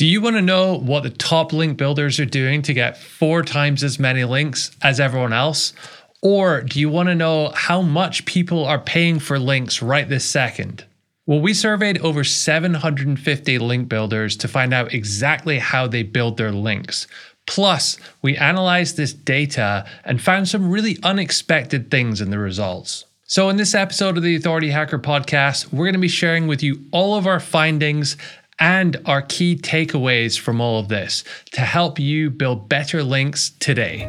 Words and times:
Do 0.00 0.06
you 0.06 0.22
want 0.22 0.36
to 0.36 0.40
know 0.40 0.78
what 0.78 1.02
the 1.02 1.10
top 1.10 1.52
link 1.52 1.76
builders 1.76 2.18
are 2.20 2.24
doing 2.24 2.62
to 2.62 2.72
get 2.72 2.96
four 2.96 3.42
times 3.42 3.84
as 3.84 3.98
many 3.98 4.24
links 4.24 4.74
as 4.80 4.98
everyone 4.98 5.34
else? 5.34 5.74
Or 6.22 6.62
do 6.62 6.80
you 6.80 6.88
want 6.88 7.10
to 7.10 7.14
know 7.14 7.50
how 7.54 7.82
much 7.82 8.24
people 8.24 8.64
are 8.64 8.78
paying 8.78 9.18
for 9.18 9.38
links 9.38 9.82
right 9.82 10.08
this 10.08 10.24
second? 10.24 10.86
Well, 11.26 11.42
we 11.42 11.52
surveyed 11.52 11.98
over 11.98 12.24
750 12.24 13.58
link 13.58 13.90
builders 13.90 14.38
to 14.38 14.48
find 14.48 14.72
out 14.72 14.94
exactly 14.94 15.58
how 15.58 15.86
they 15.86 16.02
build 16.02 16.38
their 16.38 16.50
links. 16.50 17.06
Plus, 17.46 17.98
we 18.22 18.38
analyzed 18.38 18.96
this 18.96 19.12
data 19.12 19.86
and 20.02 20.18
found 20.18 20.48
some 20.48 20.70
really 20.70 20.96
unexpected 21.02 21.90
things 21.90 22.22
in 22.22 22.30
the 22.30 22.38
results. 22.38 23.04
So, 23.24 23.48
in 23.48 23.58
this 23.58 23.76
episode 23.76 24.16
of 24.16 24.24
the 24.24 24.34
Authority 24.34 24.70
Hacker 24.70 24.98
podcast, 24.98 25.72
we're 25.72 25.84
going 25.84 25.92
to 25.92 26.00
be 26.00 26.08
sharing 26.08 26.48
with 26.48 26.64
you 26.64 26.84
all 26.90 27.14
of 27.14 27.28
our 27.28 27.38
findings 27.38 28.16
and 28.60 29.00
our 29.06 29.22
key 29.22 29.56
takeaways 29.56 30.38
from 30.38 30.60
all 30.60 30.78
of 30.78 30.88
this 30.88 31.24
to 31.52 31.62
help 31.62 31.98
you 31.98 32.30
build 32.30 32.68
better 32.68 33.02
links 33.02 33.50
today. 33.58 34.06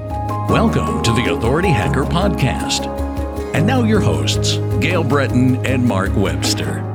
Welcome 0.49 1.01
to 1.03 1.13
the 1.13 1.33
Authority 1.33 1.69
Hacker 1.69 2.03
Podcast. 2.03 2.85
And 3.55 3.65
now 3.65 3.83
your 3.83 4.01
hosts, 4.01 4.57
Gael 4.81 5.03
Breton 5.03 5.65
and 5.65 5.87
Mark 5.87 6.15
Webster. 6.15 6.87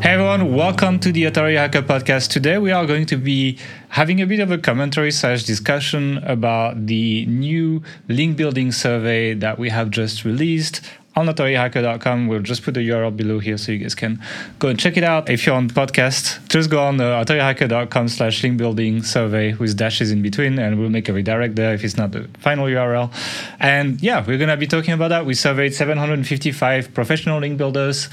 Hey 0.00 0.14
everyone, 0.14 0.54
welcome 0.54 0.98
to 1.00 1.12
the 1.12 1.24
Authority 1.24 1.56
Hacker 1.56 1.82
Podcast. 1.82 2.30
Today 2.30 2.56
we 2.56 2.70
are 2.70 2.86
going 2.86 3.04
to 3.06 3.18
be 3.18 3.58
having 3.90 4.22
a 4.22 4.26
bit 4.26 4.40
of 4.40 4.50
a 4.50 4.56
commentary 4.56 5.10
slash 5.10 5.44
discussion 5.44 6.18
about 6.18 6.86
the 6.86 7.26
new 7.26 7.82
link 8.08 8.36
building 8.36 8.72
survey 8.72 9.34
that 9.34 9.58
we 9.58 9.68
have 9.68 9.90
just 9.90 10.24
released 10.24 10.80
on. 11.28 12.26
We'll 12.28 12.40
just 12.40 12.62
put 12.62 12.74
the 12.74 12.88
URL 12.88 13.16
below 13.16 13.38
here 13.38 13.58
so 13.58 13.72
you 13.72 13.78
guys 13.78 13.94
can 13.94 14.20
go 14.58 14.68
and 14.68 14.78
check 14.78 14.96
it 14.96 15.04
out. 15.04 15.28
If 15.28 15.46
you're 15.46 15.54
on 15.54 15.68
podcast, 15.68 16.48
just 16.48 16.70
go 16.70 16.82
on 16.82 17.00
uh, 17.00 17.24
authorityhacker.com 17.24 18.08
slash 18.08 18.42
link 18.42 18.56
building 18.56 19.02
survey 19.02 19.54
with 19.54 19.76
dashes 19.76 20.10
in 20.10 20.22
between 20.22 20.58
and 20.58 20.78
we'll 20.78 20.90
make 20.90 21.08
a 21.08 21.12
redirect 21.12 21.56
there 21.56 21.74
if 21.74 21.84
it's 21.84 21.96
not 21.96 22.12
the 22.12 22.28
final 22.38 22.66
URL. 22.66 23.12
And 23.58 24.00
yeah, 24.02 24.24
we're 24.26 24.38
going 24.38 24.48
to 24.50 24.56
be 24.56 24.66
talking 24.66 24.94
about 24.94 25.08
that. 25.08 25.26
We 25.26 25.34
surveyed 25.34 25.74
755 25.74 26.94
professional 26.94 27.40
link 27.40 27.58
builders 27.58 28.08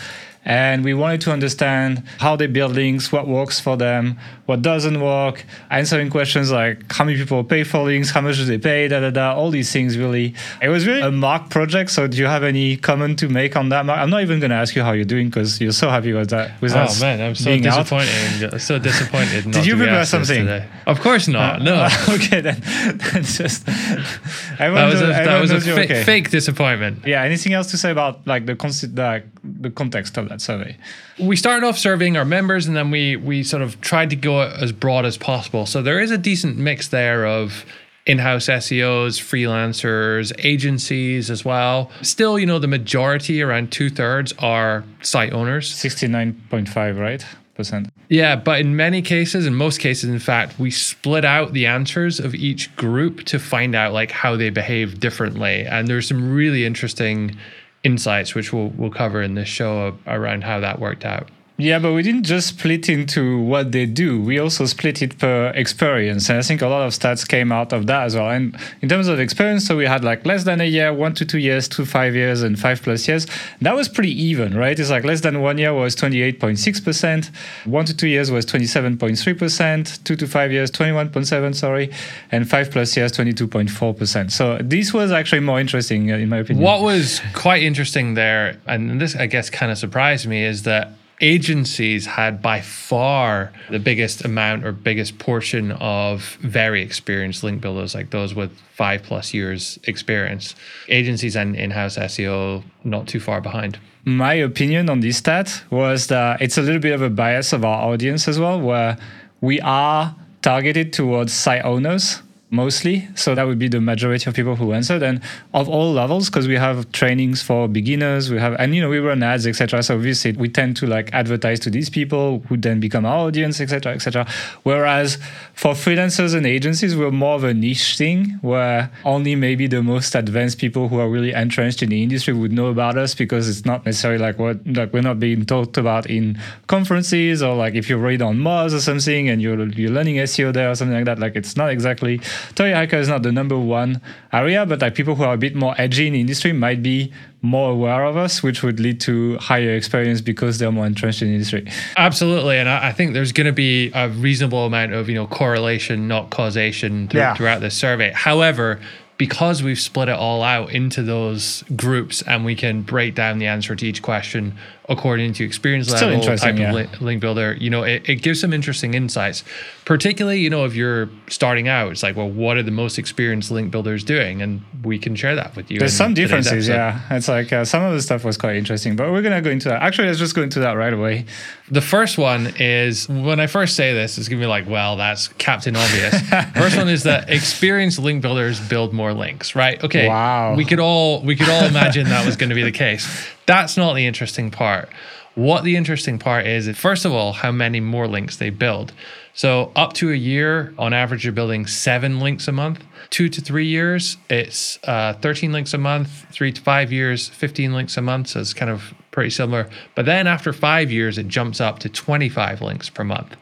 and 0.47 0.85
we 0.85 0.93
wanted 0.93 1.19
to 1.21 1.31
understand 1.33 2.03
how 2.19 2.37
they 2.37 2.47
build 2.47 2.71
links, 2.71 3.11
what 3.11 3.27
works 3.27 3.59
for 3.59 3.75
them, 3.75 4.17
what 4.47 4.61
doesn't 4.61 4.99
work, 5.01 5.45
answering 5.69 6.09
questions 6.09 6.51
like 6.51 6.91
how 6.91 7.03
many 7.05 7.17
people 7.17 7.43
pay 7.43 7.63
for 7.63 7.83
links, 7.83 8.09
how 8.09 8.21
much 8.21 8.37
do 8.37 8.45
they 8.45 8.57
pay, 8.57 8.87
da 8.87 8.99
da 8.99 9.11
da, 9.11 9.35
all 9.35 9.51
these 9.51 9.71
things 9.71 9.97
really. 9.97 10.33
It 10.61 10.69
was 10.69 10.87
really 10.87 11.01
a 11.01 11.11
mock 11.11 11.49
project. 11.49 11.91
So 11.91 12.07
do 12.07 12.17
you 12.17 12.27
have 12.27 12.43
any 12.43 12.77
comment 12.77 13.19
to 13.19 13.27
make 13.29 13.55
on 13.55 13.69
that? 13.69 13.85
Mark? 13.85 13.99
I'm 13.99 14.09
not 14.09 14.21
even 14.21 14.39
going 14.39 14.51
to 14.51 14.55
ask 14.55 14.75
you 14.75 14.83
how 14.83 14.93
you're 14.93 15.05
doing 15.05 15.27
because 15.27 15.59
you're 15.59 15.73
so 15.73 15.89
happy 15.89 16.13
with 16.13 16.29
that. 16.29 16.59
With 16.61 16.73
oh 16.73 16.87
man, 17.01 17.19
I'm 17.21 17.35
so 17.35 17.57
disappointed. 17.57 18.61
So 18.61 18.79
disappointed. 18.79 19.51
Did 19.51 19.65
you 19.65 19.75
prepare 19.75 20.05
something? 20.05 20.45
Today. 20.45 20.65
Of 20.85 21.01
course 21.01 21.27
not. 21.27 21.59
Uh, 21.59 21.63
no. 21.63 21.87
okay, 22.15 22.39
then 22.39 22.61
that's 22.63 23.37
just. 23.37 23.65
that 23.65 24.69
was 24.71 25.01
a, 25.01 25.07
that 25.07 25.41
was 25.41 25.51
a 25.51 25.59
fa- 25.59 25.83
okay. 25.83 26.03
fake 26.05 26.29
disappointment. 26.29 27.05
Yeah. 27.05 27.23
Anything 27.23 27.51
else 27.51 27.69
to 27.71 27.77
say 27.77 27.91
about 27.91 28.25
like 28.25 28.45
the 28.45 28.55
concept, 28.55 28.95
the, 28.95 29.23
the 29.43 29.71
context 29.71 30.17
of 30.17 30.29
that? 30.29 30.37
that 30.37 30.43
survey? 30.43 30.77
We 31.19 31.35
started 31.35 31.65
off 31.65 31.77
surveying 31.77 32.17
our 32.17 32.25
members, 32.25 32.67
and 32.67 32.75
then 32.75 32.91
we 32.91 33.15
we 33.15 33.43
sort 33.43 33.61
of 33.61 33.79
tried 33.81 34.09
to 34.11 34.15
go 34.15 34.36
as 34.41 34.71
broad 34.71 35.05
as 35.05 35.17
possible. 35.17 35.65
So 35.65 35.81
there 35.81 35.99
is 35.99 36.11
a 36.11 36.17
decent 36.17 36.57
mix 36.57 36.87
there 36.87 37.25
of 37.25 37.65
in-house 38.05 38.47
SEOs, 38.47 39.19
freelancers, 39.19 40.31
agencies 40.43 41.29
as 41.29 41.43
well. 41.43 41.91
Still, 42.01 42.39
you 42.39 42.45
know, 42.45 42.57
the 42.57 42.67
majority, 42.67 43.41
around 43.41 43.71
two 43.71 43.89
thirds, 43.89 44.33
are 44.39 44.85
site 45.01 45.33
owners. 45.33 45.73
Sixty-nine 45.73 46.41
point 46.49 46.69
five, 46.69 46.97
right? 46.97 47.25
Percent. 47.55 47.89
Yeah, 48.07 48.35
but 48.35 48.61
in 48.61 48.75
many 48.75 49.01
cases, 49.01 49.45
in 49.45 49.55
most 49.55 49.79
cases, 49.79 50.09
in 50.09 50.19
fact, 50.19 50.59
we 50.59 50.69
split 50.71 51.25
out 51.25 51.53
the 51.53 51.65
answers 51.65 52.19
of 52.19 52.35
each 52.35 52.73
group 52.75 53.23
to 53.25 53.39
find 53.39 53.75
out 53.75 53.93
like 53.93 54.11
how 54.11 54.37
they 54.37 54.51
behave 54.51 54.99
differently. 54.99 55.65
And 55.65 55.87
there's 55.87 56.07
some 56.07 56.31
really 56.31 56.65
interesting 56.65 57.35
insights, 57.83 58.35
which 58.35 58.53
we'll, 58.53 58.69
we'll 58.69 58.91
cover 58.91 59.21
in 59.21 59.33
this 59.33 59.49
show 59.49 59.87
uh, 59.87 59.93
around 60.05 60.43
how 60.43 60.59
that 60.59 60.79
worked 60.79 61.03
out. 61.03 61.29
Yeah, 61.59 61.79
but 61.79 61.93
we 61.93 62.03
didn't 62.03 62.21
just 62.21 62.49
split 62.49 62.87
into 62.87 63.39
what 63.39 63.71
they 63.71 63.87
do. 63.87 64.21
We 64.21 64.37
also 64.37 64.65
split 64.65 65.01
it 65.01 65.17
per 65.17 65.47
experience. 65.55 66.29
And 66.29 66.37
I 66.37 66.43
think 66.43 66.61
a 66.61 66.67
lot 66.67 66.85
of 66.85 66.93
stats 66.93 67.27
came 67.27 67.51
out 67.51 67.73
of 67.73 67.87
that 67.87 68.03
as 68.03 68.15
well. 68.15 68.29
And 68.29 68.55
in 68.83 68.89
terms 68.89 69.07
of 69.07 69.19
experience, 69.19 69.65
so 69.65 69.75
we 69.75 69.87
had 69.87 70.03
like 70.03 70.23
less 70.23 70.43
than 70.43 70.61
a 70.61 70.65
year, 70.65 70.93
one 70.93 71.15
to 71.15 71.25
two 71.25 71.39
years, 71.39 71.67
two, 71.67 71.83
five 71.83 72.13
years, 72.13 72.43
and 72.43 72.59
five 72.59 72.83
plus 72.83 73.07
years. 73.07 73.25
That 73.59 73.75
was 73.75 73.89
pretty 73.89 74.11
even, 74.11 74.55
right? 74.55 74.79
It's 74.79 74.91
like 74.91 75.03
less 75.03 75.21
than 75.21 75.41
one 75.41 75.57
year 75.57 75.73
was 75.73 75.95
28.6%, 75.95 77.31
one 77.65 77.85
to 77.85 77.97
two 77.97 78.07
years 78.07 78.29
was 78.29 78.45
27.3%, 78.45 80.03
two 80.03 80.15
to 80.15 80.27
five 80.27 80.51
years, 80.51 80.69
21.7, 80.69 81.55
sorry, 81.55 81.91
and 82.31 82.47
five 82.47 82.69
plus 82.69 82.95
years, 82.95 83.11
22.4%. 83.13 84.29
So 84.29 84.59
this 84.61 84.93
was 84.93 85.11
actually 85.11 85.39
more 85.39 85.59
interesting, 85.59 86.09
in 86.09 86.29
my 86.29 86.37
opinion. 86.37 86.63
What 86.63 86.83
was 86.83 87.19
quite 87.33 87.63
interesting 87.63 88.13
there, 88.13 88.59
and 88.67 89.01
this 89.01 89.15
I 89.15 89.25
guess 89.25 89.49
kind 89.49 89.71
of 89.71 89.79
surprised 89.79 90.27
me, 90.27 90.43
is 90.43 90.61
that 90.63 90.91
agencies 91.19 92.05
had 92.05 92.41
by 92.41 92.61
far 92.61 93.51
the 93.69 93.79
biggest 93.79 94.23
amount 94.23 94.65
or 94.65 94.71
biggest 94.71 95.17
portion 95.17 95.71
of 95.73 96.37
very 96.41 96.81
experienced 96.81 97.43
link 97.43 97.61
builders, 97.61 97.95
like 97.95 98.11
those 98.11 98.35
with 98.35 98.51
five 98.73 99.03
plus 99.03 99.33
years 99.33 99.79
experience. 99.85 100.55
Agencies 100.89 101.35
and 101.35 101.55
in-house 101.55 101.97
SEO 101.97 102.63
not 102.83 103.07
too 103.07 103.19
far 103.19 103.41
behind. 103.41 103.79
My 104.05 104.35
opinion 104.35 104.89
on 104.89 105.01
this 105.01 105.17
stat 105.17 105.63
was 105.69 106.07
that 106.07 106.41
it's 106.41 106.57
a 106.57 106.61
little 106.61 106.79
bit 106.79 106.93
of 106.93 107.01
a 107.01 107.09
bias 107.09 107.51
of 107.51 107.65
our 107.65 107.91
audience 107.91 108.27
as 108.27 108.39
well, 108.39 108.61
where 108.61 108.97
we 109.41 109.59
are 109.61 110.15
targeted 110.41 110.93
towards 110.93 111.33
site 111.33 111.65
owners 111.65 112.21
mostly. 112.49 113.07
So 113.15 113.35
that 113.35 113.45
would 113.45 113.59
be 113.59 113.67
the 113.67 113.81
majority 113.81 114.29
of 114.29 114.35
people 114.35 114.55
who 114.55 114.73
answered, 114.73 115.03
and 115.03 115.21
of 115.53 115.67
all 115.67 115.91
levels, 115.91 116.29
because 116.29 116.47
we 116.47 116.55
have 116.55 116.91
trainings 116.91 117.41
for 117.41 117.67
beginners, 117.67 118.31
we 118.31 118.39
have, 118.39 118.55
and 118.59 118.73
you 118.73 118.81
know, 118.81 118.89
we 118.89 118.99
run 118.99 119.21
ads, 119.21 119.45
etc. 119.45 119.83
So 119.83 119.95
obviously, 119.95 120.31
we 120.31 120.47
tend 120.49 120.77
to 120.77 120.87
like 120.87 121.13
advertise 121.13 121.59
to 121.61 121.69
these 121.69 121.89
people 121.89 122.39
who 122.47 122.57
then 122.57 122.79
become 122.79 123.05
our 123.05 123.27
audience, 123.27 123.59
etc., 123.59 123.93
etc. 123.93 124.25
Whereas 124.63 125.17
for 125.53 125.73
freelancers 125.73 126.35
and 126.35 126.45
agencies, 126.45 126.95
we're 126.95 127.11
more 127.11 127.35
of 127.35 127.43
a 127.43 127.53
niche 127.53 127.97
thing 127.97 128.39
where 128.41 128.91
only 129.03 129.35
maybe 129.35 129.67
the 129.67 129.83
most 129.83 130.15
advanced 130.15 130.57
people 130.57 130.87
who 130.87 130.99
are 130.99 131.09
really 131.09 131.33
entrenched 131.33 131.83
in 131.83 131.89
the 131.89 132.01
industry 132.01 132.33
would 132.33 132.51
know 132.51 132.67
about 132.67 132.97
us 132.97 133.13
because 133.13 133.49
it's 133.49 133.65
not 133.65 133.85
necessarily 133.85 134.19
like 134.19 134.39
what 134.39 134.65
like 134.67 134.93
we're 134.93 135.01
not 135.01 135.19
being 135.19 135.45
talked 135.45 135.77
about 135.77 136.09
in 136.09 136.39
conferences 136.67 137.43
or 137.43 137.55
like 137.55 137.75
if 137.75 137.89
you 137.89 137.97
read 137.97 138.21
on 138.21 138.37
Moz 138.37 138.73
or 138.73 138.79
something 138.79 139.27
and 139.27 139.41
you're 139.41 139.67
you're 139.69 139.91
learning 139.91 140.15
SEO 140.15 140.53
there 140.53 140.71
or 140.71 140.75
something 140.75 140.95
like 140.95 141.05
that. 141.05 141.19
Like 141.19 141.35
it's 141.35 141.57
not 141.57 141.71
exactly 141.71 142.21
Authority 142.51 142.75
Hacker 142.75 142.97
is 142.97 143.07
not 143.07 143.23
the 143.23 143.31
number 143.31 143.57
one 143.57 144.01
area, 144.31 144.65
but 144.65 144.81
like 144.81 144.95
people 144.95 145.15
who 145.15 145.23
are 145.23 145.33
a 145.33 145.37
bit 145.37 145.55
more 145.55 145.75
edgy 145.77 146.07
in 146.07 146.13
the 146.13 146.21
industry 146.21 146.53
might 146.53 146.81
be 146.81 147.11
more 147.41 147.71
aware 147.71 148.03
of 148.03 148.17
us, 148.17 148.41
which 148.41 148.63
would 148.63 148.79
lead 148.79 148.99
to 149.01 149.37
higher 149.37 149.75
experience 149.75 150.21
because 150.21 150.57
they're 150.57 150.71
more 150.71 150.85
entrenched 150.85 151.21
in 151.21 151.29
the 151.29 151.33
industry. 151.33 151.67
Absolutely, 151.95 152.57
and 152.57 152.67
I, 152.67 152.91
think 152.91 153.13
there's 153.13 153.31
going 153.31 153.47
to 153.47 153.53
be 153.53 153.91
a 153.93 154.09
reasonable 154.09 154.65
amount 154.65 154.93
of 154.93 155.09
you 155.09 155.15
know 155.15 155.27
correlation, 155.27 156.07
not 156.07 156.29
causation, 156.29 157.07
th- 157.07 157.19
yeah. 157.19 157.33
throughout 157.35 157.61
this 157.61 157.75
survey. 157.75 158.11
However, 158.13 158.79
because 159.17 159.63
we've 159.63 159.79
split 159.79 160.09
it 160.09 160.15
all 160.15 160.43
out 160.43 160.71
into 160.71 161.01
those 161.01 161.63
groups 161.75 162.21
and 162.23 162.45
we 162.45 162.55
can 162.55 162.83
break 162.83 163.15
down 163.15 163.39
the 163.39 163.47
answer 163.47 163.75
to 163.75 163.85
each 163.85 164.01
question 164.01 164.55
according 164.89 165.33
to 165.33 165.43
experience 165.43 165.87
Still 165.87 166.09
level, 166.09 166.37
type 166.37 166.57
yeah. 166.57 166.73
of 166.73 167.01
link 167.01 167.19
builder, 167.19 167.57
you 167.59 167.69
know, 167.69 167.83
it, 167.83 168.07
it 168.07 168.15
gives 168.21 168.39
some 168.39 168.53
interesting 168.53 168.93
insights. 168.93 169.43
Particularly, 169.83 170.39
you 170.39 170.49
know, 170.49 170.65
if 170.65 170.75
you're 170.75 171.09
starting 171.27 171.67
out, 171.67 171.91
it's 171.91 172.03
like, 172.03 172.15
well, 172.15 172.29
what 172.29 172.57
are 172.57 172.63
the 172.63 172.71
most 172.71 172.97
experienced 172.97 173.51
link 173.51 173.69
builders 173.69 174.03
doing? 174.03 174.41
And 174.41 174.61
we 174.83 174.97
can 174.97 175.15
share 175.15 175.35
that 175.35 175.55
with 175.55 175.69
you. 175.69 175.79
There's 175.79 175.93
some 175.93 176.13
differences, 176.13 176.67
yeah. 176.67 177.01
It's 177.11 177.27
like 177.27 177.51
uh, 177.51 177.65
some 177.65 177.83
of 177.83 177.93
the 177.93 178.01
stuff 178.01 178.23
was 178.23 178.37
quite 178.37 178.55
interesting, 178.55 178.95
but 178.95 179.11
we're 179.11 179.21
gonna 179.21 179.41
go 179.41 179.49
into 179.49 179.67
that. 179.69 179.81
Actually, 179.81 180.07
let's 180.07 180.19
just 180.19 180.35
go 180.35 180.41
into 180.41 180.59
that 180.61 180.73
right 180.73 180.93
away. 180.93 181.25
The 181.69 181.81
first 181.81 182.17
one 182.17 182.53
is 182.57 183.09
when 183.09 183.41
I 183.41 183.47
first 183.47 183.75
say 183.75 183.93
this, 183.93 184.17
it's 184.17 184.29
gonna 184.29 184.41
be 184.41 184.47
like, 184.47 184.67
well, 184.67 184.95
that's 184.95 185.27
Captain 185.29 185.75
Obvious. 185.75 186.21
first 186.55 186.77
one 186.77 186.87
is 186.87 187.03
that 187.03 187.29
experienced 187.29 187.99
link 187.99 188.21
builders 188.21 188.59
build 188.69 188.93
more 188.93 189.13
links, 189.13 189.55
right? 189.55 189.83
Okay. 189.83 190.07
Wow. 190.07 190.55
We 190.55 190.63
could 190.63 190.79
all 190.79 191.21
we 191.21 191.35
could 191.35 191.49
all 191.49 191.65
imagine 191.65 192.05
that 192.09 192.25
was 192.25 192.37
going 192.37 192.49
to 192.49 192.55
be 192.55 192.63
the 192.63 192.71
case. 192.71 193.27
That's 193.47 193.77
not 193.77 193.93
the 193.93 194.05
interesting 194.05 194.51
part. 194.51 194.89
What 195.33 195.63
the 195.63 195.75
interesting 195.75 196.19
part 196.19 196.45
is, 196.45 196.69
first 196.77 197.05
of 197.05 197.13
all, 197.13 197.31
how 197.31 197.51
many 197.51 197.79
more 197.79 198.07
links 198.07 198.37
they 198.37 198.49
build. 198.49 198.91
So, 199.33 199.71
up 199.75 199.93
to 199.93 200.11
a 200.11 200.15
year, 200.15 200.73
on 200.79 200.93
average, 200.93 201.23
you're 201.23 201.31
building 201.31 201.67
seven 201.67 202.19
links 202.19 202.47
a 202.47 202.51
month. 202.51 202.83
Two 203.11 203.29
to 203.29 203.39
three 203.39 203.67
years, 203.67 204.17
it's 204.29 204.79
uh, 204.83 205.13
13 205.13 205.51
links 205.51 205.73
a 205.73 205.77
month. 205.77 206.25
Three 206.31 206.51
to 206.51 206.59
five 206.59 206.91
years, 206.91 207.29
15 207.29 207.71
links 207.71 207.95
a 207.97 208.01
month. 208.01 208.29
So, 208.29 208.39
it's 208.39 208.53
kind 208.53 208.71
of 208.71 208.95
pretty 209.11 209.29
similar. 209.29 209.69
But 209.95 210.05
then 210.05 210.25
after 210.27 210.51
five 210.51 210.91
years, 210.91 211.17
it 211.19 211.27
jumps 211.27 211.61
up 211.61 211.79
to 211.79 211.89
25 211.89 212.61
links 212.61 212.89
per 212.89 213.03
month. 213.03 213.37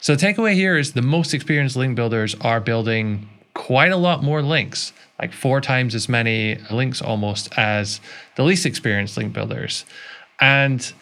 So, 0.00 0.16
the 0.16 0.26
takeaway 0.26 0.54
here 0.54 0.76
is 0.76 0.92
the 0.92 1.02
most 1.02 1.32
experienced 1.32 1.76
link 1.76 1.94
builders 1.94 2.34
are 2.40 2.60
building 2.60 3.28
quite 3.54 3.92
a 3.92 3.96
lot 3.96 4.22
more 4.22 4.42
links 4.42 4.92
like 5.18 5.32
four 5.32 5.60
times 5.60 5.94
as 5.94 6.08
many 6.08 6.58
links 6.70 7.00
almost 7.00 7.48
as 7.58 8.00
the 8.36 8.42
least 8.42 8.66
experienced 8.66 9.16
link 9.16 9.32
builders. 9.32 9.84
And 10.40 10.92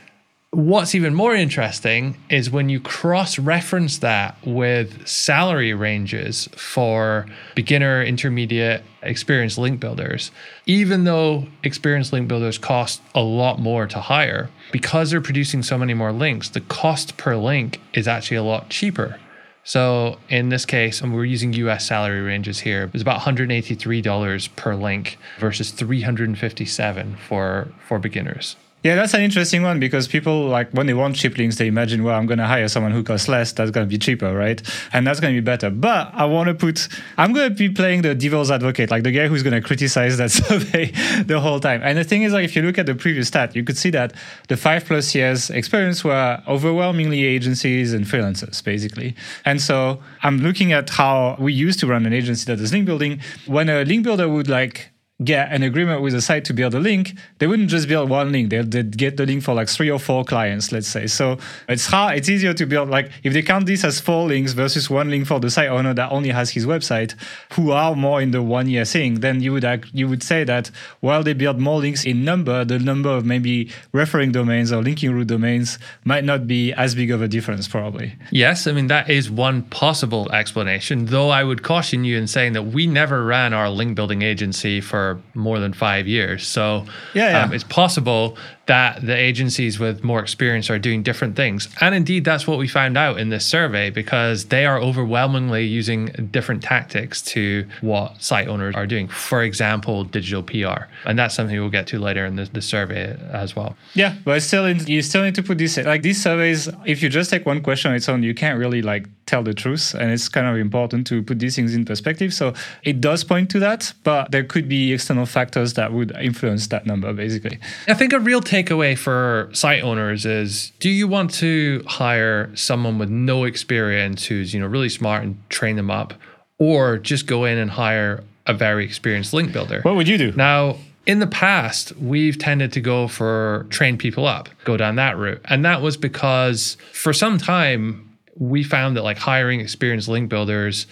What's 0.55 0.95
even 0.95 1.17
more 1.17 1.35
interesting 1.35 2.17
is 2.31 2.49
when 2.49 2.69
you 2.69 2.79
cross 2.79 3.41
reference 3.41 3.99
that 3.99 4.37
with 4.47 5.05
salary 5.05 5.75
ranges 5.75 6.49
for 6.57 7.27
beginner, 7.57 8.05
intermediate, 8.05 8.85
experienced 9.03 9.59
link 9.59 9.81
builders. 9.81 10.31
Even 10.65 11.03
though 11.03 11.49
experienced 11.65 12.13
link 12.13 12.29
builders 12.29 12.57
cost 12.57 13.03
a 13.17 13.21
lot 13.21 13.59
more 13.59 13.89
to 13.89 13.99
hire, 13.99 14.49
because 14.71 15.11
they're 15.11 15.21
producing 15.21 15.65
so 15.65 15.77
many 15.77 15.93
more 15.93 16.13
links, 16.13 16.49
the 16.51 16.61
cost 16.61 17.17
per 17.17 17.35
link 17.35 17.81
is 17.93 18.07
actually 18.07 18.37
a 18.37 18.45
lot 18.45 18.71
cheaper. 18.71 19.19
So 19.65 20.19
in 20.29 20.51
this 20.51 20.67
case, 20.67 21.01
and 21.01 21.15
we're 21.15 21.25
using 21.25 21.55
US 21.55 21.87
salary 21.87 22.21
ranges 22.21 22.61
here, 22.61 22.91
it's 22.93 23.03
about 23.03 23.23
$183 23.23 24.57
per 24.57 24.75
link 24.75 25.19
versus 25.41 25.71
357 25.71 27.17
for 27.17 27.69
for 27.87 27.99
beginners. 27.99 28.57
Yeah, 28.85 28.97
that's 28.97 29.15
an 29.15 29.23
interesting 29.23 29.63
one 29.63 29.81
because 29.81 30.07
people 30.07 30.47
like 30.47 30.71
when 30.73 30.87
they 30.87 30.93
want 30.93 31.17
cheap 31.17 31.39
links, 31.39 31.57
they 31.57 31.69
imagine, 31.69 32.05
well, 32.05 32.19
I'm 32.19 32.27
going 32.27 32.37
to 32.37 32.47
hire 32.47 32.69
someone 32.69 32.93
who 32.93 33.03
costs 33.03 33.29
less. 33.29 33.51
That's 33.51 33.71
going 33.71 33.87
to 33.87 33.89
be 33.89 33.97
cheaper, 33.97 34.35
right? 34.35 34.61
And 34.93 35.07
that's 35.07 35.21
going 35.21 35.35
to 35.35 35.41
be 35.41 35.43
better. 35.43 35.71
But 35.71 36.11
I 36.13 36.27
want 36.27 36.49
to 36.49 36.55
put, 36.55 36.89
I'm 37.17 37.33
going 37.33 37.49
to 37.49 37.55
be 37.55 37.71
playing 37.71 38.03
the 38.03 38.15
devil's 38.15 38.51
advocate, 38.51 38.91
like 38.91 39.03
the 39.03 39.11
guy 39.11 39.27
who's 39.27 39.43
going 39.43 39.55
to 39.55 39.67
criticize 39.67 40.19
that 40.19 40.31
survey 40.33 40.91
the 41.23 41.41
whole 41.41 41.61
time. 41.61 41.81
And 41.83 41.97
the 41.97 42.05
thing 42.05 42.25
is, 42.25 42.35
like, 42.35 42.45
if 42.45 42.55
you 42.55 42.61
look 42.61 42.77
at 42.77 42.85
the 42.85 42.95
previous 42.95 43.29
stat, 43.29 43.57
you 43.57 43.65
could 43.65 43.79
see 43.79 43.89
that 43.89 44.13
the 44.49 44.57
five 44.59 44.85
plus 44.85 45.15
years 45.15 45.49
experience 45.49 46.05
were 46.05 46.43
overwhelmingly 46.47 47.25
agencies 47.25 47.95
and 47.95 48.05
freelancers, 48.05 48.63
basically. 48.63 49.17
And 49.47 49.63
so 49.63 50.03
I'm 50.23 50.41
looking 50.41 50.73
at 50.75 50.91
how 50.91 51.37
we 51.39 51.55
used 51.55 51.81
to 51.81 51.87
run 51.87 52.05
an 52.05 52.13
agency 52.13 52.45
that 52.53 52.59
does 52.59 52.75
link 52.75 52.85
building. 52.85 53.23
When 53.47 53.71
a 53.71 53.83
link 53.87 54.05
builder 54.05 54.29
would 54.29 54.51
like 54.51 54.91
get 55.25 55.53
an 55.53 55.63
agreement 55.63 56.03
with 56.03 56.15
a 56.15 56.21
site 56.21 56.45
to 56.47 56.55
build 56.55 56.75
a 56.75 56.81
link, 56.81 57.17
they 57.39 57.47
wouldn't 57.47 57.69
just 57.69 57.89
build 57.89 58.11
one 58.11 58.33
link. 58.33 58.51
They'd, 58.51 58.71
they'd, 58.71 58.97
get 58.97 59.17
the 59.17 59.27
link 59.27 59.43
for 59.43 59.55
like 59.55 59.69
three 59.69 59.91
or 59.91 59.99
four 59.99 60.25
clients, 60.25 60.71
let's 60.73 60.87
say. 60.87 61.07
So 61.07 61.39
it's 61.69 61.87
hard. 61.87 62.17
It's 62.17 62.29
easier 62.29 62.55
to 62.55 62.67
build 62.67 62.89
like 62.91 63.11
if 63.23 63.33
they 63.33 63.43
count 63.43 63.67
this 63.67 63.85
as 63.85 64.01
four 64.01 64.27
links 64.27 64.53
versus 64.53 64.89
one 64.89 65.11
link 65.11 65.27
for 65.27 65.41
the 65.41 65.51
site 65.51 65.69
owner 65.69 65.95
that 65.95 66.11
only 66.11 66.31
has 66.31 66.51
his 66.51 66.67
website, 66.67 67.15
who 67.55 67.71
are 67.71 67.95
more 67.95 68.21
in 68.21 68.31
the 68.31 68.43
one 68.43 68.69
year 68.69 68.85
thing. 68.85 69.21
Then 69.21 69.41
you 69.41 69.53
would 69.53 69.65
act, 69.65 69.89
you 69.93 70.09
would 70.09 70.23
say 70.23 70.45
that 70.45 70.71
while 71.01 71.23
they 71.23 71.33
build 71.33 71.59
more 71.59 71.81
links 71.81 72.05
in 72.05 72.25
number, 72.25 72.65
the 72.65 72.79
number 72.79 73.11
of 73.11 73.25
maybe 73.25 73.71
referring 73.93 74.33
domains 74.33 74.73
or 74.73 74.83
linking 74.83 75.13
root 75.13 75.29
domains 75.29 75.79
might 76.05 76.25
not 76.25 76.47
be 76.47 76.73
as 76.75 76.95
big 76.95 77.11
of 77.11 77.23
a 77.23 77.29
difference, 77.29 77.67
probably. 77.67 78.17
Yes, 78.31 78.67
I 78.67 78.73
mean 78.73 78.89
that 78.89 79.11
is 79.11 79.31
one 79.31 79.63
possible 79.63 80.31
explanation. 80.33 81.07
Though 81.07 81.31
I 81.31 81.45
would 81.45 81.63
caution 81.63 82.05
you 82.05 82.17
in 82.19 82.27
saying 82.27 82.53
that 82.53 82.65
we 82.65 82.87
never 82.87 83.25
ran 83.25 83.53
our 83.55 83.71
link 83.71 83.95
building 83.95 84.23
agency 84.23 84.81
for 84.81 85.14
more 85.35 85.59
than 85.61 85.73
five 85.73 86.07
years. 86.07 86.47
So 86.47 86.85
yeah, 87.15 87.31
yeah. 87.31 87.45
Um, 87.45 87.53
it's 87.53 87.65
possible 87.65 88.37
that 88.67 89.05
the 89.05 89.15
agencies 89.15 89.79
with 89.79 90.03
more 90.03 90.21
experience 90.21 90.71
are 90.71 90.79
doing 90.79 91.03
different 91.03 91.37
things. 91.37 91.69
And 91.81 91.95
indeed, 91.95 92.25
that's 92.25 92.47
what 92.47 92.59
we 92.59 92.69
found 92.69 92.97
out 92.97 93.19
in 93.19 93.29
this 93.29 93.45
survey 93.45 93.91
because 93.91 94.47
they 94.47 94.65
are 94.67 94.79
overwhelmingly 94.79 95.65
using 95.65 96.07
different 96.31 96.63
tactics 96.63 97.21
to 97.23 97.67
what 97.81 98.23
site 98.23 98.49
owners 98.49 98.75
are 98.75 98.87
doing. 98.87 99.09
For 99.09 99.43
example, 99.43 100.05
digital 100.05 100.43
PR. 100.43 100.85
And 101.05 101.19
that's 101.19 101.35
something 101.35 101.59
we'll 101.59 101.71
get 101.71 101.87
to 101.89 101.99
later 101.99 102.25
in 102.25 102.37
the, 102.37 102.45
the 102.45 102.63
survey 102.63 103.19
as 103.33 103.55
well. 103.55 103.77
Yeah, 103.95 104.17
but 104.25 104.43
still, 104.43 104.71
you 104.71 105.03
still 105.03 105.23
need 105.23 105.35
to 105.35 105.43
put 105.43 105.59
this 105.59 105.77
like 105.77 106.03
these 106.03 106.23
surveys. 106.23 106.69
If 106.87 107.03
you 107.03 107.09
just 107.09 107.31
take 107.31 107.47
one 107.47 107.63
question 107.63 107.91
on 107.91 107.97
its 107.97 108.09
own, 108.09 108.23
you 108.23 108.35
can't 108.35 108.59
really 108.59 108.83
like 108.83 109.09
tell 109.27 109.43
the 109.43 109.55
truth. 109.55 109.95
And 109.95 110.11
it's 110.11 110.29
kind 110.29 110.47
of 110.47 110.57
important 110.57 111.07
to 111.09 111.23
put 111.23 111.39
these 111.39 111.57
things 111.57 111.75
in 111.75 111.85
perspective. 111.85 112.33
So 112.35 112.55
it 112.83 113.01
does 113.01 113.25
point 113.25 113.51
to 113.51 113.59
that, 113.61 113.93
but 114.03 114.31
there 114.31 114.45
could 114.45 114.69
be 114.69 114.93
external 114.93 115.27
factors 115.27 115.75
that 115.75 115.93
would 115.93 116.13
influence 116.17 116.67
that 116.69 116.87
number, 116.87 117.13
basically. 117.13 117.59
I 117.89 117.95
think 117.95 118.13
a 118.13 118.21
real 118.21 118.41
takeaway 118.55 118.97
for 118.97 119.51
site 119.53 119.83
owners 119.83 120.25
is 120.25 120.73
do 120.79 120.89
you 120.89 121.09
want 121.09 121.33
to 121.35 121.83
hire 121.87 122.55
someone 122.55 122.99
with 122.99 123.11
no 123.11 123.45
experience 123.45 124.27
who's, 124.27 124.55
you 124.55 124.61
know, 124.61 124.67
really 124.67 124.89
smart 124.89 125.25
and 125.25 125.51
train 125.51 125.75
them 125.75 125.91
up 125.91 126.15
or 126.59 126.99
just 126.99 127.27
go 127.27 127.45
in 127.45 127.59
and 127.59 127.73
hire 127.73 128.23
a 128.47 128.55
very 128.55 128.85
experienced 128.85 129.33
link 129.33 129.53
builder? 129.53 129.81
What 129.83 129.97
would 129.97 130.07
you 130.07 130.17
do? 130.17 130.33
Now, 130.33 130.77
in 131.05 131.19
the 131.19 131.27
past, 131.27 131.97
we've 131.97 132.39
tended 132.39 132.73
to 132.73 132.81
go 132.81 133.09
for 133.09 133.67
train 133.71 133.99
people 133.99 134.25
up, 134.27 134.49
go 134.63 134.77
down 134.77 134.97
that 134.97 135.19
route. 135.19 135.41
And 135.47 135.65
that 135.65 135.83
was 135.83 135.97
because 135.97 136.77
for 136.93 137.13
some 137.13 137.39
time 137.39 138.17
we 138.37 138.63
found 138.63 138.97
that 138.97 139.03
like 139.03 139.19
hiring 139.19 139.61
experienced 139.61 140.09
link 140.09 140.29
builders 140.29 140.87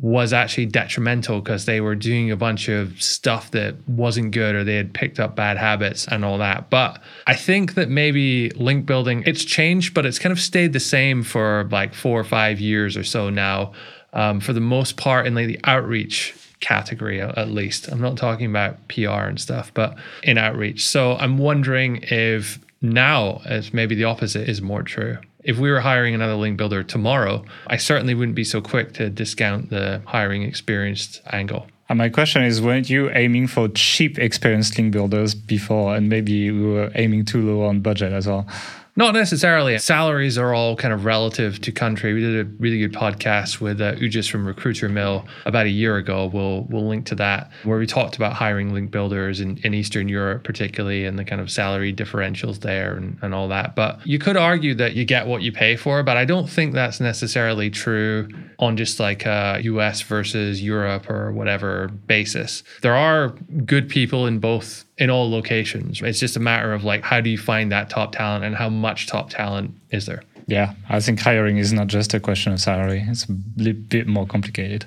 was 0.00 0.32
actually 0.32 0.66
detrimental 0.66 1.40
because 1.40 1.64
they 1.64 1.80
were 1.80 1.94
doing 1.94 2.30
a 2.30 2.36
bunch 2.36 2.68
of 2.68 3.00
stuff 3.02 3.50
that 3.50 3.74
wasn't 3.88 4.30
good 4.30 4.54
or 4.54 4.62
they 4.62 4.76
had 4.76 4.94
picked 4.94 5.18
up 5.18 5.34
bad 5.34 5.56
habits 5.56 6.06
and 6.06 6.24
all 6.24 6.38
that. 6.38 6.70
But 6.70 7.02
I 7.26 7.34
think 7.34 7.74
that 7.74 7.88
maybe 7.88 8.50
link 8.50 8.86
building, 8.86 9.24
it's 9.26 9.44
changed, 9.44 9.94
but 9.94 10.06
it's 10.06 10.18
kind 10.18 10.32
of 10.32 10.38
stayed 10.38 10.72
the 10.72 10.80
same 10.80 11.24
for 11.24 11.68
like 11.72 11.94
four 11.94 12.20
or 12.20 12.24
five 12.24 12.60
years 12.60 12.96
or 12.96 13.04
so 13.04 13.28
now. 13.28 13.72
Um, 14.12 14.40
for 14.40 14.52
the 14.52 14.60
most 14.60 14.96
part, 14.96 15.26
in 15.26 15.34
like 15.34 15.48
the 15.48 15.60
outreach 15.64 16.34
category 16.60 17.20
at 17.20 17.50
least. 17.50 17.88
I'm 17.88 18.00
not 18.00 18.16
talking 18.16 18.46
about 18.46 18.88
PR 18.88 19.26
and 19.28 19.40
stuff, 19.40 19.72
but 19.74 19.96
in 20.22 20.38
outreach. 20.38 20.86
So 20.86 21.16
I'm 21.16 21.38
wondering 21.38 22.00
if 22.02 22.58
now, 22.80 23.42
as 23.44 23.72
maybe 23.72 23.94
the 23.94 24.04
opposite 24.04 24.48
is 24.48 24.62
more 24.62 24.82
true 24.82 25.18
if 25.48 25.58
we 25.58 25.70
were 25.70 25.80
hiring 25.80 26.14
another 26.14 26.34
link 26.34 26.58
builder 26.58 26.82
tomorrow, 26.82 27.42
I 27.68 27.78
certainly 27.78 28.14
wouldn't 28.14 28.36
be 28.36 28.44
so 28.44 28.60
quick 28.60 28.92
to 28.92 29.08
discount 29.08 29.70
the 29.70 30.02
hiring 30.04 30.42
experienced 30.42 31.22
angle. 31.32 31.66
And 31.88 31.96
my 31.96 32.10
question 32.10 32.42
is, 32.42 32.60
weren't 32.60 32.90
you 32.90 33.08
aiming 33.14 33.46
for 33.46 33.66
cheap 33.68 34.18
experienced 34.18 34.76
link 34.76 34.92
builders 34.92 35.34
before, 35.34 35.96
and 35.96 36.10
maybe 36.10 36.50
we 36.50 36.66
were 36.66 36.92
aiming 36.96 37.24
too 37.24 37.40
low 37.40 37.64
on 37.64 37.80
budget 37.80 38.12
as 38.12 38.26
well? 38.26 38.46
Not 38.98 39.14
necessarily. 39.14 39.78
Salaries 39.78 40.36
are 40.38 40.52
all 40.52 40.74
kind 40.74 40.92
of 40.92 41.04
relative 41.04 41.60
to 41.60 41.70
country. 41.70 42.14
We 42.14 42.20
did 42.20 42.44
a 42.44 42.50
really 42.58 42.80
good 42.80 42.92
podcast 42.92 43.60
with 43.60 43.80
uh, 43.80 43.94
Ujis 43.94 44.28
from 44.28 44.44
Recruiter 44.44 44.88
Mill 44.88 45.24
about 45.46 45.66
a 45.66 45.70
year 45.70 45.98
ago. 45.98 46.26
We'll 46.26 46.64
we'll 46.64 46.88
link 46.88 47.06
to 47.06 47.14
that 47.14 47.52
where 47.62 47.78
we 47.78 47.86
talked 47.86 48.16
about 48.16 48.32
hiring 48.32 48.74
link 48.74 48.90
builders 48.90 49.38
in, 49.38 49.58
in 49.58 49.72
Eastern 49.72 50.08
Europe, 50.08 50.42
particularly, 50.42 51.04
and 51.04 51.16
the 51.16 51.24
kind 51.24 51.40
of 51.40 51.48
salary 51.48 51.94
differentials 51.94 52.58
there 52.58 52.96
and, 52.96 53.16
and 53.22 53.36
all 53.36 53.46
that. 53.46 53.76
But 53.76 54.04
you 54.04 54.18
could 54.18 54.36
argue 54.36 54.74
that 54.74 54.94
you 54.94 55.04
get 55.04 55.28
what 55.28 55.42
you 55.42 55.52
pay 55.52 55.76
for, 55.76 56.02
but 56.02 56.16
I 56.16 56.24
don't 56.24 56.50
think 56.50 56.74
that's 56.74 56.98
necessarily 56.98 57.70
true 57.70 58.28
on 58.58 58.76
just 58.76 58.98
like 58.98 59.24
a 59.26 59.60
US 59.62 60.00
versus 60.02 60.60
Europe 60.60 61.08
or 61.08 61.30
whatever 61.30 61.86
basis. 62.08 62.64
There 62.82 62.96
are 62.96 63.28
good 63.64 63.88
people 63.88 64.26
in 64.26 64.40
both 64.40 64.86
in 64.98 65.10
all 65.10 65.30
locations. 65.30 66.02
It's 66.02 66.18
just 66.18 66.36
a 66.36 66.40
matter 66.40 66.72
of 66.72 66.82
like 66.84 67.02
how 67.02 67.20
do 67.20 67.30
you 67.30 67.38
find 67.38 67.70
that 67.72 67.90
top 67.90 68.12
talent 68.12 68.44
and 68.44 68.56
how 68.56 68.68
much 68.68 69.06
top 69.06 69.30
talent 69.30 69.74
is 69.90 70.06
there? 70.06 70.22
Yeah, 70.48 70.74
I 70.88 71.00
think 71.00 71.20
hiring 71.20 71.58
is 71.58 71.72
not 71.74 71.88
just 71.88 72.14
a 72.14 72.20
question 72.20 72.54
of 72.54 72.60
salary. 72.60 73.04
It's 73.06 73.24
a 73.24 73.32
bit 73.32 74.06
more 74.06 74.26
complicated. 74.26 74.86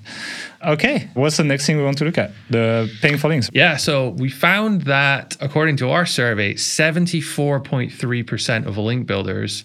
Okay, 0.65 1.07
what's 1.13 1.37
the 1.37 1.43
next 1.43 1.67
thing 1.67 1.77
we 1.77 1.83
want 1.83 1.99
to 1.99 2.05
look 2.05 2.17
at? 2.17 2.31
The 2.49 2.91
paying 3.01 3.19
for 3.19 3.27
links. 3.27 3.47
Yeah, 3.53 3.77
so 3.77 4.09
we 4.09 4.29
found 4.29 4.81
that 4.83 5.37
according 5.39 5.77
to 5.77 5.91
our 5.91 6.07
survey, 6.07 6.55
74.3% 6.55 8.65
of 8.65 8.79
link 8.79 9.05
builders 9.05 9.63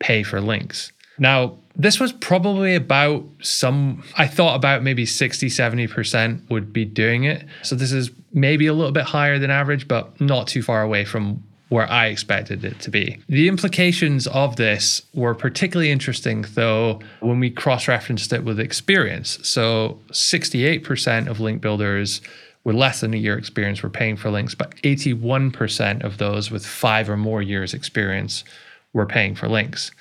pay 0.00 0.24
for 0.24 0.40
links. 0.40 0.90
Now, 1.16 1.58
this 1.76 2.00
was 2.00 2.12
probably 2.12 2.74
about 2.74 3.24
some, 3.40 4.02
I 4.16 4.26
thought 4.26 4.56
about 4.56 4.82
maybe 4.82 5.06
60, 5.06 5.46
70% 5.46 6.50
would 6.50 6.72
be 6.72 6.84
doing 6.84 7.22
it. 7.24 7.44
So 7.62 7.76
this 7.76 7.92
is 7.92 8.10
maybe 8.32 8.66
a 8.66 8.72
little 8.72 8.92
bit 8.92 9.04
higher 9.04 9.38
than 9.38 9.50
average, 9.50 9.88
but 9.88 10.20
not 10.20 10.46
too 10.46 10.62
far 10.62 10.82
away 10.82 11.04
from 11.04 11.42
where 11.70 11.90
I 11.90 12.06
expected 12.06 12.64
it 12.64 12.80
to 12.80 12.90
be. 12.90 13.18
The 13.28 13.48
implications 13.48 14.26
of 14.26 14.56
this 14.56 15.02
were 15.14 15.34
particularly 15.34 15.92
interesting, 15.92 16.44
though, 16.54 17.00
when 17.20 17.38
we 17.38 17.48
cross 17.48 17.86
referenced 17.86 18.32
it 18.32 18.44
with 18.44 18.58
experience. 18.58 19.38
So 19.48 20.00
68% 20.10 21.28
of 21.28 21.38
link 21.38 21.62
builders 21.62 22.20
with 22.64 22.74
less 22.74 23.00
than 23.00 23.14
a 23.14 23.16
year 23.16 23.38
experience 23.38 23.82
were 23.82 23.88
paying 23.88 24.16
for 24.16 24.30
links, 24.30 24.54
but 24.54 24.74
81% 24.82 26.02
of 26.02 26.18
those 26.18 26.50
with 26.50 26.66
five 26.66 27.08
or 27.08 27.16
more 27.16 27.40
years 27.40 27.72
experience 27.72 28.44
were 28.92 29.06
paying 29.06 29.36
for 29.36 29.48
links. 29.48 29.92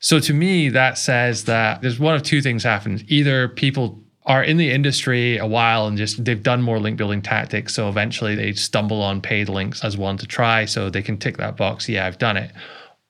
So 0.00 0.18
to 0.18 0.34
me, 0.34 0.68
that 0.70 0.98
says 0.98 1.44
that 1.44 1.80
there's 1.80 2.00
one 2.00 2.16
of 2.16 2.24
two 2.24 2.42
things 2.42 2.64
happens. 2.64 3.04
Either 3.06 3.46
people 3.48 4.00
are 4.24 4.42
in 4.42 4.56
the 4.56 4.70
industry 4.70 5.36
a 5.38 5.46
while 5.46 5.86
and 5.86 5.96
just 5.96 6.24
they've 6.24 6.42
done 6.42 6.62
more 6.62 6.78
link 6.78 6.96
building 6.96 7.22
tactics. 7.22 7.74
So 7.74 7.88
eventually 7.88 8.34
they 8.34 8.52
stumble 8.52 9.02
on 9.02 9.20
paid 9.20 9.48
links 9.48 9.84
as 9.84 9.96
one 9.96 10.16
to 10.18 10.26
try 10.26 10.64
so 10.64 10.90
they 10.90 11.02
can 11.02 11.18
tick 11.18 11.38
that 11.38 11.56
box. 11.56 11.88
Yeah, 11.88 12.06
I've 12.06 12.18
done 12.18 12.36
it. 12.36 12.52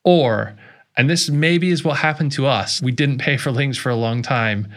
Or, 0.05 0.57
and 0.97 1.11
this 1.11 1.29
maybe 1.29 1.71
is 1.71 1.85
what 1.85 1.99
happened 1.99 2.33
to 2.33 2.47
us. 2.47 2.81
We 2.81 2.93
didn't 2.93 3.19
pay 3.19 3.37
for 3.37 3.51
links 3.51 3.77
for 3.77 3.91
a 3.91 3.97
long 3.97 4.23
time 4.23 4.69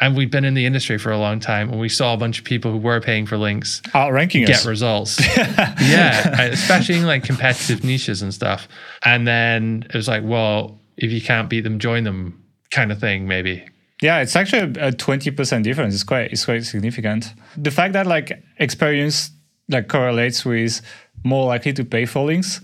and 0.00 0.16
we've 0.16 0.30
been 0.30 0.44
in 0.44 0.54
the 0.54 0.66
industry 0.66 0.98
for 0.98 1.12
a 1.12 1.18
long 1.18 1.38
time 1.38 1.70
and 1.70 1.78
we 1.78 1.88
saw 1.88 2.14
a 2.14 2.16
bunch 2.16 2.38
of 2.38 2.44
people 2.44 2.72
who 2.72 2.78
were 2.78 3.00
paying 3.00 3.26
for 3.26 3.38
links 3.38 3.80
outranking 3.94 4.44
get 4.44 4.56
us. 4.56 4.66
results 4.66 5.20
yeah 5.36 6.42
especially 6.42 6.96
in 6.96 7.06
like 7.06 7.22
competitive 7.22 7.84
niches 7.84 8.20
and 8.20 8.34
stuff 8.34 8.66
and 9.04 9.24
then 9.26 9.86
it 9.88 9.94
was 9.94 10.08
like 10.08 10.24
well 10.24 10.80
if 10.96 11.10
you 11.10 11.20
can't 11.20 11.48
beat 11.48 11.62
them, 11.62 11.78
join 11.78 12.04
them 12.04 12.42
kind 12.70 12.92
of 12.92 13.00
thing, 13.00 13.26
maybe. 13.26 13.66
Yeah, 14.04 14.20
it's 14.20 14.36
actually 14.36 14.78
a 14.78 14.92
twenty 14.92 15.30
percent 15.30 15.64
difference. 15.64 15.94
It's 15.94 16.04
quite 16.04 16.30
it's 16.30 16.44
quite 16.44 16.62
significant. 16.64 17.32
The 17.56 17.70
fact 17.70 17.94
that 17.94 18.06
like 18.06 18.44
experience 18.58 19.30
like 19.70 19.88
correlates 19.88 20.44
with 20.44 20.82
more 21.24 21.46
likely 21.46 21.72
to 21.72 21.86
pay 21.86 22.04
for 22.04 22.26
links 22.26 22.60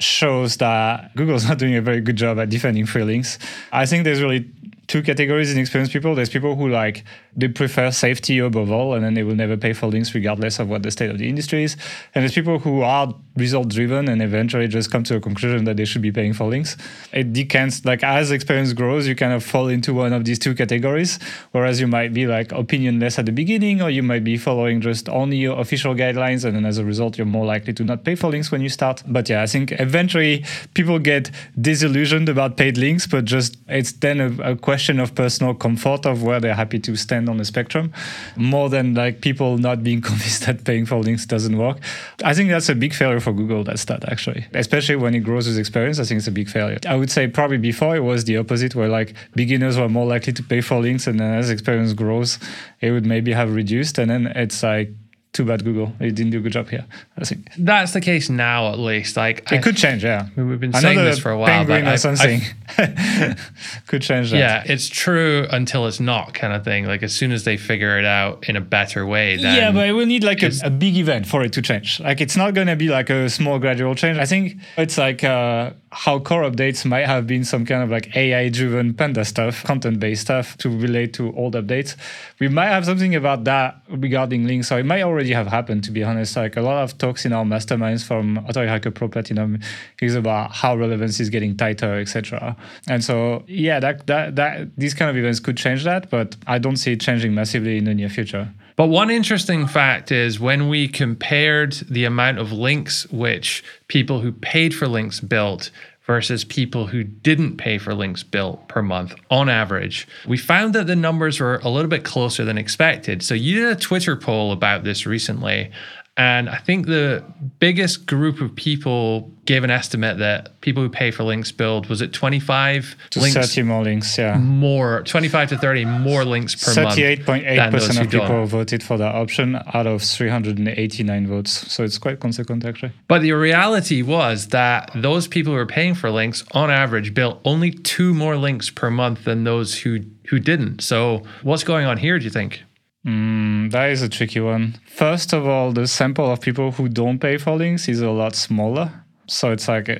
shows 0.00 0.58
that 0.58 1.16
Google's 1.16 1.48
not 1.48 1.56
doing 1.56 1.76
a 1.76 1.80
very 1.80 2.02
good 2.02 2.16
job 2.16 2.38
at 2.38 2.50
defending 2.50 2.84
free 2.84 3.04
links. 3.04 3.38
I 3.72 3.86
think 3.86 4.04
there's 4.04 4.20
really 4.20 4.50
two 4.86 5.02
categories 5.02 5.52
in 5.52 5.58
experienced 5.58 5.92
people. 5.92 6.14
There's 6.14 6.28
people 6.28 6.56
who 6.56 6.68
like 6.68 7.04
they 7.34 7.48
prefer 7.48 7.90
safety 7.90 8.38
above 8.38 8.70
all, 8.70 8.94
and 8.94 9.04
then 9.04 9.14
they 9.14 9.22
will 9.22 9.34
never 9.34 9.56
pay 9.56 9.72
for 9.72 9.86
links 9.86 10.14
regardless 10.14 10.58
of 10.58 10.68
what 10.68 10.82
the 10.82 10.90
state 10.90 11.10
of 11.10 11.18
the 11.18 11.28
industry 11.28 11.64
is. 11.64 11.76
And 12.14 12.22
there's 12.22 12.34
people 12.34 12.58
who 12.58 12.82
are 12.82 13.14
result 13.36 13.68
driven 13.68 14.08
and 14.08 14.20
eventually 14.20 14.68
just 14.68 14.90
come 14.90 15.02
to 15.04 15.16
a 15.16 15.20
conclusion 15.20 15.64
that 15.64 15.78
they 15.78 15.86
should 15.86 16.02
be 16.02 16.12
paying 16.12 16.34
for 16.34 16.48
links. 16.48 16.76
It 17.12 17.32
decants 17.32 17.84
like 17.86 18.04
as 18.04 18.30
experience 18.30 18.74
grows, 18.74 19.06
you 19.06 19.14
kind 19.14 19.32
of 19.32 19.42
fall 19.42 19.68
into 19.68 19.94
one 19.94 20.12
of 20.12 20.26
these 20.26 20.38
two 20.38 20.54
categories. 20.54 21.18
Whereas 21.52 21.80
you 21.80 21.86
might 21.86 22.12
be 22.12 22.26
like 22.26 22.48
opinionless 22.48 23.18
at 23.18 23.26
the 23.26 23.32
beginning, 23.32 23.80
or 23.80 23.88
you 23.88 24.02
might 24.02 24.24
be 24.24 24.36
following 24.36 24.80
just 24.80 25.08
only 25.08 25.38
your 25.38 25.58
official 25.58 25.94
guidelines, 25.94 26.44
and 26.44 26.54
then 26.54 26.66
as 26.66 26.78
a 26.78 26.84
result, 26.84 27.16
you're 27.16 27.26
more 27.26 27.46
likely 27.46 27.72
to 27.74 27.84
not 27.84 28.04
pay 28.04 28.14
for 28.14 28.30
links 28.30 28.50
when 28.50 28.60
you 28.60 28.68
start. 28.68 29.02
But 29.06 29.28
yeah, 29.28 29.42
I 29.42 29.46
think 29.46 29.72
eventually 29.72 30.44
people 30.74 30.98
get 30.98 31.30
disillusioned 31.58 32.28
about 32.28 32.56
paid 32.56 32.76
links, 32.76 33.06
but 33.06 33.24
just 33.24 33.56
it's 33.68 33.92
then 33.92 34.20
a, 34.20 34.52
a 34.52 34.56
question 34.56 34.71
of 35.00 35.14
personal 35.14 35.54
comfort 35.54 36.06
of 36.06 36.22
where 36.22 36.40
they're 36.40 36.54
happy 36.54 36.78
to 36.80 36.96
stand 36.96 37.28
on 37.28 37.36
the 37.36 37.44
spectrum, 37.44 37.92
more 38.36 38.68
than 38.68 38.94
like 38.94 39.20
people 39.20 39.58
not 39.58 39.82
being 39.82 40.00
convinced 40.10 40.46
that 40.46 40.64
paying 40.64 40.86
for 40.86 40.96
links 40.96 41.26
doesn't 41.26 41.56
work. 41.56 41.78
I 42.24 42.34
think 42.34 42.50
that's 42.50 42.68
a 42.68 42.74
big 42.74 42.94
failure 42.94 43.20
for 43.20 43.32
Google, 43.32 43.64
That's 43.64 43.84
that 43.86 44.10
actually, 44.10 44.46
especially 44.54 44.96
when 44.96 45.14
it 45.14 45.20
grows 45.20 45.48
with 45.48 45.58
experience. 45.58 45.98
I 45.98 46.04
think 46.04 46.18
it's 46.18 46.28
a 46.28 46.32
big 46.32 46.48
failure. 46.48 46.78
I 46.86 46.96
would 46.96 47.10
say 47.10 47.28
probably 47.28 47.58
before 47.58 47.96
it 47.96 48.00
was 48.00 48.24
the 48.24 48.36
opposite, 48.36 48.74
where 48.74 48.88
like 48.88 49.14
beginners 49.34 49.78
were 49.78 49.88
more 49.88 50.06
likely 50.06 50.32
to 50.32 50.42
pay 50.42 50.60
for 50.60 50.80
links, 50.80 51.06
and 51.06 51.18
then 51.20 51.34
as 51.34 51.50
experience 51.50 51.92
grows, 51.92 52.38
it 52.80 52.90
would 52.90 53.06
maybe 53.06 53.32
have 53.32 53.54
reduced, 53.54 53.98
and 53.98 54.10
then 54.10 54.26
it's 54.28 54.62
like 54.62 54.90
too 55.32 55.46
bad 55.46 55.64
Google. 55.64 55.92
you 55.98 56.12
didn't 56.12 56.30
do 56.30 56.38
a 56.38 56.40
good 56.42 56.52
job 56.52 56.68
here. 56.68 56.84
I 57.16 57.24
think 57.24 57.48
that's 57.56 57.92
the 57.92 58.02
case 58.02 58.28
now, 58.28 58.70
at 58.70 58.78
least. 58.78 59.16
Like 59.16 59.40
it 59.50 59.52
I, 59.52 59.58
could 59.58 59.76
change. 59.76 60.04
Yeah, 60.04 60.28
we've 60.36 60.60
been 60.60 60.74
saying 60.74 60.98
this 60.98 61.18
for 61.18 61.30
a 61.30 61.38
while. 61.38 61.46
Penguin 61.46 61.88
or 61.88 61.96
something 61.96 62.42
could 63.86 64.02
change. 64.02 64.30
That. 64.30 64.36
Yeah, 64.36 64.62
it's 64.66 64.88
true 64.88 65.46
until 65.50 65.86
it's 65.86 66.00
not, 66.00 66.34
kind 66.34 66.52
of 66.52 66.64
thing. 66.64 66.84
Like 66.84 67.02
as 67.02 67.14
soon 67.14 67.32
as 67.32 67.44
they 67.44 67.56
figure 67.56 67.98
it 67.98 68.04
out 68.04 68.46
in 68.48 68.56
a 68.56 68.60
better 68.60 69.06
way, 69.06 69.36
then 69.36 69.56
yeah, 69.56 69.72
but 69.72 69.88
it 69.88 69.92
will 69.92 70.06
need 70.06 70.22
like 70.22 70.42
a, 70.42 70.50
a, 70.64 70.70
big 70.70 70.96
event 70.96 71.26
for 71.26 71.42
it 71.42 71.54
to 71.54 71.62
change. 71.62 71.98
Like 72.00 72.20
it's 72.20 72.36
not 72.36 72.52
going 72.52 72.66
to 72.66 72.76
be 72.76 72.88
like 72.88 73.08
a 73.08 73.30
small 73.30 73.58
gradual 73.58 73.94
change. 73.94 74.18
I 74.18 74.26
think 74.26 74.58
it's 74.76 74.98
like. 74.98 75.24
Uh, 75.24 75.72
how 75.94 76.18
core 76.18 76.42
updates 76.42 76.86
might 76.86 77.06
have 77.06 77.26
been 77.26 77.44
some 77.44 77.66
kind 77.66 77.82
of 77.82 77.90
like 77.90 78.16
AI 78.16 78.48
driven 78.48 78.94
Panda 78.94 79.26
stuff, 79.26 79.62
content 79.62 80.00
based 80.00 80.22
stuff 80.22 80.56
to 80.56 80.70
relate 80.70 81.12
to 81.12 81.34
old 81.36 81.54
updates. 81.54 81.96
We 82.40 82.48
might 82.48 82.68
have 82.68 82.86
something 82.86 83.14
about 83.14 83.44
that 83.44 83.82
regarding 83.90 84.46
links, 84.46 84.68
so 84.68 84.78
it 84.78 84.86
might 84.86 85.02
already 85.02 85.32
have 85.32 85.48
happened, 85.48 85.84
to 85.84 85.90
be 85.90 86.02
honest. 86.02 86.34
Like 86.34 86.56
a 86.56 86.62
lot 86.62 86.82
of 86.82 86.96
talks 86.96 87.26
in 87.26 87.34
our 87.34 87.44
masterminds 87.44 88.04
from 88.04 88.38
Authority 88.48 88.70
Hacker 88.70 88.90
Pro 88.90 89.08
Platinum 89.08 89.60
is 90.00 90.14
about 90.14 90.52
how 90.52 90.74
relevance 90.74 91.20
is 91.20 91.28
getting 91.28 91.58
tighter, 91.58 92.00
etc. 92.00 92.56
And 92.88 93.04
so, 93.04 93.44
yeah, 93.46 93.78
that, 93.78 94.06
that, 94.06 94.36
that 94.36 94.74
these 94.78 94.94
kind 94.94 95.10
of 95.10 95.16
events 95.18 95.40
could 95.40 95.58
change 95.58 95.84
that, 95.84 96.08
but 96.08 96.36
I 96.46 96.56
don't 96.56 96.76
see 96.76 96.92
it 96.92 97.02
changing 97.02 97.34
massively 97.34 97.76
in 97.76 97.84
the 97.84 97.94
near 97.94 98.08
future. 98.08 98.48
But 98.76 98.86
one 98.86 99.10
interesting 99.10 99.66
fact 99.66 100.10
is 100.10 100.40
when 100.40 100.68
we 100.68 100.88
compared 100.88 101.72
the 101.90 102.04
amount 102.04 102.38
of 102.38 102.52
links 102.52 103.06
which 103.10 103.62
people 103.88 104.20
who 104.20 104.32
paid 104.32 104.74
for 104.74 104.88
links 104.88 105.20
built 105.20 105.70
versus 106.04 106.44
people 106.44 106.88
who 106.88 107.04
didn't 107.04 107.56
pay 107.58 107.78
for 107.78 107.94
links 107.94 108.22
built 108.22 108.66
per 108.68 108.82
month 108.82 109.14
on 109.30 109.48
average, 109.48 110.08
we 110.26 110.36
found 110.36 110.74
that 110.74 110.86
the 110.86 110.96
numbers 110.96 111.38
were 111.38 111.60
a 111.62 111.68
little 111.68 111.88
bit 111.88 112.04
closer 112.04 112.44
than 112.44 112.58
expected. 112.58 113.22
So 113.22 113.34
you 113.34 113.60
did 113.60 113.76
a 113.76 113.80
Twitter 113.80 114.16
poll 114.16 114.52
about 114.52 114.84
this 114.84 115.06
recently, 115.06 115.70
and 116.18 116.50
I 116.50 116.58
think 116.58 116.86
the 116.86 117.24
biggest 117.58 118.06
group 118.06 118.42
of 118.42 118.54
people 118.54 119.30
gave 119.46 119.64
an 119.64 119.70
estimate 119.70 120.18
that 120.18 120.60
people 120.60 120.82
who 120.82 120.90
pay 120.90 121.10
for 121.10 121.24
links 121.24 121.50
build 121.50 121.88
was 121.88 122.02
it 122.02 122.12
25 122.12 122.96
to 123.10 123.20
links 123.20 123.34
30 123.34 123.62
more 123.62 123.82
links 123.82 124.18
yeah. 124.18 124.36
More 124.36 125.02
25 125.04 125.48
to 125.50 125.58
30 125.58 125.86
more 125.86 126.24
links 126.26 126.54
per 126.54 126.82
month. 126.82 126.98
38.8% 126.98 128.02
of 128.02 128.10
people 128.10 128.28
don't. 128.28 128.46
voted 128.46 128.82
for 128.82 128.98
that 128.98 129.14
option 129.14 129.58
out 129.72 129.86
of 129.86 130.02
389 130.02 131.26
votes. 131.26 131.72
So 131.72 131.82
it's 131.82 131.96
quite 131.96 132.20
consequent 132.20 132.66
actually. 132.66 132.92
But 133.08 133.22
the 133.22 133.32
reality 133.32 134.02
was 134.02 134.48
that 134.48 134.90
those 134.94 135.26
people 135.26 135.54
who 135.54 135.58
were 135.58 135.66
paying 135.66 135.94
for 135.94 136.10
links 136.10 136.44
on 136.52 136.70
average 136.70 137.14
built 137.14 137.40
only 137.46 137.70
two 137.70 138.12
more 138.12 138.36
links 138.36 138.68
per 138.68 138.90
month 138.90 139.24
than 139.24 139.44
those 139.44 139.78
who 139.78 140.00
who 140.28 140.38
didn't. 140.38 140.82
So 140.82 141.22
what's 141.42 141.64
going 141.64 141.86
on 141.86 141.96
here 141.96 142.18
do 142.18 142.24
you 142.24 142.30
think 142.30 142.62
Mm, 143.06 143.70
that 143.72 143.90
is 143.90 144.02
a 144.02 144.08
tricky 144.08 144.40
one. 144.40 144.78
First 144.86 145.32
of 145.32 145.46
all, 145.46 145.72
the 145.72 145.86
sample 145.86 146.30
of 146.30 146.40
people 146.40 146.72
who 146.72 146.88
don't 146.88 147.18
pay 147.18 147.36
for 147.36 147.56
links 147.56 147.88
is 147.88 148.00
a 148.00 148.10
lot 148.10 148.34
smaller. 148.34 148.92
So 149.26 149.50
it's 149.50 149.66
like 149.66 149.88
uh, 149.88 149.96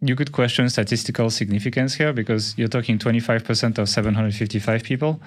you 0.00 0.16
could 0.16 0.32
question 0.32 0.68
statistical 0.68 1.30
significance 1.30 1.94
here 1.94 2.12
because 2.12 2.56
you're 2.56 2.68
talking 2.68 2.98
25% 2.98 3.78
of 3.78 3.88
755 3.88 4.82
people. 4.82 5.20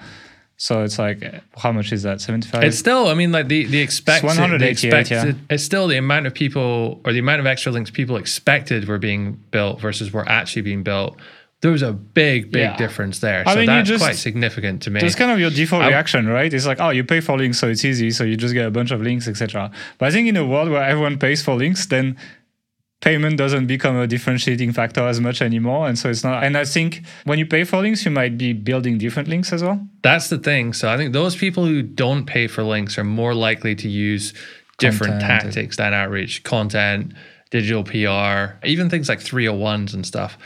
So 0.56 0.82
it's 0.82 0.98
like, 0.98 1.24
uh, 1.24 1.40
how 1.56 1.72
much 1.72 1.92
is 1.92 2.02
that? 2.04 2.20
75? 2.20 2.62
It's 2.62 2.78
still, 2.78 3.08
I 3.08 3.14
mean, 3.14 3.32
like 3.32 3.48
the, 3.48 3.64
the 3.66 3.80
expected, 3.80 4.28
it's 4.28 4.38
188, 4.38 4.58
the 4.58 4.70
expected, 4.70 5.36
yeah. 5.36 5.54
it's 5.54 5.64
still 5.64 5.88
the 5.88 5.96
amount 5.96 6.26
of 6.26 6.34
people 6.34 7.00
or 7.04 7.12
the 7.12 7.18
amount 7.18 7.40
of 7.40 7.46
extra 7.46 7.72
links 7.72 7.90
people 7.90 8.16
expected 8.16 8.86
were 8.86 8.98
being 8.98 9.32
built 9.50 9.80
versus 9.80 10.12
were 10.12 10.28
actually 10.28 10.62
being 10.62 10.82
built 10.82 11.16
there 11.64 11.72
was 11.72 11.80
a 11.80 11.94
big, 11.94 12.52
big 12.52 12.60
yeah. 12.60 12.76
difference 12.76 13.20
there. 13.20 13.42
I 13.46 13.54
so 13.54 13.58
mean, 13.60 13.68
that's 13.68 13.88
just, 13.88 14.04
quite 14.04 14.16
significant 14.16 14.82
to 14.82 14.90
me. 14.90 15.00
That's 15.00 15.14
kind 15.14 15.30
of 15.30 15.38
your 15.38 15.48
default 15.48 15.82
I, 15.82 15.88
reaction, 15.88 16.26
right? 16.26 16.52
It's 16.52 16.66
like, 16.66 16.78
oh, 16.78 16.90
you 16.90 17.04
pay 17.04 17.20
for 17.20 17.38
links, 17.38 17.58
so 17.58 17.68
it's 17.68 17.86
easy, 17.86 18.10
so 18.10 18.22
you 18.22 18.36
just 18.36 18.52
get 18.52 18.66
a 18.66 18.70
bunch 18.70 18.90
of 18.90 19.00
links, 19.00 19.26
etc. 19.26 19.70
But 19.96 20.08
I 20.08 20.10
think 20.10 20.28
in 20.28 20.36
a 20.36 20.46
world 20.46 20.68
where 20.68 20.84
everyone 20.84 21.18
pays 21.18 21.42
for 21.42 21.54
links, 21.54 21.86
then 21.86 22.18
payment 23.00 23.38
doesn't 23.38 23.66
become 23.66 23.96
a 23.96 24.06
differentiating 24.06 24.74
factor 24.74 25.08
as 25.08 25.22
much 25.22 25.40
anymore. 25.40 25.88
And 25.88 25.98
so 25.98 26.10
it's 26.10 26.22
not. 26.22 26.44
And 26.44 26.54
I 26.54 26.66
think 26.66 27.00
when 27.24 27.38
you 27.38 27.46
pay 27.46 27.64
for 27.64 27.78
links, 27.78 28.04
you 28.04 28.10
might 28.10 28.36
be 28.36 28.52
building 28.52 28.98
different 28.98 29.30
links 29.30 29.50
as 29.50 29.62
well. 29.62 29.80
That's 30.02 30.28
the 30.28 30.36
thing. 30.36 30.74
So 30.74 30.90
I 30.90 30.98
think 30.98 31.14
those 31.14 31.34
people 31.34 31.64
who 31.64 31.80
don't 31.80 32.26
pay 32.26 32.46
for 32.46 32.62
links 32.62 32.98
are 32.98 33.04
more 33.04 33.32
likely 33.32 33.74
to 33.76 33.88
use 33.88 34.34
different 34.76 35.20
content. 35.20 35.42
tactics 35.44 35.78
than 35.78 35.94
outreach, 35.94 36.42
content, 36.42 37.14
digital 37.50 37.84
PR, 37.84 38.58
even 38.66 38.90
things 38.90 39.08
like 39.08 39.20
301s 39.20 39.94
and 39.94 40.04
stuff. 40.04 40.36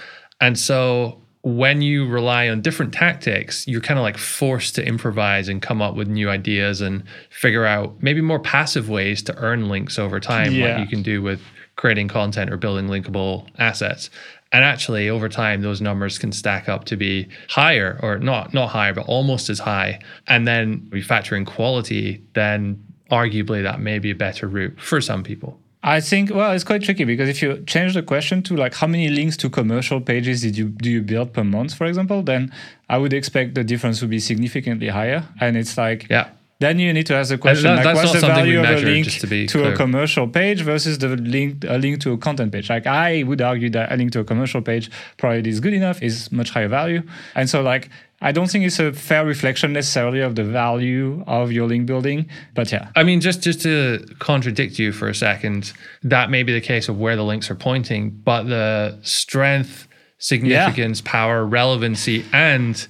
And 0.40 0.58
so 0.58 1.20
when 1.42 1.82
you 1.82 2.06
rely 2.06 2.48
on 2.48 2.60
different 2.60 2.92
tactics, 2.92 3.66
you're 3.66 3.80
kind 3.80 3.98
of 3.98 4.02
like 4.02 4.18
forced 4.18 4.74
to 4.74 4.84
improvise 4.84 5.48
and 5.48 5.62
come 5.62 5.80
up 5.80 5.94
with 5.94 6.08
new 6.08 6.28
ideas 6.28 6.80
and 6.80 7.04
figure 7.30 7.64
out 7.64 8.02
maybe 8.02 8.20
more 8.20 8.40
passive 8.40 8.88
ways 8.88 9.22
to 9.22 9.36
earn 9.36 9.68
links 9.68 9.98
over 9.98 10.20
time, 10.20 10.52
yeah. 10.52 10.72
like 10.72 10.80
you 10.80 10.86
can 10.86 11.02
do 11.02 11.22
with 11.22 11.40
creating 11.76 12.08
content 12.08 12.52
or 12.52 12.56
building 12.56 12.88
linkable 12.88 13.46
assets. 13.58 14.10
And 14.50 14.64
actually, 14.64 15.08
over 15.10 15.28
time, 15.28 15.60
those 15.60 15.80
numbers 15.80 16.18
can 16.18 16.32
stack 16.32 16.68
up 16.68 16.84
to 16.86 16.96
be 16.96 17.28
higher, 17.48 17.98
or 18.02 18.18
not 18.18 18.54
not 18.54 18.68
higher, 18.70 18.94
but 18.94 19.06
almost 19.06 19.50
as 19.50 19.58
high. 19.58 20.00
And 20.26 20.48
then 20.48 20.88
we 20.90 21.02
factor 21.02 21.36
in 21.36 21.44
quality, 21.44 22.24
then 22.32 22.82
arguably 23.10 23.62
that 23.62 23.80
may 23.80 23.98
be 23.98 24.10
a 24.10 24.14
better 24.14 24.48
route 24.48 24.80
for 24.80 25.00
some 25.00 25.22
people. 25.22 25.60
I 25.88 26.00
think 26.00 26.30
well, 26.34 26.52
it's 26.52 26.64
quite 26.64 26.82
tricky 26.82 27.04
because 27.04 27.30
if 27.30 27.40
you 27.40 27.64
change 27.66 27.94
the 27.94 28.02
question 28.02 28.42
to 28.42 28.56
like 28.56 28.74
how 28.74 28.86
many 28.86 29.08
links 29.08 29.38
to 29.38 29.48
commercial 29.48 30.02
pages 30.02 30.42
did 30.42 30.54
you 30.58 30.66
do 30.68 30.90
you 30.90 31.02
build 31.02 31.32
per 31.32 31.44
month, 31.44 31.72
for 31.74 31.86
example, 31.86 32.22
then 32.22 32.52
I 32.90 32.98
would 32.98 33.14
expect 33.14 33.54
the 33.54 33.64
difference 33.64 34.02
would 34.02 34.10
be 34.10 34.20
significantly 34.20 34.88
higher. 34.88 35.24
And 35.40 35.56
it's 35.56 35.78
like 35.78 36.06
yeah. 36.10 36.28
Then 36.60 36.80
you 36.80 36.92
need 36.92 37.06
to 37.06 37.14
ask 37.14 37.30
the 37.30 37.38
question 37.38 37.72
that, 37.76 37.84
like, 37.84 37.94
what's 37.94 38.20
the 38.20 38.26
value 38.26 38.58
of 38.58 38.68
a 38.68 38.80
link 38.82 39.06
to, 39.06 39.46
to 39.46 39.72
a 39.72 39.76
commercial 39.76 40.26
page 40.26 40.62
versus 40.62 40.98
the 40.98 41.10
link 41.16 41.64
a 41.64 41.78
link 41.78 42.00
to 42.00 42.12
a 42.12 42.18
content 42.18 42.50
page? 42.52 42.68
Like 42.68 42.86
I 42.86 43.22
would 43.22 43.40
argue 43.40 43.70
that 43.70 43.92
a 43.92 43.96
link 43.96 44.10
to 44.12 44.20
a 44.20 44.24
commercial 44.24 44.60
page 44.60 44.90
probably 45.18 45.48
is 45.48 45.60
good 45.60 45.72
enough, 45.72 46.02
is 46.02 46.32
much 46.32 46.50
higher 46.50 46.68
value. 46.68 47.02
And 47.36 47.48
so 47.48 47.62
like 47.62 47.88
I 48.20 48.32
don't 48.32 48.50
think 48.50 48.64
it's 48.64 48.80
a 48.80 48.92
fair 48.92 49.24
reflection 49.24 49.72
necessarily 49.72 50.20
of 50.20 50.34
the 50.34 50.42
value 50.42 51.22
of 51.28 51.52
your 51.52 51.68
link 51.68 51.86
building, 51.86 52.28
but 52.54 52.72
yeah. 52.72 52.90
I 52.96 53.04
mean, 53.04 53.20
just 53.20 53.42
just 53.42 53.62
to 53.62 54.04
contradict 54.18 54.78
you 54.78 54.90
for 54.92 55.08
a 55.08 55.14
second, 55.14 55.72
that 56.02 56.28
may 56.28 56.42
be 56.42 56.52
the 56.52 56.60
case 56.60 56.88
of 56.88 56.98
where 56.98 57.14
the 57.14 57.22
links 57.22 57.48
are 57.48 57.54
pointing, 57.54 58.10
but 58.10 58.44
the 58.44 58.98
strength, 59.02 59.86
significance, 60.18 61.00
yeah. 61.00 61.10
power, 61.10 61.46
relevancy, 61.46 62.24
and 62.32 62.88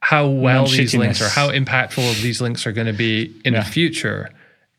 how 0.00 0.28
well 0.28 0.66
these 0.66 0.94
links 0.94 1.22
are, 1.22 1.28
how 1.28 1.50
impactful 1.50 2.20
these 2.20 2.42
links 2.42 2.66
are 2.66 2.72
going 2.72 2.86
to 2.86 2.92
be 2.92 3.34
in 3.46 3.54
yeah. 3.54 3.62
the 3.62 3.70
future 3.70 4.28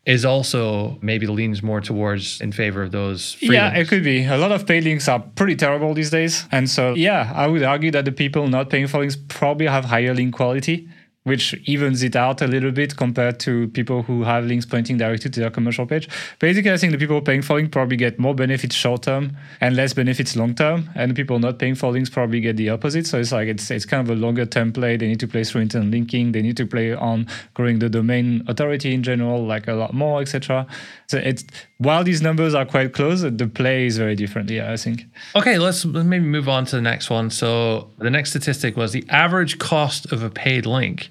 is 0.08 0.24
also 0.24 0.96
maybe 1.02 1.26
leans 1.26 1.62
more 1.62 1.82
towards 1.82 2.40
in 2.40 2.50
favor 2.50 2.82
of 2.82 2.90
those. 2.92 3.36
yeah, 3.42 3.76
it 3.76 3.88
could 3.88 4.02
be. 4.02 4.24
A 4.24 4.38
lot 4.38 4.50
of 4.52 4.66
paid 4.66 4.84
links 4.84 5.06
are 5.06 5.20
pretty 5.20 5.54
terrible 5.54 5.92
these 5.92 6.08
days. 6.10 6.46
And 6.50 6.68
so, 6.68 6.94
yeah, 6.94 7.30
I 7.36 7.46
would 7.46 7.62
argue 7.62 7.90
that 7.90 8.06
the 8.06 8.12
people 8.12 8.48
not 8.48 8.70
paying 8.70 8.86
for 8.86 9.00
links 9.00 9.16
probably 9.28 9.66
have 9.66 9.84
higher 9.84 10.14
link 10.14 10.34
quality 10.34 10.88
which 11.28 11.54
evens 11.66 12.02
it 12.02 12.16
out 12.16 12.42
a 12.42 12.46
little 12.46 12.72
bit 12.72 12.96
compared 12.96 13.38
to 13.40 13.68
people 13.68 14.02
who 14.02 14.24
have 14.24 14.44
links 14.44 14.66
pointing 14.66 14.96
directly 14.96 15.30
to 15.30 15.40
their 15.40 15.50
commercial 15.50 15.86
page. 15.86 16.08
Basically, 16.38 16.72
I 16.72 16.76
think 16.76 16.92
the 16.92 16.98
people 16.98 17.20
paying 17.20 17.42
for 17.42 17.56
links 17.56 17.70
probably 17.70 17.96
get 17.96 18.18
more 18.18 18.34
benefits 18.34 18.74
short 18.74 19.02
term 19.02 19.36
and 19.60 19.76
less 19.76 19.92
benefits 19.92 20.34
long 20.36 20.54
term, 20.54 20.90
and 20.94 21.14
people 21.14 21.38
not 21.38 21.58
paying 21.58 21.74
for 21.74 21.92
links 21.92 22.10
probably 22.10 22.40
get 22.40 22.56
the 22.56 22.70
opposite. 22.70 23.06
So 23.06 23.18
it's 23.18 23.32
like 23.32 23.48
it's 23.48 23.70
it's 23.70 23.84
kind 23.84 24.08
of 24.08 24.16
a 24.16 24.18
longer 24.18 24.46
term 24.46 24.72
play. 24.72 24.96
They 24.96 25.06
need 25.06 25.20
to 25.20 25.28
play 25.28 25.44
through 25.44 25.62
internal 25.62 25.88
linking. 25.88 26.32
They 26.32 26.42
need 26.42 26.56
to 26.56 26.66
play 26.66 26.94
on 26.94 27.26
growing 27.54 27.78
the 27.78 27.88
domain 27.88 28.44
authority 28.48 28.94
in 28.94 29.02
general, 29.02 29.44
like 29.44 29.68
a 29.68 29.74
lot 29.74 29.94
more, 29.94 30.20
etc. 30.20 30.66
So 31.06 31.18
it's 31.18 31.44
while 31.78 32.02
these 32.02 32.20
numbers 32.20 32.54
are 32.54 32.66
quite 32.66 32.92
close, 32.92 33.22
the 33.22 33.50
play 33.52 33.86
is 33.86 33.96
very 33.96 34.16
different. 34.16 34.50
Yeah, 34.50 34.72
I 34.72 34.76
think. 34.76 35.04
Okay, 35.36 35.58
let's 35.58 35.84
maybe 35.84 36.24
move 36.24 36.48
on 36.48 36.64
to 36.66 36.76
the 36.76 36.82
next 36.82 37.08
one. 37.08 37.30
So 37.30 37.90
the 37.98 38.10
next 38.10 38.30
statistic 38.30 38.76
was 38.76 38.92
the 38.92 39.04
average 39.08 39.58
cost 39.58 40.12
of 40.12 40.22
a 40.22 40.30
paid 40.30 40.66
link 40.66 41.10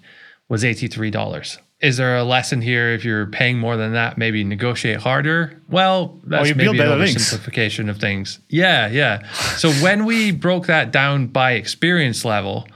was 0.49 0.63
$83. 0.63 1.57
Is 1.79 1.97
there 1.97 2.17
a 2.17 2.23
lesson 2.23 2.61
here 2.61 2.89
if 2.89 3.05
you're 3.05 3.27
paying 3.27 3.59
more 3.59 3.77
than 3.77 3.93
that, 3.93 4.17
maybe 4.17 4.43
negotiate 4.43 4.97
harder? 4.97 5.61
Well, 5.69 6.19
that's 6.23 6.49
maybe 6.55 6.67
an 6.67 6.75
oversimplification 6.75 7.89
of 7.89 7.99
things. 7.99 8.39
Yeah, 8.49 8.87
yeah. 8.87 9.27
so 9.57 9.71
when 9.73 10.05
we 10.05 10.31
broke 10.31 10.65
that 10.67 10.91
down 10.91 11.27
by 11.27 11.51
experience 11.51 12.25
level, 12.25 12.67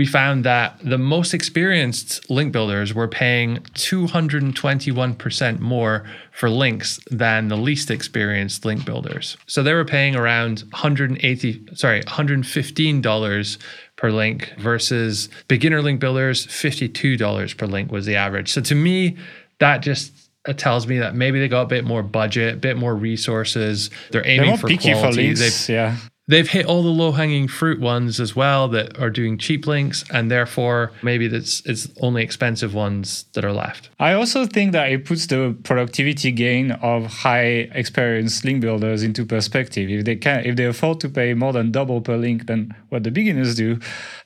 we 0.00 0.06
found 0.06 0.44
that 0.44 0.78
the 0.82 0.96
most 0.96 1.34
experienced 1.34 2.30
link 2.30 2.54
builders 2.54 2.94
were 2.94 3.06
paying 3.06 3.58
221% 3.74 5.58
more 5.58 6.06
for 6.32 6.48
links 6.48 6.98
than 7.10 7.48
the 7.48 7.56
least 7.56 7.90
experienced 7.90 8.64
link 8.64 8.86
builders. 8.86 9.36
So 9.46 9.62
they 9.62 9.74
were 9.74 9.84
paying 9.84 10.16
around 10.16 10.60
180 10.70 11.66
sorry, 11.74 12.00
$115 12.04 13.58
per 13.96 14.10
link 14.10 14.54
versus 14.58 15.28
beginner 15.48 15.82
link 15.82 16.00
builders 16.00 16.46
$52 16.46 17.58
per 17.58 17.66
link 17.66 17.92
was 17.92 18.06
the 18.06 18.16
average. 18.16 18.50
So 18.50 18.62
to 18.62 18.74
me, 18.74 19.18
that 19.58 19.82
just 19.82 20.14
uh, 20.48 20.54
tells 20.54 20.86
me 20.86 20.98
that 21.00 21.14
maybe 21.14 21.40
they 21.40 21.48
got 21.48 21.64
a 21.64 21.68
bit 21.68 21.84
more 21.84 22.02
budget, 22.02 22.54
a 22.54 22.56
bit 22.56 22.78
more 22.78 22.96
resources. 22.96 23.90
They're 24.12 24.26
aiming 24.26 24.48
They're 24.48 24.56
for 24.56 24.68
quality. 24.68 25.34
For 25.34 25.40
links, 25.42 25.68
yeah 25.68 25.98
they've 26.30 26.48
hit 26.48 26.64
all 26.64 26.82
the 26.82 26.88
low 26.88 27.12
hanging 27.12 27.48
fruit 27.48 27.80
ones 27.80 28.20
as 28.20 28.36
well 28.36 28.68
that 28.68 28.98
are 28.98 29.10
doing 29.10 29.36
cheap 29.36 29.66
links, 29.66 30.04
and 30.10 30.30
therefore 30.30 30.92
maybe 31.02 31.26
it's 31.26 31.60
it's 31.66 31.88
only 32.00 32.22
expensive 32.22 32.72
ones 32.72 33.24
that 33.32 33.44
are 33.44 33.52
left. 33.52 33.90
I 33.98 34.12
also 34.12 34.46
think 34.46 34.72
that 34.72 34.90
it 34.90 35.04
puts 35.04 35.26
the 35.26 35.56
productivity 35.64 36.30
gain 36.30 36.72
of 36.72 37.06
high 37.06 37.68
experienced 37.82 38.44
link 38.44 38.60
builders 38.60 39.02
into 39.02 39.26
perspective. 39.26 39.90
If 39.90 40.04
they 40.04 40.16
can, 40.16 40.44
if 40.44 40.56
they 40.56 40.66
afford 40.66 41.00
to 41.00 41.08
pay 41.08 41.34
more 41.34 41.52
than 41.52 41.72
double 41.72 42.00
per 42.00 42.16
link 42.16 42.46
than 42.46 42.74
what 42.90 43.02
the 43.02 43.10
beginners 43.10 43.54
do, 43.56 43.78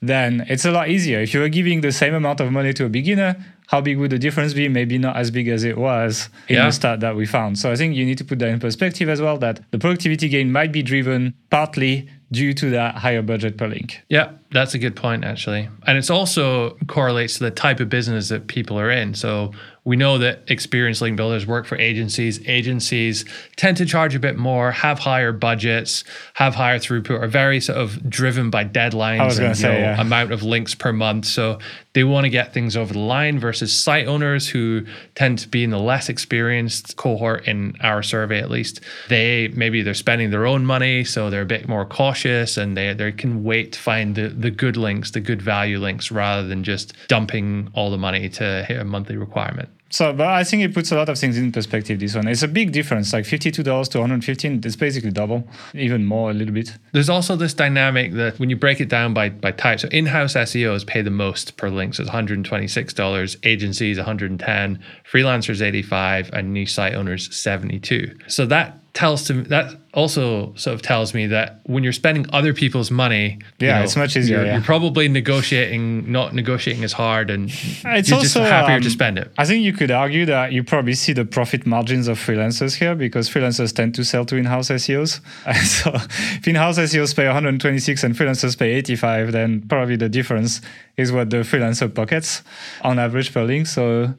then 0.02 0.44
it's 0.49 0.64
a 0.64 0.70
lot 0.70 0.88
easier. 0.88 1.20
If 1.20 1.32
you 1.34 1.42
are 1.42 1.49
giving 1.49 1.80
the 1.80 1.92
same 1.92 2.14
amount 2.14 2.40
of 2.40 2.52
money 2.52 2.73
to 2.75 2.84
a 2.84 2.88
beginner, 2.88 3.37
how 3.68 3.80
big 3.80 3.99
would 3.99 4.11
the 4.11 4.18
difference 4.18 4.52
be? 4.54 4.68
Maybe 4.68 4.99
not 4.99 5.16
as 5.16 5.30
big 5.30 5.49
as 5.49 5.64
it 5.64 5.76
was 5.78 6.28
in 6.49 6.56
yeah. 6.56 6.66
the 6.66 6.73
stat 6.73 7.00
that 7.00 7.16
we 7.16 7.26
found. 7.26 7.59
So 7.59 7.73
I 7.73 7.76
think 7.76 7.94
you 7.94 8.04
need 8.04 8.18
to 8.18 8.25
put 8.25 8.38
that 8.40 8.49
in 8.49 8.61
perspective 8.61 9.09
as 9.09 9.21
well 9.21 9.38
that 9.38 9.61
the 9.71 9.78
productivity 9.78 10.28
gain 10.28 10.52
might 10.52 10.73
be 10.73 10.83
driven 10.83 11.35
partly 11.50 12.09
due 12.30 12.52
to 12.54 12.71
that 12.71 12.97
higher 12.97 13.23
budget 13.23 13.56
per 13.56 13.68
link. 13.68 14.02
Yeah, 14.09 14.33
that's 14.54 14.73
a 14.73 14.78
good 14.78 14.96
point 14.96 15.25
actually. 15.25 15.68
And 15.87 15.99
it's 15.99 16.11
also 16.11 16.76
correlates 16.87 17.38
to 17.38 17.44
the 17.44 17.50
type 17.50 17.80
of 17.80 17.88
business 17.88 18.28
that 18.28 18.46
people 18.46 18.78
are 18.78 18.90
in. 18.90 19.14
So 19.14 19.52
we 19.84 19.96
know 19.96 20.16
that 20.16 20.44
experienced 20.50 21.02
link 21.02 21.16
builders 21.16 21.46
work 21.46 21.66
for 21.66 21.76
agencies. 21.76 22.40
Agencies 22.46 23.26
tend 23.56 23.76
to 23.76 23.84
charge 23.84 24.14
a 24.14 24.18
bit 24.18 24.38
more, 24.38 24.70
have 24.70 24.99
higher 24.99 25.30
budgets, 25.30 26.04
have 26.34 26.54
higher 26.54 26.78
throughput, 26.78 27.20
are 27.20 27.28
very 27.28 27.61
sort 27.61 27.78
of 27.78 28.08
driven 28.08 28.49
by 28.49 28.64
deadlines 28.64 29.38
and 29.38 29.54
say, 29.54 29.68
know, 29.68 29.78
yeah. 29.78 30.00
amount 30.00 30.32
of 30.32 30.42
links 30.42 30.75
per 30.75 30.90
month. 30.90 31.26
So 31.26 31.58
they 31.92 32.02
want 32.02 32.25
to 32.25 32.30
get 32.30 32.54
things 32.54 32.78
over 32.78 32.94
the 32.94 32.99
line 32.99 33.38
versus 33.38 33.75
site 33.75 34.06
owners 34.06 34.49
who 34.49 34.87
tend 35.14 35.38
to 35.40 35.49
be 35.49 35.62
in 35.62 35.70
the 35.70 35.78
less 35.78 36.08
experienced 36.08 36.96
cohort 36.96 37.46
in 37.46 37.76
our 37.80 38.02
survey 38.02 38.38
at 38.38 38.50
least. 38.50 38.80
They 39.08 39.49
maybe 39.49 39.82
they're 39.82 39.92
spending 39.92 40.30
their 40.30 40.46
own 40.46 40.64
money, 40.64 41.04
so 41.04 41.28
they're 41.28 41.42
a 41.42 41.46
bit 41.46 41.68
more 41.68 41.84
cautious 41.84 42.56
and 42.56 42.75
they, 42.75 42.94
they 42.94 43.12
can 43.12 43.44
wait 43.44 43.73
to 43.73 43.78
find 43.78 44.14
the, 44.14 44.28
the 44.44 44.50
good 44.50 44.76
links, 44.76 45.10
the 45.10 45.20
good 45.20 45.42
value 45.42 45.78
links, 45.78 46.10
rather 46.12 46.46
than 46.46 46.62
just 46.62 46.92
dumping 47.08 47.70
all 47.74 47.90
the 47.90 47.98
money 47.98 48.28
to 48.28 48.64
hit 48.68 48.78
a 48.78 48.84
monthly 48.84 49.16
requirement. 49.16 49.68
So, 49.90 50.12
but 50.12 50.26
I 50.26 50.42
think 50.42 50.62
it 50.62 50.74
puts 50.74 50.90
a 50.90 50.96
lot 50.96 51.08
of 51.08 51.18
things 51.18 51.38
in 51.38 51.52
perspective. 51.52 52.00
This 52.00 52.16
one, 52.16 52.26
it's 52.26 52.42
a 52.42 52.48
big 52.48 52.72
difference, 52.72 53.12
like 53.12 53.24
fifty-two 53.24 53.62
dollars 53.62 53.88
to 53.90 54.00
one 54.00 54.10
hundred 54.10 54.24
fifteen. 54.24 54.60
It's 54.64 54.76
basically 54.76 55.12
double, 55.12 55.48
even 55.72 56.04
more 56.04 56.30
a 56.30 56.34
little 56.34 56.52
bit. 56.52 56.76
There's 56.92 57.08
also 57.08 57.36
this 57.36 57.54
dynamic 57.54 58.12
that 58.14 58.38
when 58.38 58.50
you 58.50 58.56
break 58.56 58.80
it 58.80 58.88
down 58.88 59.14
by 59.14 59.30
by 59.30 59.52
type, 59.52 59.80
so 59.80 59.88
in-house 59.88 60.34
SEOs 60.34 60.84
pay 60.84 61.00
the 61.00 61.10
most 61.10 61.56
per 61.56 61.70
link, 61.70 61.94
so 61.94 62.02
it's 62.02 62.08
one 62.08 62.14
hundred 62.14 62.44
twenty-six 62.44 62.92
dollars. 62.92 63.36
Agencies 63.44 63.96
one 63.96 64.06
hundred 64.06 64.30
and 64.30 64.40
ten, 64.40 64.80
freelancers 65.10 65.62
eighty-five, 65.62 66.30
and 66.32 66.52
niche 66.52 66.74
site 66.74 66.94
owners 66.94 67.34
seventy-two. 67.34 68.19
So 68.26 68.47
that 68.47 68.80
tells 68.95 69.25
to 69.25 69.43
that 69.43 69.75
also 69.93 70.54
sort 70.54 70.75
of 70.75 70.83
tells 70.83 71.15
me 71.15 71.26
that 71.26 71.61
when 71.65 71.83
you're 71.83 71.93
spending 71.93 72.26
other 72.33 72.54
people's 72.54 72.91
money, 72.91 73.39
yeah, 73.59 73.78
know, 73.78 73.85
it's 73.85 73.97
much 73.97 74.17
easier. 74.17 74.39
You're, 74.39 74.47
yeah. 74.47 74.52
you're, 74.54 74.63
probably 74.63 75.09
negotiating, 75.09 76.11
not 76.11 76.35
negotiating 76.35 76.85
as 76.85 76.93
hard, 76.93 77.28
and 77.30 77.50
it's 77.50 78.09
you're 78.09 78.17
also, 78.17 78.19
just 78.19 78.37
happier 78.37 78.76
um, 78.76 78.83
to 78.83 78.91
spend 78.91 79.19
it. 79.19 79.33
I 79.37 79.45
think 79.45 79.65
you 79.65 79.73
could 79.73 79.91
argue 79.91 80.26
that 80.26 80.52
you 80.52 80.63
probably 80.63 80.95
see 80.95 81.13
the 81.13 81.25
profit 81.25 81.67
margins 81.67 82.09
of 82.09 82.19
freelancers 82.19 82.76
here 82.76 82.95
because 82.95 83.28
freelancers 83.28 83.75
tend 83.75 83.95
to 83.97 84.04
sell 84.04 84.25
to 84.26 84.37
in-house 84.37 84.69
SEOs. 84.69 85.21
so 85.67 85.93
if 85.95 86.47
in-house 86.47 86.78
SEOs 86.78 87.15
pay 87.15 87.26
126 87.26 88.04
and 88.04 88.15
freelancers 88.15 88.57
pay 88.57 88.71
85, 88.75 89.33
then 89.33 89.63
probably 89.69 89.97
the 89.97 90.09
difference 90.09 90.61
is 90.97 91.11
what 91.11 91.30
the 91.30 91.39
freelancer 91.39 91.93
pockets 91.93 92.43
on 92.83 92.99
average 92.99 93.33
per 93.33 93.45
link. 93.45 93.67
So 93.67 94.15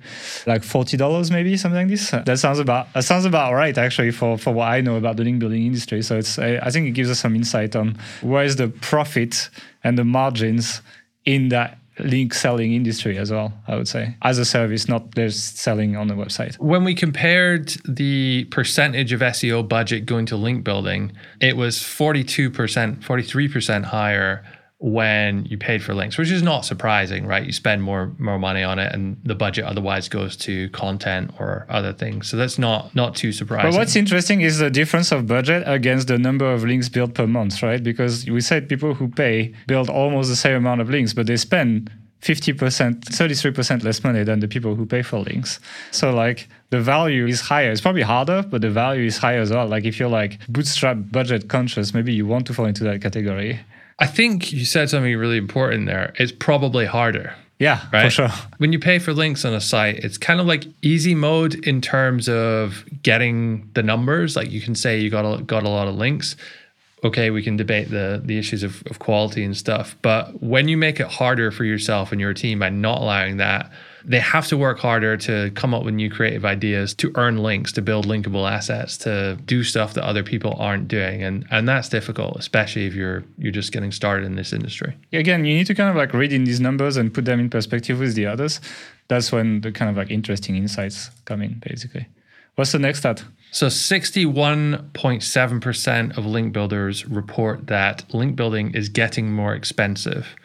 like 0.45 0.63
forty 0.63 0.97
dollars, 0.97 1.31
maybe 1.31 1.55
something 1.57 1.79
like 1.79 1.89
this. 1.89 2.11
That 2.11 2.39
sounds 2.39 2.59
about 2.59 2.91
that 2.93 3.03
sounds 3.03 3.25
about 3.25 3.53
right 3.53 3.77
actually 3.77 4.11
for 4.11 4.37
for 4.37 4.53
what 4.53 4.67
I 4.67 4.81
know 4.81 4.95
about 4.95 5.17
the 5.17 5.23
link 5.23 5.39
building 5.39 5.65
industry. 5.65 6.01
So 6.01 6.17
it's 6.17 6.37
I, 6.37 6.69
think 6.69 6.87
it 6.87 6.91
gives 6.91 7.09
us 7.09 7.19
some 7.19 7.35
insight 7.35 7.75
on 7.75 7.97
where 8.21 8.43
is 8.43 8.57
the 8.57 8.67
profit 8.67 9.49
and 9.83 9.97
the 9.97 10.03
margins 10.03 10.81
in 11.23 11.49
that 11.49 11.77
link 11.99 12.33
selling 12.33 12.73
industry 12.73 13.17
as 13.17 13.31
well, 13.31 13.53
I 13.67 13.75
would 13.75 13.87
say, 13.87 14.17
as 14.21 14.37
a 14.37 14.45
service, 14.45 14.89
not 14.89 15.15
just 15.15 15.57
selling 15.57 15.95
on 15.95 16.07
the 16.07 16.13
website. 16.13 16.59
When 16.59 16.83
we 16.83 16.93
compared 16.93 17.69
the 17.87 18.45
percentage 18.45 19.13
of 19.13 19.21
SEO 19.21 19.67
budget 19.67 20.05
going 20.05 20.25
to 20.27 20.35
link 20.35 20.63
building, 20.63 21.13
it 21.39 21.55
was 21.55 21.77
42%, 21.77 22.51
43% 22.51 23.83
higher 23.85 24.43
when 24.85 25.45
you 25.45 25.57
paid 25.57 25.81
for 25.81 25.95
links, 25.95 26.15
which 26.15 26.29
is 26.29 26.43
not 26.43 26.63
surprising, 26.63 27.25
right? 27.25 27.43
You 27.43 27.51
spend 27.51 27.81
more 27.81 28.11
more 28.19 28.37
money 28.37 28.61
on 28.61 28.77
it, 28.77 28.93
and 28.93 29.17
the 29.23 29.33
budget 29.33 29.65
otherwise 29.65 30.07
goes 30.07 30.37
to 30.37 30.69
content 30.69 31.31
or 31.39 31.65
other 31.69 31.91
things. 31.91 32.29
So 32.29 32.37
that's 32.37 32.59
not 32.59 32.93
not 32.93 33.15
too 33.15 33.31
surprising. 33.31 33.71
But 33.71 33.77
what's 33.77 33.95
interesting 33.95 34.41
is 34.41 34.59
the 34.59 34.69
difference 34.69 35.11
of 35.11 35.25
budget 35.25 35.63
against 35.65 36.07
the 36.07 36.19
number 36.19 36.53
of 36.53 36.63
links 36.63 36.87
built 36.87 37.15
per 37.15 37.25
month, 37.25 37.63
right? 37.63 37.83
Because 37.83 38.29
we 38.29 38.41
said 38.41 38.69
people 38.69 38.93
who 38.93 39.07
pay 39.07 39.55
build 39.65 39.89
almost 39.89 40.29
the 40.29 40.35
same 40.35 40.55
amount 40.55 40.81
of 40.81 40.89
links, 40.91 41.13
but 41.13 41.25
they 41.25 41.37
spend 41.37 41.89
50%, 42.21 42.55
33% 42.55 43.83
less 43.83 44.03
money 44.03 44.23
than 44.23 44.39
the 44.39 44.47
people 44.47 44.75
who 44.75 44.85
pay 44.85 45.01
for 45.01 45.17
links. 45.17 45.59
So 45.89 46.13
like 46.13 46.47
the 46.69 46.79
value 46.79 47.25
is 47.25 47.41
higher. 47.41 47.71
It's 47.71 47.81
probably 47.81 48.03
harder, 48.03 48.43
but 48.43 48.61
the 48.61 48.69
value 48.69 49.05
is 49.05 49.17
higher 49.17 49.41
as 49.41 49.49
well. 49.49 49.65
Like 49.67 49.85
if 49.85 49.99
you're 49.99 50.09
like 50.09 50.39
bootstrap 50.47 50.97
budget 51.11 51.49
conscious, 51.49 51.93
maybe 51.95 52.13
you 52.13 52.27
want 52.27 52.45
to 52.47 52.53
fall 52.53 52.65
into 52.65 52.83
that 52.83 53.01
category. 53.01 53.59
I 53.99 54.07
think 54.07 54.51
you 54.51 54.65
said 54.65 54.89
something 54.89 55.15
really 55.15 55.37
important 55.37 55.85
there. 55.85 56.13
It's 56.17 56.31
probably 56.31 56.85
harder. 56.85 57.35
Yeah, 57.59 57.81
right? 57.93 58.03
for 58.03 58.09
sure. 58.09 58.29
When 58.57 58.73
you 58.73 58.79
pay 58.79 58.99
for 58.99 59.13
links 59.13 59.45
on 59.45 59.53
a 59.53 59.61
site, 59.61 59.97
it's 59.99 60.17
kind 60.17 60.41
of 60.41 60.45
like 60.45 60.65
easy 60.81 61.15
mode 61.15 61.55
in 61.65 61.79
terms 61.79 62.27
of 62.27 62.83
getting 63.01 63.69
the 63.73 63.83
numbers. 63.83 64.35
Like 64.35 64.51
you 64.51 64.59
can 64.59 64.75
say 64.75 64.99
you 64.99 65.09
got 65.09 65.21
a, 65.23 65.41
got 65.41 65.63
a 65.63 65.69
lot 65.69 65.87
of 65.87 65.95
links. 65.95 66.35
Okay, 67.03 67.29
we 67.29 67.41
can 67.41 67.55
debate 67.55 67.89
the 67.89 68.21
the 68.23 68.37
issues 68.37 68.63
of, 68.63 68.83
of 68.87 68.99
quality 68.99 69.43
and 69.43 69.55
stuff. 69.55 69.95
But 70.01 70.43
when 70.43 70.67
you 70.67 70.75
make 70.75 70.99
it 70.99 71.07
harder 71.07 71.49
for 71.51 71.63
yourself 71.63 72.11
and 72.11 72.19
your 72.19 72.33
team 72.33 72.59
by 72.59 72.69
not 72.69 72.99
allowing 72.99 73.37
that, 73.37 73.71
they 74.07 74.19
have 74.19 74.47
to 74.47 74.57
work 74.57 74.79
harder 74.79 75.17
to 75.17 75.51
come 75.51 75.73
up 75.73 75.83
with 75.83 75.93
new 75.93 76.09
creative 76.09 76.45
ideas, 76.45 76.93
to 76.95 77.11
earn 77.15 77.37
links, 77.37 77.71
to 77.73 77.81
build 77.81 78.05
linkable 78.05 78.49
assets, 78.49 78.97
to 78.99 79.37
do 79.45 79.63
stuff 79.63 79.93
that 79.95 80.03
other 80.03 80.23
people 80.23 80.55
aren't 80.59 80.87
doing. 80.87 81.23
And 81.23 81.45
and 81.51 81.67
that's 81.67 81.89
difficult, 81.89 82.37
especially 82.37 82.85
if 82.85 82.93
you're 82.93 83.23
you're 83.37 83.51
just 83.51 83.71
getting 83.71 83.91
started 83.91 84.25
in 84.25 84.35
this 84.35 84.53
industry. 84.53 84.95
Again, 85.11 85.45
you 85.45 85.55
need 85.55 85.67
to 85.67 85.75
kind 85.75 85.89
of 85.89 85.95
like 85.95 86.13
read 86.13 86.31
in 86.31 86.43
these 86.43 86.59
numbers 86.59 86.97
and 86.97 87.11
put 87.13 87.25
them 87.25 87.39
in 87.39 87.49
perspective 87.49 87.99
with 87.99 88.13
the 88.15 88.27
others. 88.27 88.61
That's 89.07 89.31
when 89.31 89.61
the 89.61 89.71
kind 89.71 89.89
of 89.89 89.97
like 89.97 90.11
interesting 90.11 90.55
insights 90.55 91.09
come 91.25 91.41
in, 91.41 91.61
basically. 91.65 92.07
What's 92.55 92.71
the 92.71 92.79
next 92.79 92.99
stat? 92.99 93.23
So 93.51 93.67
61.7% 93.67 96.17
of 96.17 96.25
link 96.25 96.53
builders 96.53 97.05
report 97.05 97.67
that 97.67 98.11
link 98.13 98.35
building 98.35 98.73
is 98.73 98.89
getting 98.89 99.31
more 99.31 99.53
expensive. 99.53 100.35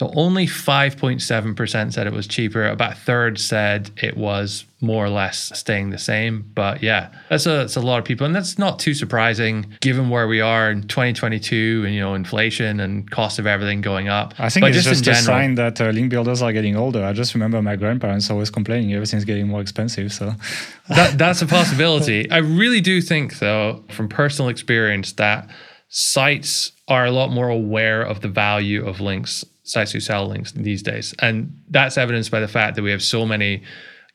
So 0.00 0.10
only 0.16 0.46
5.7% 0.46 1.92
said 1.92 2.06
it 2.06 2.12
was 2.14 2.26
cheaper. 2.26 2.66
About 2.66 2.92
a 2.92 2.94
third 2.94 3.38
said 3.38 3.90
it 3.98 4.16
was 4.16 4.64
more 4.80 5.04
or 5.04 5.10
less 5.10 5.52
staying 5.54 5.90
the 5.90 5.98
same. 5.98 6.50
But 6.54 6.82
yeah, 6.82 7.10
that's 7.28 7.44
a, 7.44 7.50
that's 7.50 7.76
a 7.76 7.82
lot 7.82 7.98
of 7.98 8.06
people. 8.06 8.24
And 8.24 8.34
that's 8.34 8.58
not 8.58 8.78
too 8.78 8.94
surprising 8.94 9.76
given 9.82 10.08
where 10.08 10.26
we 10.26 10.40
are 10.40 10.70
in 10.70 10.88
2022 10.88 11.82
and, 11.84 11.94
you 11.94 12.00
know, 12.00 12.14
inflation 12.14 12.80
and 12.80 13.10
cost 13.10 13.38
of 13.38 13.46
everything 13.46 13.82
going 13.82 14.08
up. 14.08 14.32
I 14.38 14.48
think 14.48 14.64
but 14.64 14.74
it's 14.74 14.84
just, 14.84 15.06
in 15.06 15.12
a 15.12 15.16
sign 15.16 15.56
that 15.56 15.78
uh, 15.82 15.90
link 15.90 16.08
builders 16.08 16.40
are 16.40 16.54
getting 16.54 16.76
older. 16.76 17.04
I 17.04 17.12
just 17.12 17.34
remember 17.34 17.60
my 17.60 17.76
grandparents 17.76 18.30
always 18.30 18.48
complaining 18.48 18.94
everything's 18.94 19.26
getting 19.26 19.48
more 19.48 19.60
expensive. 19.60 20.14
So 20.14 20.32
that, 20.88 21.18
that's 21.18 21.42
a 21.42 21.46
possibility. 21.46 22.30
I 22.30 22.38
really 22.38 22.80
do 22.80 23.02
think, 23.02 23.38
though, 23.38 23.84
from 23.90 24.08
personal 24.08 24.48
experience, 24.48 25.12
that 25.12 25.50
sites 25.90 26.72
are 26.88 27.04
a 27.04 27.10
lot 27.10 27.30
more 27.30 27.50
aware 27.50 28.00
of 28.00 28.22
the 28.22 28.28
value 28.28 28.86
of 28.86 29.00
links, 29.00 29.44
sites 29.62 29.92
who 29.92 30.00
sell 30.00 30.26
links 30.26 30.52
these 30.52 30.82
days. 30.82 31.14
And 31.20 31.60
that's 31.68 31.98
evidenced 31.98 32.30
by 32.30 32.40
the 32.40 32.48
fact 32.48 32.76
that 32.76 32.82
we 32.82 32.90
have 32.90 33.02
so 33.02 33.26
many 33.26 33.62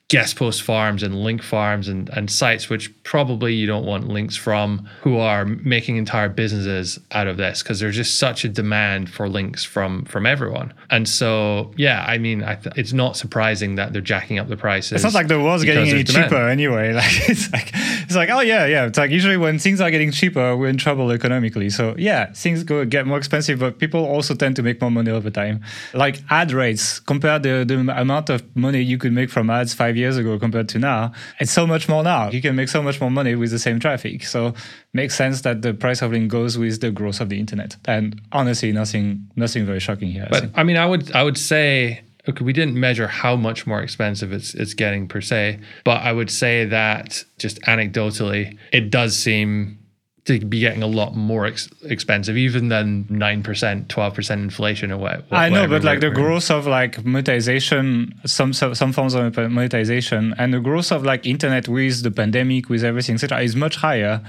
guest 0.09 0.35
post 0.35 0.61
farms 0.61 1.01
and 1.01 1.15
link 1.15 1.41
farms 1.41 1.87
and, 1.87 2.09
and 2.09 2.29
sites 2.29 2.69
which 2.69 2.91
probably 3.03 3.53
you 3.53 3.65
don't 3.65 3.85
want 3.85 4.07
links 4.07 4.35
from 4.35 4.87
who 5.01 5.17
are 5.17 5.45
making 5.45 5.97
entire 5.97 6.29
businesses 6.29 6.99
out 7.11 7.27
of 7.27 7.37
this 7.37 7.63
because 7.63 7.79
there's 7.79 7.95
just 7.95 8.19
such 8.19 8.45
a 8.45 8.49
demand 8.49 9.09
for 9.09 9.27
links 9.27 9.63
from 9.63 10.05
from 10.05 10.25
everyone 10.25 10.71
and 10.91 11.09
so 11.09 11.73
yeah 11.75 12.05
i 12.07 12.17
mean 12.19 12.43
I 12.43 12.55
th- 12.55 12.75
it's 12.77 12.93
not 12.93 13.17
surprising 13.17 13.75
that 13.75 13.93
they're 13.93 14.01
jacking 14.01 14.37
up 14.37 14.47
the 14.47 14.57
prices 14.57 14.91
it's 14.91 15.03
not 15.03 15.13
like 15.13 15.27
the 15.27 15.41
world's 15.41 15.63
getting 15.63 15.87
any 15.89 16.03
demand. 16.03 16.29
cheaper 16.29 16.47
anyway. 16.49 16.93
Like 16.95 17.29
it's 17.29 17.51
like 17.51 17.71
it's 17.73 18.15
like 18.15 18.29
oh 18.29 18.39
yeah 18.39 18.65
yeah. 18.65 18.85
It's 18.85 18.97
like 18.97 19.11
usually 19.11 19.37
when 19.37 19.59
things 19.59 19.81
are 19.81 19.91
getting 19.91 20.11
cheaper, 20.11 20.55
we're 20.55 20.69
in 20.69 20.77
trouble 20.77 21.11
economically. 21.11 21.69
So 21.69 21.95
yeah, 21.97 22.31
things 22.33 22.63
go 22.63 22.85
get 22.85 23.05
more 23.05 23.17
expensive, 23.17 23.59
but 23.59 23.79
people 23.79 24.05
also 24.05 24.33
tend 24.33 24.55
to 24.55 24.63
make 24.63 24.79
more 24.81 24.91
money 24.91 25.11
over 25.11 25.29
time. 25.29 25.61
Like 25.93 26.21
ad 26.29 26.51
rates, 26.51 26.99
compare 26.99 27.39
the 27.39 27.65
the 27.67 27.77
amount 27.79 28.29
of 28.29 28.43
money 28.55 28.81
you 28.81 28.97
could 28.97 29.11
make 29.11 29.29
from 29.29 29.49
ads 29.49 29.73
five 29.73 29.94
years 29.95 30.17
ago 30.17 30.37
compared 30.39 30.69
to 30.69 30.79
now. 30.79 31.11
It's 31.39 31.51
so 31.51 31.65
much 31.65 31.87
more 31.89 32.03
now. 32.03 32.29
You 32.29 32.41
can 32.41 32.55
make 32.55 32.69
so 32.69 32.81
much 32.81 32.99
more 33.01 33.11
money 33.11 33.35
with 33.35 33.51
the 33.51 33.59
same 33.59 33.79
traffic. 33.79 34.25
So 34.25 34.53
makes 34.93 35.15
sense 35.15 35.41
that 35.41 35.61
the 35.61 35.73
price 35.73 36.01
of 36.01 36.11
link 36.11 36.31
goes 36.31 36.57
with 36.57 36.81
the 36.81 36.91
growth 36.91 37.21
of 37.21 37.29
the 37.29 37.39
internet. 37.39 37.75
And 37.85 38.21
honestly, 38.31 38.71
nothing 38.71 39.29
nothing 39.35 39.65
very 39.65 39.79
shocking 39.79 40.11
here. 40.11 40.25
I 40.25 40.29
But 40.29 40.41
think. 40.41 40.53
I 40.55 40.63
mean, 40.63 40.77
I 40.77 40.85
would 40.85 41.11
I 41.13 41.23
would 41.23 41.37
say 41.37 42.01
okay, 42.27 42.43
we 42.43 42.53
didn't 42.53 42.79
measure 42.79 43.07
how 43.07 43.35
much 43.35 43.67
more 43.67 43.81
expensive 43.81 44.31
it's 44.31 44.53
it's 44.53 44.73
getting 44.73 45.07
per 45.07 45.21
se, 45.21 45.59
but 45.83 46.01
I 46.01 46.11
would 46.11 46.29
say 46.29 46.65
that 46.65 47.23
just 47.37 47.61
anecdotally, 47.61 48.57
it 48.71 48.89
does 48.89 49.17
seem 49.17 49.79
to 50.25 50.39
be 50.39 50.59
getting 50.59 50.81
a 50.81 50.87
lot 50.87 51.15
more 51.15 51.45
ex- 51.45 51.69
expensive, 51.83 52.35
even 52.35 52.69
than 52.69 53.05
nine 53.09 53.43
percent, 53.43 53.89
twelve 53.89 54.15
percent 54.15 54.41
inflation 54.41 54.91
or 54.91 54.97
what. 54.97 55.25
I 55.31 55.49
know, 55.49 55.67
but 55.67 55.83
like 55.83 55.99
the 55.99 56.07
in. 56.07 56.13
growth 56.13 56.49
of 56.49 56.65
like 56.65 57.03
monetization, 57.05 58.13
some 58.25 58.51
some 58.51 58.73
some 58.73 58.91
forms 58.91 59.13
of 59.13 59.37
monetization, 59.37 60.33
and 60.37 60.53
the 60.53 60.59
growth 60.59 60.91
of 60.91 61.03
like 61.03 61.25
internet 61.25 61.67
with 61.67 62.03
the 62.03 62.11
pandemic, 62.11 62.69
with 62.69 62.83
everything, 62.83 63.15
etc., 63.15 63.41
is 63.41 63.55
much 63.55 63.77
higher 63.77 64.21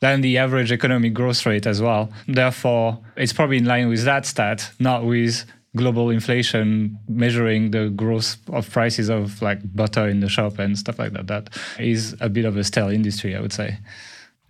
than 0.00 0.20
the 0.20 0.36
average 0.38 0.72
economic 0.72 1.14
growth 1.14 1.46
rate 1.46 1.66
as 1.66 1.80
well. 1.80 2.12
Therefore, 2.26 2.98
it's 3.16 3.32
probably 3.32 3.58
in 3.58 3.64
line 3.64 3.88
with 3.88 4.04
that 4.04 4.26
stat, 4.26 4.70
not 4.80 5.04
with 5.04 5.44
global 5.76 6.10
inflation 6.10 6.98
measuring 7.08 7.70
the 7.70 7.88
growth 7.90 8.36
of 8.48 8.70
prices 8.70 9.08
of 9.08 9.40
like 9.42 9.58
butter 9.74 10.08
in 10.08 10.20
the 10.20 10.28
shop 10.28 10.58
and 10.58 10.78
stuff 10.78 10.98
like 10.98 11.12
that. 11.12 11.26
That 11.28 11.48
is 11.78 12.16
a 12.20 12.28
bit 12.28 12.44
of 12.44 12.56
a 12.56 12.64
stale 12.64 12.88
industry, 12.88 13.34
I 13.36 13.40
would 13.40 13.52
say. 13.52 13.78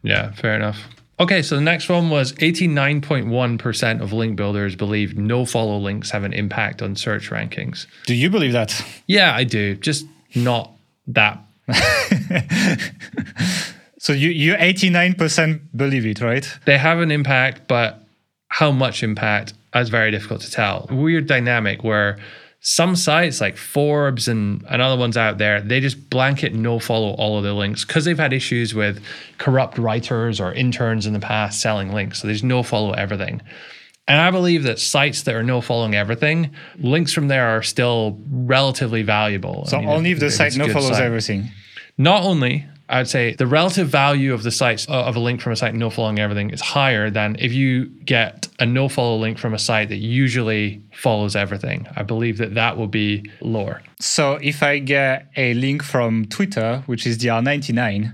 Yeah, 0.04 0.30
fair 0.32 0.54
enough. 0.54 0.84
Okay, 1.18 1.42
so 1.42 1.56
the 1.56 1.60
next 1.60 1.88
one 1.88 2.10
was 2.10 2.32
89.1% 2.34 4.00
of 4.00 4.12
link 4.12 4.36
builders 4.36 4.76
believe 4.76 5.16
no 5.16 5.44
follow 5.44 5.78
links 5.78 6.10
have 6.10 6.22
an 6.24 6.32
impact 6.32 6.82
on 6.82 6.94
search 6.94 7.30
rankings. 7.30 7.86
Do 8.06 8.14
you 8.14 8.30
believe 8.30 8.52
that? 8.52 8.84
Yeah, 9.06 9.34
I 9.34 9.44
do. 9.44 9.74
Just 9.76 10.06
not 10.34 10.70
that. 11.08 11.40
So 14.04 14.12
you 14.12 14.28
you 14.28 14.52
89% 14.52 15.60
believe 15.74 16.04
it, 16.04 16.20
right? 16.20 16.46
They 16.66 16.76
have 16.76 16.98
an 17.00 17.10
impact, 17.10 17.66
but 17.66 18.04
how 18.48 18.70
much 18.70 19.02
impact 19.02 19.54
is 19.74 19.88
very 19.88 20.10
difficult 20.10 20.42
to 20.42 20.50
tell. 20.50 20.86
Weird 20.90 21.26
dynamic 21.26 21.82
where 21.82 22.18
some 22.66 22.96
sites 22.96 23.42
like 23.42 23.58
Forbes 23.58 24.26
and, 24.26 24.64
and 24.70 24.80
other 24.80 24.98
ones 24.98 25.18
out 25.18 25.36
there, 25.36 25.60
they 25.60 25.80
just 25.80 26.08
blanket 26.08 26.54
no 26.54 26.78
follow 26.78 27.10
all 27.10 27.36
of 27.36 27.44
their 27.44 27.52
links 27.52 27.84
because 27.84 28.06
they've 28.06 28.18
had 28.18 28.32
issues 28.32 28.74
with 28.74 29.04
corrupt 29.36 29.76
writers 29.76 30.40
or 30.40 30.50
interns 30.54 31.04
in 31.04 31.12
the 31.12 31.20
past 31.20 31.60
selling 31.60 31.92
links. 31.92 32.22
So 32.22 32.26
there's 32.26 32.42
no 32.42 32.62
follow 32.62 32.92
everything. 32.92 33.42
And 34.08 34.18
I 34.18 34.30
believe 34.30 34.62
that 34.62 34.78
sites 34.78 35.24
that 35.24 35.34
are 35.34 35.42
no 35.42 35.60
following 35.60 35.94
everything, 35.94 36.54
links 36.78 37.12
from 37.12 37.28
there 37.28 37.48
are 37.48 37.62
still 37.62 38.18
relatively 38.30 39.02
valuable. 39.02 39.66
So 39.66 39.76
I 39.76 39.80
mean, 39.80 39.88
only 39.90 40.10
if 40.12 40.20
the 40.20 40.30
site 40.30 40.56
no 40.56 40.66
follows 40.68 40.96
site. 40.96 41.02
everything. 41.02 41.50
Not 41.98 42.22
only, 42.22 42.66
I'd 42.88 43.08
say 43.08 43.34
the 43.34 43.46
relative 43.46 43.88
value 43.88 44.34
of 44.34 44.42
the 44.42 44.50
sites 44.50 44.86
uh, 44.88 45.04
of 45.04 45.16
a 45.16 45.20
link 45.20 45.40
from 45.40 45.52
a 45.52 45.56
site 45.56 45.74
no 45.74 45.88
following 45.90 46.18
everything 46.18 46.50
is 46.50 46.60
higher 46.60 47.08
than 47.10 47.36
if 47.38 47.52
you 47.52 47.86
get 48.04 48.48
a 48.58 48.66
no 48.66 48.88
follow 48.88 49.16
link 49.16 49.38
from 49.38 49.54
a 49.54 49.58
site 49.58 49.88
that 49.88 49.96
usually 49.96 50.82
follows 50.94 51.34
everything. 51.34 51.86
I 51.96 52.02
believe 52.02 52.36
that 52.38 52.54
that 52.54 52.76
will 52.76 52.88
be 52.88 53.30
lower. 53.40 53.82
So 54.00 54.34
if 54.42 54.62
I 54.62 54.78
get 54.80 55.28
a 55.36 55.54
link 55.54 55.82
from 55.82 56.26
Twitter, 56.26 56.82
which 56.86 57.06
is 57.06 57.16
dr99, 57.18 58.12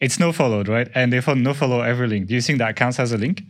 it's 0.00 0.20
no 0.20 0.32
followed, 0.32 0.68
right? 0.68 0.88
And 0.94 1.12
they 1.12 1.20
no 1.34 1.54
follow 1.54 1.80
every 1.80 2.06
link. 2.08 2.26
Do 2.28 2.34
you 2.34 2.40
think 2.42 2.58
that 2.58 2.76
counts 2.76 3.00
as 3.00 3.12
a 3.12 3.16
link? 3.18 3.42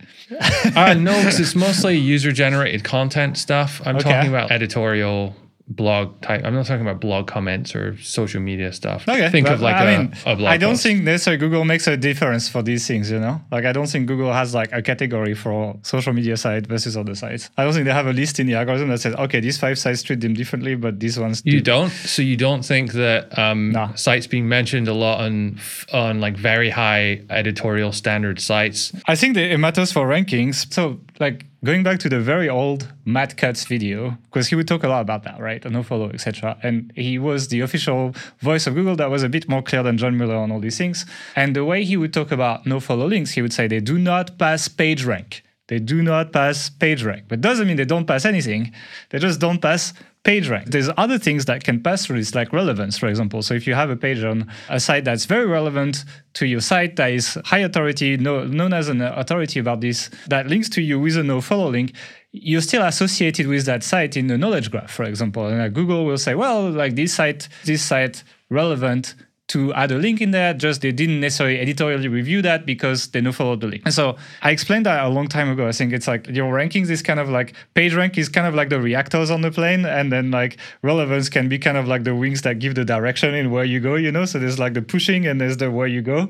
Uh, 0.77 0.95
no, 0.95 1.17
because 1.19 1.41
it's 1.45 1.55
mostly 1.55 1.97
user 1.97 2.33
generated 2.33 2.85
content 2.85 3.37
stuff. 3.39 3.83
I'm 3.85 3.97
Okay. 3.97 4.11
talking 4.11 4.31
about 4.31 4.51
editorial 4.51 5.35
blog 5.67 6.21
type. 6.21 6.43
I'm 6.45 6.53
not 6.55 6.67
talking 6.67 6.83
about 6.87 7.01
blog 7.01 7.27
comments 7.27 7.75
or 7.75 7.97
social 7.99 8.41
media 8.41 8.71
stuff. 8.73 9.09
Okay. 9.09 9.31
Think 9.31 9.49
of 9.49 9.63
like 9.63 9.77
I 9.77 9.91
a 9.93 9.99
mean, 9.99 10.15
a 10.27 10.37
blog 10.37 10.51
I 10.53 10.57
don't 10.59 10.73
post. 10.75 10.83
think 10.83 11.03
necessarily 11.05 11.39
Google 11.39 11.65
makes 11.65 11.87
a 11.87 11.97
difference 11.97 12.51
for 12.51 12.63
these 12.63 12.87
things, 12.87 13.11
you 13.11 13.19
know? 13.19 13.41
Like 13.51 13.65
I 13.65 13.73
don't 13.73 13.87
think 13.89 14.07
Google 14.07 14.31
has 14.33 14.55
like 14.55 14.71
a 14.73 14.83
category 14.83 15.35
for 15.35 15.79
social 15.83 16.13
media 16.13 16.37
site 16.37 16.67
versus 16.67 16.97
other 16.99 17.15
sites. 17.15 17.49
I 17.57 17.65
don't 17.65 17.73
think 17.73 17.87
they 17.87 17.93
have 17.93 18.07
a 18.07 18.13
list 18.13 18.39
in 18.41 18.47
the 18.47 18.55
algorithm 18.55 18.89
that 18.91 19.01
says, 19.01 19.15
okay, 19.15 19.41
these 19.41 19.57
five 19.57 19.79
sites 19.79 20.03
treat 20.03 20.21
them 20.21 20.35
differently, 20.35 20.75
but 20.75 21.01
these 21.01 21.19
ones 21.19 21.41
You 21.47 21.53
do. 21.53 21.61
don't. 21.63 21.91
So 21.91 22.21
you 22.21 22.37
don't 22.37 22.63
think 22.63 22.93
that 22.93 23.37
um, 23.39 23.73
No. 23.73 23.91
sites 23.95 24.27
being 24.27 24.47
mentioned 24.47 24.87
a 24.87 24.95
lot 24.95 25.21
on 25.21 25.59
on 25.95 26.21
like 26.21 26.37
very 26.37 26.69
high 26.69 27.23
editorial 27.31 27.93
standard 27.93 28.39
sites. 28.39 28.93
I 29.09 29.15
think 29.17 29.35
that 29.37 29.51
it 29.51 29.57
matters 29.59 29.93
for 29.93 30.07
rankings. 30.07 30.71
So, 30.75 31.01
like 31.21 31.47
going 31.65 31.83
back 31.83 31.99
to 32.01 32.09
the 32.09 32.21
very 32.21 32.49
old 32.49 32.93
Matt 33.07 33.37
Cutts 33.37 33.65
video, 33.65 34.19
because 34.25 34.49
he 34.49 34.55
would 34.55 34.69
talk 34.69 34.85
a 34.85 34.89
lot 34.89 35.01
about 35.01 35.23
that, 35.25 35.41
right? 35.41 35.65
No 35.71 35.83
follow, 35.83 36.11
etc. 36.11 36.59
And 36.63 36.93
he 36.95 37.19
was 37.19 37.49
the 37.49 37.61
official 37.61 38.15
voice 38.41 38.67
of 38.67 38.75
Google 38.75 38.97
that 38.97 39.11
was 39.11 39.23
a 39.23 39.29
bit 39.29 39.49
more 39.49 39.63
clear 39.63 39.83
than 39.83 39.97
John 39.97 40.17
Mueller 40.17 40.37
on 40.37 40.53
all 40.53 40.61
these 40.61 40.77
things. 40.77 41.07
And 41.35 41.57
the 41.57 41.65
way 41.65 41.85
he 41.85 41.97
would 41.97 42.13
talk 42.13 42.31
about 42.31 42.67
no 42.67 42.81
follow 42.81 43.07
links, 43.07 43.33
he 43.33 43.43
would 43.43 43.53
say 43.53 43.67
they 43.67 43.81
do 43.81 43.99
not 43.99 44.39
pass 44.39 44.69
page 44.69 45.05
rank. 45.05 45.44
They 45.69 45.79
do 45.79 46.03
not 46.03 46.33
pass 46.33 46.69
PageRank. 46.69 47.25
But 47.29 47.41
doesn't 47.41 47.67
mean 47.67 47.77
they 47.77 47.85
don't 47.85 48.07
pass 48.07 48.25
anything. 48.25 48.73
They 49.11 49.19
just 49.19 49.41
don't 49.41 49.63
pass 49.63 49.95
PageRank. 50.25 50.67
There's 50.67 50.91
other 50.97 51.19
things 51.19 51.45
that 51.47 51.65
can 51.65 51.83
pass 51.83 52.05
through 52.05 52.19
this, 52.19 52.35
like 52.35 52.53
relevance, 52.53 52.99
for 52.99 53.09
example. 53.09 53.43
So 53.43 53.55
if 53.55 53.67
you 53.67 53.75
have 53.75 53.91
a 53.91 53.97
page 53.97 54.23
on 54.25 54.51
a 54.69 54.79
site 54.81 55.05
that's 55.05 55.25
very 55.27 55.47
relevant 55.47 56.05
to 56.35 56.47
your 56.47 56.61
site, 56.61 56.97
that 56.97 57.13
is 57.13 57.39
high 57.45 57.59
authority, 57.59 58.17
no, 58.17 58.45
known 58.45 58.73
as 58.73 58.89
an 58.89 59.01
authority 59.01 59.59
about 59.61 59.81
this, 59.81 60.11
that 60.29 60.47
links 60.47 60.69
to 60.71 60.83
you 60.83 60.99
with 61.01 61.17
a 61.17 61.23
no 61.23 61.41
follow 61.41 61.71
link, 61.71 61.95
you're 62.33 62.63
still 62.63 62.83
associated 62.83 63.47
with 63.47 63.65
that 63.67 63.83
site 63.83 64.17
in 64.17 64.27
the 64.27 64.37
knowledge 64.37 64.71
graph, 64.71 64.91
for 64.91 65.05
example. 65.05 65.47
And 65.47 65.61
uh, 65.61 65.69
Google 65.69 66.05
will 66.05 66.19
say, 66.19 66.35
well, 66.35 66.71
like 66.71 66.97
this 66.97 67.15
site, 67.15 67.49
this 67.65 67.83
site 67.83 68.25
relevant 68.51 69.15
to 69.47 69.75
add 69.75 69.93
a 69.93 69.99
link 69.99 70.21
in 70.23 70.31
there, 70.31 70.55
just 70.55 70.81
they 70.81 70.91
didn't 70.91 71.21
necessarily 71.21 71.61
editorially 71.61 72.09
review 72.09 72.41
that 72.43 72.65
because 72.65 73.09
they 73.09 73.21
no 73.21 73.31
followed 73.31 73.61
the 73.61 73.67
link. 73.67 73.83
And 73.85 73.93
so 73.93 74.17
I 74.43 74.51
explained 74.51 74.87
that 74.87 75.05
a 75.05 75.09
long 75.09 75.29
time 75.29 75.51
ago. 75.51 75.69
I 75.69 75.73
think 75.73 75.93
it's 75.93 76.09
like 76.09 76.27
your 76.29 76.53
rankings 76.53 76.89
is 76.89 77.03
kind 77.03 77.21
of 77.21 77.29
like 77.29 77.55
page 77.75 77.95
rank 77.95 78.17
is 78.17 78.31
kind 78.31 78.47
of 78.47 78.55
like 78.55 78.71
the 78.71 78.81
reactors 78.81 79.31
on 79.31 79.43
the 79.43 79.51
plane, 79.51 79.85
and 79.85 80.11
then 80.11 80.31
like 80.31 80.57
relevance 80.83 81.29
can 81.29 81.49
be 81.49 81.59
kind 81.59 81.77
of 81.77 81.87
like 81.87 82.05
the 82.05 82.15
wings 82.15 82.43
that 82.43 82.59
give 82.59 82.75
the 82.75 82.85
direction 82.85 83.35
in 83.35 83.51
where 83.51 83.65
you 83.65 83.81
go, 83.81 83.97
you 83.97 84.11
know? 84.11 84.25
So 84.25 84.39
there's 84.39 84.59
like 84.59 84.73
the 84.73 84.83
pushing 84.83 85.27
and 85.27 85.41
there's 85.41 85.59
the 85.59 85.71
where 85.71 85.87
you 85.87 86.01
go. 86.01 86.29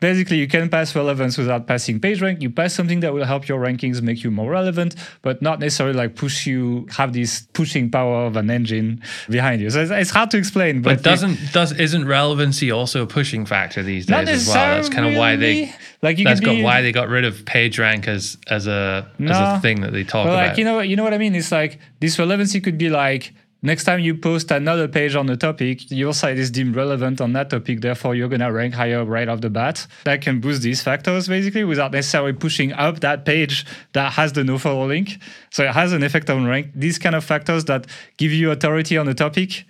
Basically, 0.00 0.38
you 0.38 0.46
can 0.46 0.68
pass 0.68 0.94
relevance 0.94 1.36
without 1.36 1.66
passing 1.66 1.98
page 1.98 2.22
rank. 2.22 2.40
You 2.40 2.50
pass 2.50 2.72
something 2.72 3.00
that 3.00 3.12
will 3.12 3.24
help 3.24 3.48
your 3.48 3.60
rankings 3.60 4.00
make 4.00 4.22
you 4.22 4.30
more 4.30 4.50
relevant, 4.50 4.94
but 5.22 5.42
not 5.42 5.58
necessarily 5.58 5.96
like 5.96 6.14
push 6.14 6.46
you 6.46 6.86
have 6.90 7.12
this 7.12 7.48
pushing 7.52 7.90
power 7.90 8.26
of 8.26 8.36
an 8.36 8.48
engine 8.50 9.02
behind 9.28 9.60
you. 9.60 9.70
So 9.70 9.82
it's, 9.82 9.90
it's 9.90 10.10
hard 10.10 10.30
to 10.30 10.36
explain, 10.36 10.82
but, 10.82 10.96
But 10.96 11.02
doesn't 11.04 11.52
does 11.52 11.72
isn't 11.72 12.06
relevancy 12.06 12.70
also 12.70 13.02
a 13.02 13.06
pushing 13.06 13.44
factor 13.44 13.82
these 13.82 14.06
days 14.06 14.28
as 14.28 14.46
well? 14.46 14.54
That's 14.54 14.88
kind 14.88 15.06
of 15.06 15.16
why 15.16 15.36
they 15.36 15.74
like 16.02 16.18
you 16.18 16.24
that's 16.24 16.40
got 16.40 16.52
be, 16.52 16.62
why 16.62 16.82
they 16.82 16.92
got 16.92 17.08
rid 17.08 17.24
of 17.24 17.44
PageRank 17.44 18.06
as 18.06 18.38
as 18.46 18.66
a 18.66 19.10
as 19.20 19.30
a 19.30 19.60
thing 19.60 19.80
that 19.80 19.92
they 19.92 20.04
talk 20.04 20.26
about. 20.26 20.36
like 20.36 20.58
you 20.58 20.64
know, 20.64 20.80
you 20.80 20.96
know 20.96 21.02
what 21.02 21.14
I 21.14 21.18
mean. 21.18 21.34
It's 21.34 21.50
like 21.50 21.80
this 22.00 22.18
relevancy 22.18 22.60
could 22.60 22.78
be 22.78 22.88
like 22.88 23.32
next 23.62 23.84
time 23.84 24.00
you 24.00 24.14
post 24.16 24.50
another 24.50 24.88
page 24.88 25.14
on 25.14 25.26
the 25.26 25.36
topic, 25.36 25.90
your 25.90 26.12
site 26.12 26.38
is 26.38 26.50
deemed 26.50 26.76
relevant 26.76 27.20
on 27.20 27.32
that 27.34 27.50
topic. 27.50 27.80
Therefore, 27.80 28.14
you're 28.14 28.28
going 28.28 28.40
to 28.40 28.52
rank 28.52 28.74
higher 28.74 29.04
right 29.04 29.28
off 29.28 29.40
the 29.40 29.50
bat. 29.50 29.86
That 30.04 30.22
can 30.22 30.40
boost 30.40 30.62
these 30.62 30.82
factors 30.82 31.28
basically 31.28 31.64
without 31.64 31.92
necessarily 31.92 32.32
pushing 32.32 32.72
up 32.72 33.00
that 33.00 33.24
page 33.24 33.66
that 33.92 34.12
has 34.12 34.32
the 34.32 34.42
nofollow 34.42 34.88
link. 34.88 35.18
So 35.50 35.64
it 35.64 35.72
has 35.72 35.92
an 35.92 36.02
effect 36.02 36.30
on 36.30 36.46
rank. 36.46 36.70
These 36.74 36.98
kind 36.98 37.14
of 37.14 37.24
factors 37.24 37.64
that 37.66 37.86
give 38.16 38.32
you 38.32 38.50
authority 38.50 38.96
on 38.96 39.06
the 39.06 39.14
topic 39.14 39.64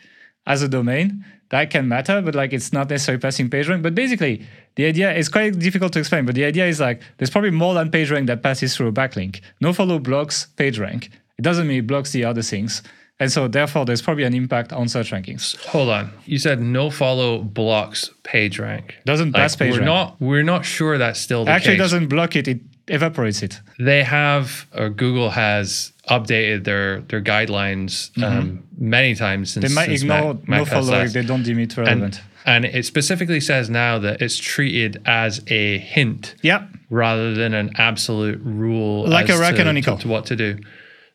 as 0.47 0.63
a 0.63 0.69
domain 0.69 1.25
that 1.51 1.71
can 1.71 1.89
matter, 1.89 2.21
but 2.21 2.35
like 2.35 2.53
it's 2.53 2.73
not 2.73 2.91
necessarily 2.91 3.21
passing 3.21 3.49
PageRank. 3.49 3.83
But 3.83 3.95
basically, 3.95 4.47
the 4.75 4.87
idea 4.87 5.15
is 5.15 5.29
quite 5.29 5.59
difficult 5.59 5.93
to 5.95 5.99
explain. 5.99 6.27
But 6.27 6.35
the 6.35 6.45
idea 6.45 6.67
is 6.67 6.81
like 6.81 7.01
there's 7.17 7.31
probably 7.31 7.51
more 7.51 7.75
than 7.75 7.91
PageRank 7.91 8.27
that 8.27 8.43
passes 8.43 8.77
through 8.77 8.89
a 8.89 8.93
backlink. 8.93 9.41
NoFollow 9.63 10.03
blocks 10.03 10.49
PageRank. 10.57 11.07
It 11.39 11.43
doesn't 11.43 11.67
mean 11.67 11.79
it 11.79 11.87
blocks 11.87 12.13
the 12.13 12.25
other 12.25 12.43
things. 12.43 12.83
And 13.21 13.33
so 13.33 13.49
therefore 13.49 13.85
there's 13.85 14.01
probably 14.03 14.25
an 14.25 14.35
impact 14.35 14.73
on 14.73 14.89
search 14.89 15.11
rankings. 15.11 15.57
Hold 15.67 15.89
on. 15.89 16.13
You 16.25 16.39
said 16.39 16.61
no 16.61 16.89
follow 16.91 17.43
blocks 17.43 18.11
page 18.23 18.59
rank. 18.61 18.95
Doesn't 19.05 19.33
pass 19.33 19.57
page 19.57 19.73
we're 19.73 19.79
rank. 19.79 19.87
Not, 19.87 20.21
we're 20.21 20.45
not 20.45 20.65
sure 20.65 20.99
that's 20.99 21.19
still 21.21 21.45
the 21.45 21.51
Actually 21.51 21.75
case. 21.75 21.83
doesn't 21.83 22.09
block 22.09 22.37
it, 22.37 22.47
it 22.47 22.61
evaporates 22.87 23.43
it. 23.43 23.61
They 23.79 24.05
have 24.05 24.67
or 24.75 24.89
Google 24.89 25.31
has 25.31 25.93
updated 26.09 26.65
their 26.65 27.01
their 27.03 27.21
guidelines 27.21 28.11
um, 28.23 28.63
many 28.79 29.15
times 29.15 29.53
since 29.53 29.65
Mm-hmm. 29.67 29.75
They 29.75 29.81
might 29.81 29.89
since 29.89 30.03
ignore 30.03 30.35
Mac, 30.35 30.49
no 30.49 30.57
Mac 30.59 30.67
follow 30.69 30.95
OS 30.95 31.07
if 31.09 31.13
they 31.13 31.23
don't 31.23 31.43
deem 31.43 31.59
it 31.59 31.77
and, 31.77 31.87
relevant. 31.87 32.23
and 32.47 32.65
it 32.65 32.87
specifically 32.87 33.41
says 33.41 33.69
now 33.69 33.99
that 33.99 34.23
it's 34.23 34.37
treated 34.39 35.03
as 35.05 35.43
a 35.49 35.79
hint 35.79 36.35
yeah. 36.43 36.67
rather 36.89 37.35
than 37.35 37.53
an 37.53 37.73
absolute 37.77 38.41
rule 38.43 39.07
Like 39.09 39.29
a 39.29 39.37
canonical. 39.55 39.97
to, 39.97 40.03
to 40.03 40.09
what 40.09 40.25
to 40.27 40.37
do. 40.37 40.59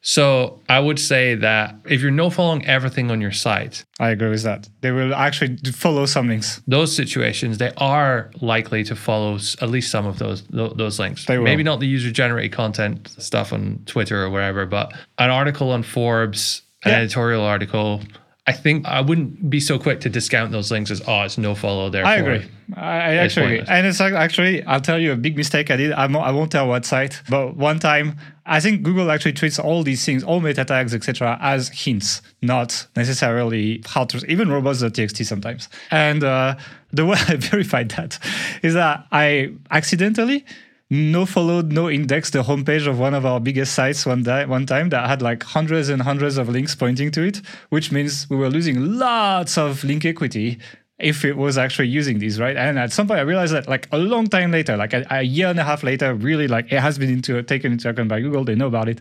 So 0.06 0.60
I 0.68 0.82
would 0.82 1.00
say 1.00 1.36
that 1.36 1.76
if 1.90 2.02
you're 2.02 2.12
no 2.12 2.30
following 2.30 2.66
everything 2.66 3.10
on 3.10 3.22
your 3.22 3.32
site, 3.32 3.86
I 4.02 4.10
agree 4.10 4.30
with 4.30 4.44
that. 4.44 4.68
They 4.82 4.92
will 4.92 5.16
actually 5.16 5.56
follow 5.72 6.06
some 6.06 6.28
links. 6.28 6.62
those 6.68 6.94
situations 6.94 7.58
they 7.58 7.72
are 7.78 8.30
likely 8.42 8.84
to 8.84 8.96
follow 8.98 9.36
at 9.62 9.70
least 9.70 9.90
some 9.92 10.06
of 10.06 10.20
those 10.20 10.44
those 10.50 11.00
links. 11.00 11.26
They 11.26 11.38
will. 11.38 11.46
Maybe 11.46 11.64
not 11.64 11.80
the 11.80 11.88
user 11.88 12.12
generated 12.12 12.52
content 12.52 13.08
stuff 13.18 13.54
on 13.54 13.80
Twitter 13.86 14.22
or 14.22 14.30
whatever, 14.30 14.66
but 14.66 14.92
an 15.20 15.30
article 15.30 15.72
on 15.72 15.84
Forbes, 15.84 16.64
an 16.84 16.92
Yeah. 16.92 16.98
editorial 16.98 17.42
article. 17.42 18.02
I 18.46 18.52
think 18.52 18.86
I 18.86 19.00
wouldn't 19.00 19.50
be 19.50 19.62
so 19.62 19.80
quick 19.80 20.02
to 20.02 20.10
discount 20.10 20.52
those 20.52 20.70
links 20.70 20.92
as 20.92 21.02
oh 21.08 21.22
it's 21.22 21.38
no 21.38 21.56
follow 21.56 21.90
there. 21.90 22.06
I 22.06 22.16
agree. 22.18 22.44
I, 22.76 23.16
actually 23.16 23.46
agree. 23.60 23.66
And 23.70 23.88
it's 23.88 24.02
like, 24.02 24.12
actually, 24.14 24.64
I'll 24.66 24.82
tell 24.82 25.00
you 25.00 25.14
a 25.14 25.16
big 25.16 25.38
mistake 25.38 25.72
I 25.72 25.78
did. 25.78 25.94
I 25.94 26.08
won't, 26.08 26.26
I 26.28 26.32
won't 26.32 26.52
tell 26.52 26.68
what 26.68 26.84
site, 26.84 27.22
but 27.30 27.56
one 27.56 27.80
time, 27.80 28.18
I 28.46 28.60
think 28.60 28.84
Google 28.84 29.10
actually 29.10 29.34
treats 29.34 29.58
all 29.58 29.84
these 29.84 30.04
things, 30.06 30.24
all 30.24 30.42
meta 30.42 30.66
tags, 30.66 30.94
etc., 30.94 31.38
as 31.42 31.70
hints, 31.70 32.22
not 32.42 32.88
necessarily 32.96 33.82
how 33.86 34.04
to, 34.06 34.26
even 34.30 34.50
robots.txt 34.50 35.26
sometimes. 35.26 35.70
And 35.92 36.24
uh, 36.24 36.56
the 36.92 37.06
way 37.06 37.18
I 37.28 37.38
verified 37.38 37.90
that 37.92 38.20
is 38.62 38.74
that 38.74 39.08
I 39.12 39.54
accidentally 39.72 40.46
no 40.90 41.26
followed, 41.26 41.72
no 41.72 41.90
indexed 41.90 42.34
the 42.34 42.44
homepage 42.44 42.86
of 42.86 43.00
one 43.00 43.14
of 43.16 43.26
our 43.26 43.40
biggest 43.40 43.74
sites 43.74 44.06
one, 44.06 44.24
day, 44.24 44.46
one 44.46 44.66
time 44.66 44.90
that 44.90 45.08
had 45.08 45.22
like 45.22 45.42
hundreds 45.42 45.90
and 45.90 46.02
hundreds 46.02 46.38
of 46.38 46.50
links 46.50 46.76
pointing 46.76 47.10
to 47.12 47.24
it, 47.24 47.42
which 47.70 47.92
means 47.92 48.30
we 48.30 48.36
were 48.36 48.50
losing 48.50 48.98
lots 49.00 49.58
of 49.58 49.84
link 49.84 50.06
equity 50.06 50.60
if 51.04 51.26
it 51.26 51.38
was 51.38 51.58
actually 51.58 51.90
using 51.90 52.20
these, 52.20 52.40
right? 52.40 52.56
And 52.56 52.80
at 52.80 52.92
some 52.92 53.08
point, 53.08 53.20
I 53.20 53.24
realized 53.24 53.54
that 53.54 53.68
like 53.68 53.88
a 53.92 53.98
long 53.98 54.28
time 54.28 54.52
later, 54.52 54.78
like 54.78 54.94
a, 54.94 55.06
a 55.10 55.22
year 55.22 55.48
and 55.48 55.60
a 55.60 55.64
half 55.64 55.84
later, 55.84 56.14
really 56.14 56.48
like 56.48 56.72
it 56.72 56.80
has 56.80 56.98
been 56.98 57.10
into 57.10 57.42
taken 57.44 57.74
into 57.74 57.90
account 57.90 58.10
by 58.10 58.22
Google. 58.22 58.44
They 58.46 58.56
know 58.56 58.68
about 58.68 58.88
it. 58.88 59.00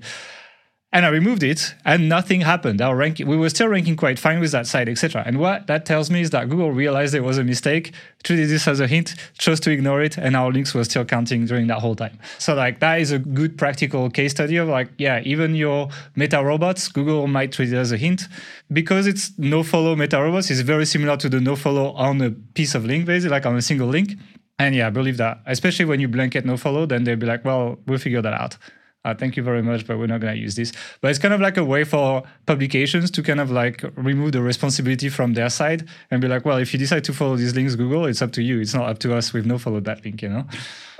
And 0.94 1.06
I 1.06 1.08
removed 1.08 1.42
it, 1.42 1.74
and 1.86 2.06
nothing 2.06 2.42
happened. 2.42 2.82
Our 2.82 2.94
ranking, 2.94 3.26
we 3.26 3.34
were 3.34 3.48
still 3.48 3.68
ranking 3.68 3.96
quite 3.96 4.18
fine 4.18 4.40
with 4.40 4.52
that 4.52 4.66
site, 4.66 4.90
etc. 4.90 5.22
And 5.24 5.38
what 5.38 5.66
that 5.66 5.86
tells 5.86 6.10
me 6.10 6.20
is 6.20 6.28
that 6.30 6.50
Google 6.50 6.70
realized 6.70 7.14
it 7.14 7.20
was 7.20 7.38
a 7.38 7.44
mistake, 7.44 7.94
treated 8.24 8.50
this 8.50 8.68
as 8.68 8.78
a 8.78 8.86
hint, 8.86 9.14
chose 9.38 9.58
to 9.60 9.70
ignore 9.70 10.02
it, 10.02 10.18
and 10.18 10.36
our 10.36 10.52
links 10.52 10.74
were 10.74 10.84
still 10.84 11.06
counting 11.06 11.46
during 11.46 11.66
that 11.68 11.78
whole 11.78 11.96
time. 11.96 12.18
So 12.38 12.54
like 12.54 12.80
that 12.80 13.00
is 13.00 13.10
a 13.10 13.18
good 13.18 13.56
practical 13.56 14.10
case 14.10 14.32
study 14.32 14.58
of 14.58 14.68
like, 14.68 14.90
yeah, 14.98 15.22
even 15.24 15.54
your 15.54 15.88
meta 16.14 16.44
robots, 16.44 16.88
Google 16.88 17.26
might 17.26 17.52
treat 17.52 17.72
it 17.72 17.76
as 17.76 17.90
a 17.90 17.96
hint 17.96 18.28
because 18.70 19.06
it's 19.06 19.32
no 19.38 19.62
follow 19.62 19.96
meta 19.96 20.20
robots. 20.20 20.50
is 20.50 20.60
very 20.60 20.84
similar 20.84 21.16
to 21.16 21.30
the 21.30 21.40
no 21.40 21.56
follow 21.56 21.92
on 21.92 22.20
a 22.20 22.32
piece 22.32 22.74
of 22.74 22.84
link, 22.84 23.06
basically 23.06 23.30
like 23.30 23.46
on 23.46 23.56
a 23.56 23.62
single 23.62 23.88
link. 23.88 24.12
And 24.58 24.74
yeah, 24.74 24.88
I 24.88 24.90
believe 24.90 25.16
that, 25.16 25.40
especially 25.46 25.86
when 25.86 26.00
you 26.00 26.08
blanket 26.08 26.44
no 26.44 26.58
follow, 26.58 26.84
then 26.84 27.04
they'll 27.04 27.16
be 27.16 27.26
like, 27.26 27.46
well, 27.46 27.78
we'll 27.86 27.98
figure 27.98 28.20
that 28.20 28.34
out. 28.34 28.58
Uh, 29.04 29.14
thank 29.14 29.36
you 29.36 29.42
very 29.42 29.62
much, 29.62 29.86
but 29.86 29.98
we're 29.98 30.06
not 30.06 30.20
going 30.20 30.34
to 30.34 30.40
use 30.40 30.54
this. 30.54 30.72
But 31.00 31.10
it's 31.10 31.18
kind 31.18 31.34
of 31.34 31.40
like 31.40 31.56
a 31.56 31.64
way 31.64 31.84
for 31.84 32.22
publications 32.46 33.10
to 33.12 33.22
kind 33.22 33.40
of 33.40 33.50
like 33.50 33.84
remove 33.96 34.32
the 34.32 34.42
responsibility 34.42 35.08
from 35.08 35.34
their 35.34 35.50
side 35.50 35.88
and 36.10 36.20
be 36.20 36.28
like, 36.28 36.44
well, 36.44 36.58
if 36.58 36.72
you 36.72 36.78
decide 36.78 37.04
to 37.04 37.12
follow 37.12 37.36
these 37.36 37.54
links, 37.54 37.74
Google, 37.74 38.06
it's 38.06 38.22
up 38.22 38.32
to 38.32 38.42
you. 38.42 38.60
It's 38.60 38.74
not 38.74 38.88
up 38.88 38.98
to 39.00 39.16
us. 39.16 39.32
We've 39.32 39.46
no 39.46 39.58
followed 39.58 39.84
that 39.86 40.04
link, 40.04 40.22
you 40.22 40.28
know? 40.28 40.46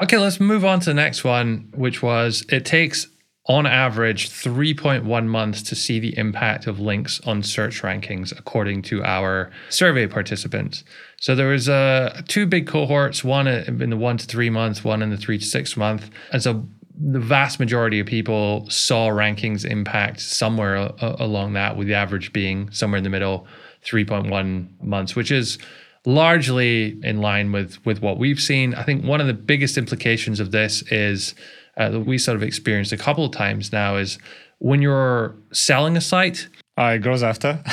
Okay, 0.02 0.18
let's 0.18 0.40
move 0.40 0.64
on 0.64 0.80
to 0.80 0.86
the 0.86 0.94
next 0.94 1.22
one, 1.22 1.70
which 1.74 2.02
was 2.02 2.44
it 2.48 2.64
takes 2.64 3.06
on 3.46 3.66
average 3.66 4.30
3.1 4.30 5.26
months 5.26 5.62
to 5.62 5.74
see 5.74 5.98
the 5.98 6.16
impact 6.16 6.66
of 6.68 6.78
links 6.78 7.20
on 7.24 7.42
search 7.42 7.82
rankings, 7.82 8.36
according 8.38 8.82
to 8.82 9.02
our 9.02 9.50
survey 9.68 10.06
participants. 10.06 10.84
So 11.20 11.34
there 11.34 11.48
was 11.48 11.68
uh, 11.68 12.22
two 12.28 12.46
big 12.46 12.66
cohorts, 12.66 13.24
one 13.24 13.48
in 13.48 13.90
the 13.90 13.96
one 13.96 14.16
to 14.18 14.26
three 14.26 14.50
month 14.50 14.84
one 14.84 15.02
in 15.02 15.10
the 15.10 15.16
three 15.16 15.38
to 15.38 15.44
six 15.44 15.76
month. 15.76 16.08
And 16.32 16.42
so 16.42 16.66
the 16.98 17.20
vast 17.20 17.58
majority 17.58 18.00
of 18.00 18.06
people 18.06 18.68
saw 18.68 19.08
rankings 19.08 19.64
impact 19.64 20.20
somewhere 20.20 20.76
a- 20.76 21.16
along 21.18 21.54
that, 21.54 21.76
with 21.76 21.88
the 21.88 21.94
average 21.94 22.32
being 22.32 22.70
somewhere 22.70 22.98
in 22.98 23.04
the 23.04 23.10
middle, 23.10 23.46
3.1 23.84 24.68
months, 24.82 25.16
which 25.16 25.30
is 25.30 25.58
largely 26.04 26.98
in 27.04 27.20
line 27.20 27.52
with 27.52 27.84
with 27.86 28.02
what 28.02 28.18
we've 28.18 28.40
seen. 28.40 28.74
I 28.74 28.82
think 28.82 29.04
one 29.04 29.20
of 29.20 29.26
the 29.26 29.34
biggest 29.34 29.78
implications 29.78 30.40
of 30.40 30.50
this 30.50 30.82
is 30.90 31.34
uh, 31.76 31.90
that 31.90 32.00
we 32.00 32.18
sort 32.18 32.36
of 32.36 32.42
experienced 32.42 32.92
a 32.92 32.96
couple 32.96 33.24
of 33.24 33.32
times 33.32 33.72
now 33.72 33.96
is 33.96 34.18
when 34.58 34.82
you're 34.82 35.34
selling 35.52 35.96
a 35.96 36.00
site. 36.00 36.48
Uh, 36.78 36.94
it 36.96 36.98
grows 37.00 37.22
after. 37.22 37.62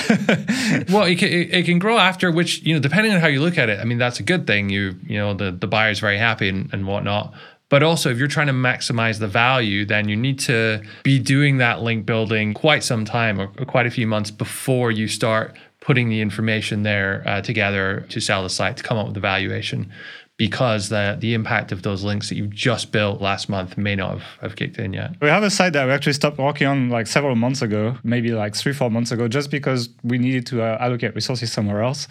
Well, 0.92 1.06
it 1.06 1.18
can, 1.18 1.30
it, 1.30 1.54
it 1.54 1.66
can 1.66 1.80
grow 1.80 1.98
after, 1.98 2.32
which 2.32 2.62
you 2.62 2.74
know, 2.74 2.80
depending 2.80 3.12
on 3.12 3.20
how 3.20 3.28
you 3.28 3.42
look 3.42 3.58
at 3.58 3.70
it. 3.70 3.80
I 3.80 3.84
mean, 3.84 3.98
that's 3.98 4.20
a 4.20 4.24
good 4.24 4.46
thing. 4.46 4.70
You 4.70 4.96
you 5.04 5.18
know, 5.18 5.34
the 5.34 5.52
the 5.52 5.68
buyer's 5.68 6.00
very 6.00 6.18
happy 6.18 6.48
and, 6.48 6.72
and 6.72 6.86
whatnot. 6.86 7.34
But 7.70 7.84
also, 7.84 8.10
if 8.10 8.18
you're 8.18 8.28
trying 8.28 8.48
to 8.48 8.54
maximize 8.54 9.20
the 9.20 9.28
value, 9.28 9.86
then 9.86 10.10
you 10.10 10.16
need 10.16 10.40
to 10.40 10.82
be 11.04 11.20
doing 11.20 11.58
that 11.60 11.82
link 11.82 12.06
building 12.06 12.54
quite 12.54 12.84
some 12.84 13.06
time 13.06 13.40
or, 13.40 13.48
quite 13.66 13.86
a 13.86 13.92
few 13.92 14.08
months 14.08 14.32
before 14.32 14.92
you 14.92 15.08
start 15.08 15.56
putting 15.80 16.10
the 16.10 16.20
information 16.20 16.84
there 16.84 17.24
uh, 17.26 17.42
together 17.42 18.06
to 18.10 18.20
sell 18.20 18.44
the 18.44 18.50
site 18.50 18.78
to 18.78 18.84
come 18.84 18.98
up 18.98 19.06
with 19.06 19.14
the 19.14 19.20
valuation 19.20 19.92
because 20.38 20.90
the 20.90 21.18
the 21.20 21.34
impact 21.34 21.72
of 21.72 21.84
those 21.84 22.04
links 22.04 22.30
that 22.30 22.36
you've 22.36 22.50
just 22.50 22.92
built 22.92 23.22
last 23.22 23.50
month 23.50 23.78
may 23.78 23.96
not 23.96 24.12
have, 24.12 24.24
have 24.42 24.56
kicked 24.56 24.80
in 24.80 24.94
yet. 24.94 25.12
We 25.22 25.28
have 25.28 25.44
a 25.44 25.50
site 25.50 25.74
that 25.74 25.86
we 25.86 25.92
actually 25.92 26.14
stopped 26.14 26.38
working 26.40 26.66
on 26.66 26.90
like 26.90 27.08
several 27.08 27.36
months 27.36 27.62
ago, 27.62 27.98
maybe 28.04 28.32
like 28.32 28.56
three, 28.56 28.74
four 28.74 28.90
months 28.90 29.12
ago, 29.12 29.28
just 29.28 29.52
because 29.52 29.90
we 30.04 30.18
needed 30.18 30.46
to 30.48 30.64
uh, 30.64 30.78
allocate 30.80 31.14
resources 31.14 31.52
somewhere 31.52 31.84
else. 31.84 32.08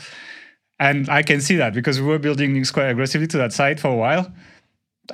And 0.79 1.09
I 1.09 1.23
can 1.23 1.41
see 1.41 1.57
that 1.57 1.75
because 1.75 2.01
we 2.01 2.07
were 2.07 2.19
building 2.21 2.53
links 2.55 2.71
quite 2.71 2.87
aggressively 2.87 3.27
to 3.29 3.39
that 3.39 3.53
site 3.53 3.81
for 3.81 3.89
a 3.89 3.97
while. 3.97 4.33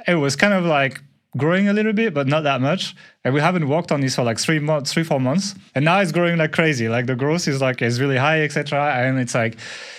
It 0.07 0.17
was 0.17 0.37
kind 0.37 0.55
of 0.55 0.65
like 0.65 1.01
growing 1.37 1.69
a 1.69 1.73
little 1.73 1.93
bit, 1.93 2.15
but 2.15 2.27
not 2.27 2.43
that 2.45 2.61
much. 2.61 2.95
And 3.25 3.35
we 3.35 3.41
haven't 3.41 3.69
worked 3.69 3.91
on 3.91 4.01
this 4.01 4.15
for 4.15 4.23
like 4.23 4.39
three 4.39 4.59
months, 4.59 4.93
three, 4.93 5.03
four 5.03 5.21
months. 5.21 5.55
And 5.75 5.85
now 5.85 5.99
it's 6.01 6.13
growing 6.13 6.39
like 6.39 6.53
crazy. 6.53 6.89
Like 6.89 7.07
the 7.07 7.17
growth 7.17 7.49
is 7.49 7.61
like 7.61 7.83
is 7.83 8.01
really 8.01 8.17
high, 8.17 8.43
etc. 8.43 8.95
And 8.95 9.19
it's 9.19 9.35
like, 9.35 9.57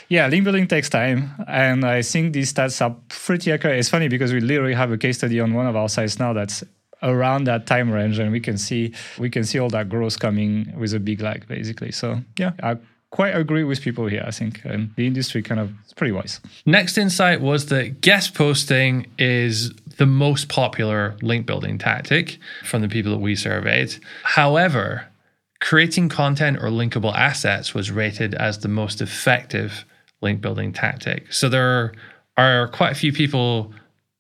yeah, 0.08 0.27
link 0.27 0.43
building 0.43 0.67
takes 0.67 0.89
time. 0.89 1.31
And 1.47 1.84
I 1.84 2.01
think 2.01 2.34
these 2.34 2.53
stats 2.53 2.81
are 2.81 2.95
pretty 3.10 3.51
accurate. 3.51 3.79
It's 3.79 3.89
funny 3.89 4.08
because 4.08 4.31
we 4.31 4.39
literally 4.39 4.73
have 4.73 4.91
a 4.91 4.97
case 4.97 5.17
study 5.17 5.39
on 5.39 5.53
one 5.53 5.67
of 5.67 5.75
our 5.75 5.89
sites 5.89 6.19
now 6.19 6.34
that's 6.34 6.63
around 7.03 7.45
that 7.45 7.67
time 7.67 7.91
range 7.91 8.19
and 8.19 8.31
we 8.31 8.39
can 8.39 8.58
see 8.58 8.93
we 9.19 9.29
can 9.29 9.43
see 9.43 9.60
all 9.60 9.69
that 9.69 9.89
growth 9.89 10.19
coming 10.19 10.73
with 10.77 10.93
a 10.93 10.99
big 10.99 11.21
lag 11.21 11.47
basically 11.47 11.91
so 11.91 12.19
yeah 12.39 12.53
i 12.63 12.75
quite 13.12 13.36
agree 13.36 13.63
with 13.63 13.81
people 13.81 14.08
here 14.08 14.23
i 14.25 14.31
think 14.31 14.63
and 14.65 14.93
the 14.95 15.05
industry 15.05 15.41
kind 15.41 15.60
of 15.60 15.71
is 15.86 15.93
pretty 15.93 16.12
wise 16.12 16.39
Next 16.65 16.97
insight 16.97 17.41
was 17.41 17.67
that 17.67 18.01
guest 18.01 18.34
posting 18.34 19.08
is 19.17 19.71
the 19.97 20.05
most 20.05 20.49
popular 20.49 21.15
link 21.21 21.45
building 21.45 21.77
tactic 21.77 22.38
from 22.63 22.81
the 22.81 22.89
people 22.89 23.12
that 23.12 23.19
we 23.19 23.36
surveyed. 23.36 23.95
However, 24.23 25.08
creating 25.62 26.10
content 26.10 26.58
or 26.58 26.69
linkable 26.69 27.13
assets 27.15 27.73
was 27.73 27.91
rated 27.91 28.34
as 28.36 28.60
the 28.60 28.67
most 28.67 29.01
effective 29.01 29.86
link 30.21 30.41
building 30.41 30.73
tactic. 30.73 31.31
So 31.31 31.49
there 31.49 31.93
are 32.38 32.67
quite 32.69 32.91
a 32.91 32.95
few 32.95 33.13
people 33.13 33.73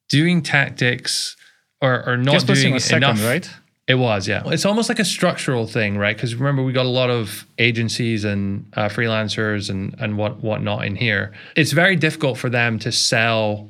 doing 0.09 0.41
tactics 0.41 1.35
or, 1.81 2.07
or 2.07 2.17
not 2.17 2.33
just 2.33 2.47
doing 2.47 2.73
was 2.73 2.85
second 2.85 3.03
enough. 3.03 3.23
right 3.23 3.49
It 3.87 3.95
was, 3.95 4.27
yeah. 4.27 4.41
It's 4.47 4.65
almost 4.65 4.89
like 4.89 4.97
a 4.97 5.05
structural 5.05 5.67
thing, 5.67 5.95
right? 5.97 6.15
Because 6.15 6.33
remember, 6.33 6.63
we 6.63 6.73
got 6.73 6.87
a 6.87 6.89
lot 6.89 7.11
of 7.11 7.45
agencies 7.59 8.23
and 8.23 8.65
uh, 8.75 8.89
freelancers 8.89 9.69
and 9.69 9.95
and 9.99 10.17
what 10.17 10.41
whatnot 10.43 10.85
in 10.85 10.95
here. 10.95 11.33
It's 11.55 11.71
very 11.71 11.95
difficult 11.95 12.39
for 12.39 12.49
them 12.49 12.79
to 12.79 12.91
sell, 12.91 13.69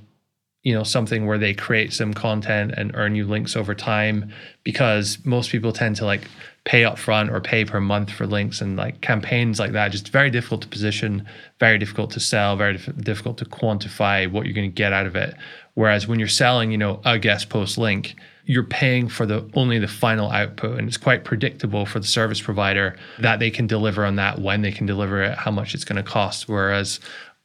you 0.66 0.74
know 0.74 0.84
something 0.84 1.28
where 1.28 1.38
they 1.38 1.54
create 1.54 1.94
some 1.94 2.14
content 2.14 2.74
and 2.76 2.92
earn 2.96 3.16
you 3.16 3.26
links 3.26 3.56
over 3.56 3.74
time 3.76 4.34
because 4.64 5.20
most 5.24 5.52
people 5.52 5.72
tend 5.72 5.96
to 5.96 6.04
like 6.04 6.28
pay 6.66 6.84
up 6.84 6.98
front 6.98 7.30
or 7.30 7.40
pay 7.40 7.64
per 7.64 7.80
month 7.80 8.12
for 8.12 8.26
links 8.26 8.60
and 8.60 8.76
like 8.76 9.00
campaigns 9.00 9.60
like 9.60 9.74
that 9.74 9.92
just 9.92 10.10
very 10.10 10.32
difficult 10.32 10.64
to 10.64 10.68
position 10.68 11.26
very 11.60 11.78
difficult 11.78 12.10
to 12.10 12.20
sell 12.20 12.58
very 12.58 12.74
dif- 12.74 12.98
difficult 12.98 13.38
to 13.38 13.46
quantify 13.46 14.30
what 14.30 14.46
you're 14.46 14.56
going 14.56 14.70
to 14.70 14.76
get 14.76 14.92
out 14.92 15.06
of 15.06 15.16
it. 15.16 15.36
Whereas 15.76 16.08
when 16.08 16.18
you're 16.18 16.28
selling 16.28 16.72
you 16.72 16.80
know 16.80 17.00
a 17.06 17.20
guest 17.20 17.48
post 17.50 17.78
link 17.78 18.16
you're 18.48 18.64
paying 18.64 19.08
for 19.08 19.26
the 19.26 19.48
only 19.56 19.80
the 19.80 19.88
final 19.88 20.30
output 20.32 20.78
and 20.78 20.88
it's 20.88 20.98
quite 20.98 21.24
predictable 21.24 21.86
for 21.86 22.00
the 22.00 22.08
service 22.08 22.40
provider 22.40 22.96
that 23.20 23.40
they 23.40 23.50
can 23.50 23.66
deliver 23.66 24.06
on 24.06 24.16
that 24.18 24.40
when 24.40 24.62
they 24.62 24.72
can 24.72 24.86
deliver 24.86 25.24
it 25.24 25.36
how 25.36 25.50
much 25.50 25.74
it's 25.74 25.84
going 25.84 25.96
to 25.96 26.04
cost. 26.04 26.48
Whereas 26.48 27.00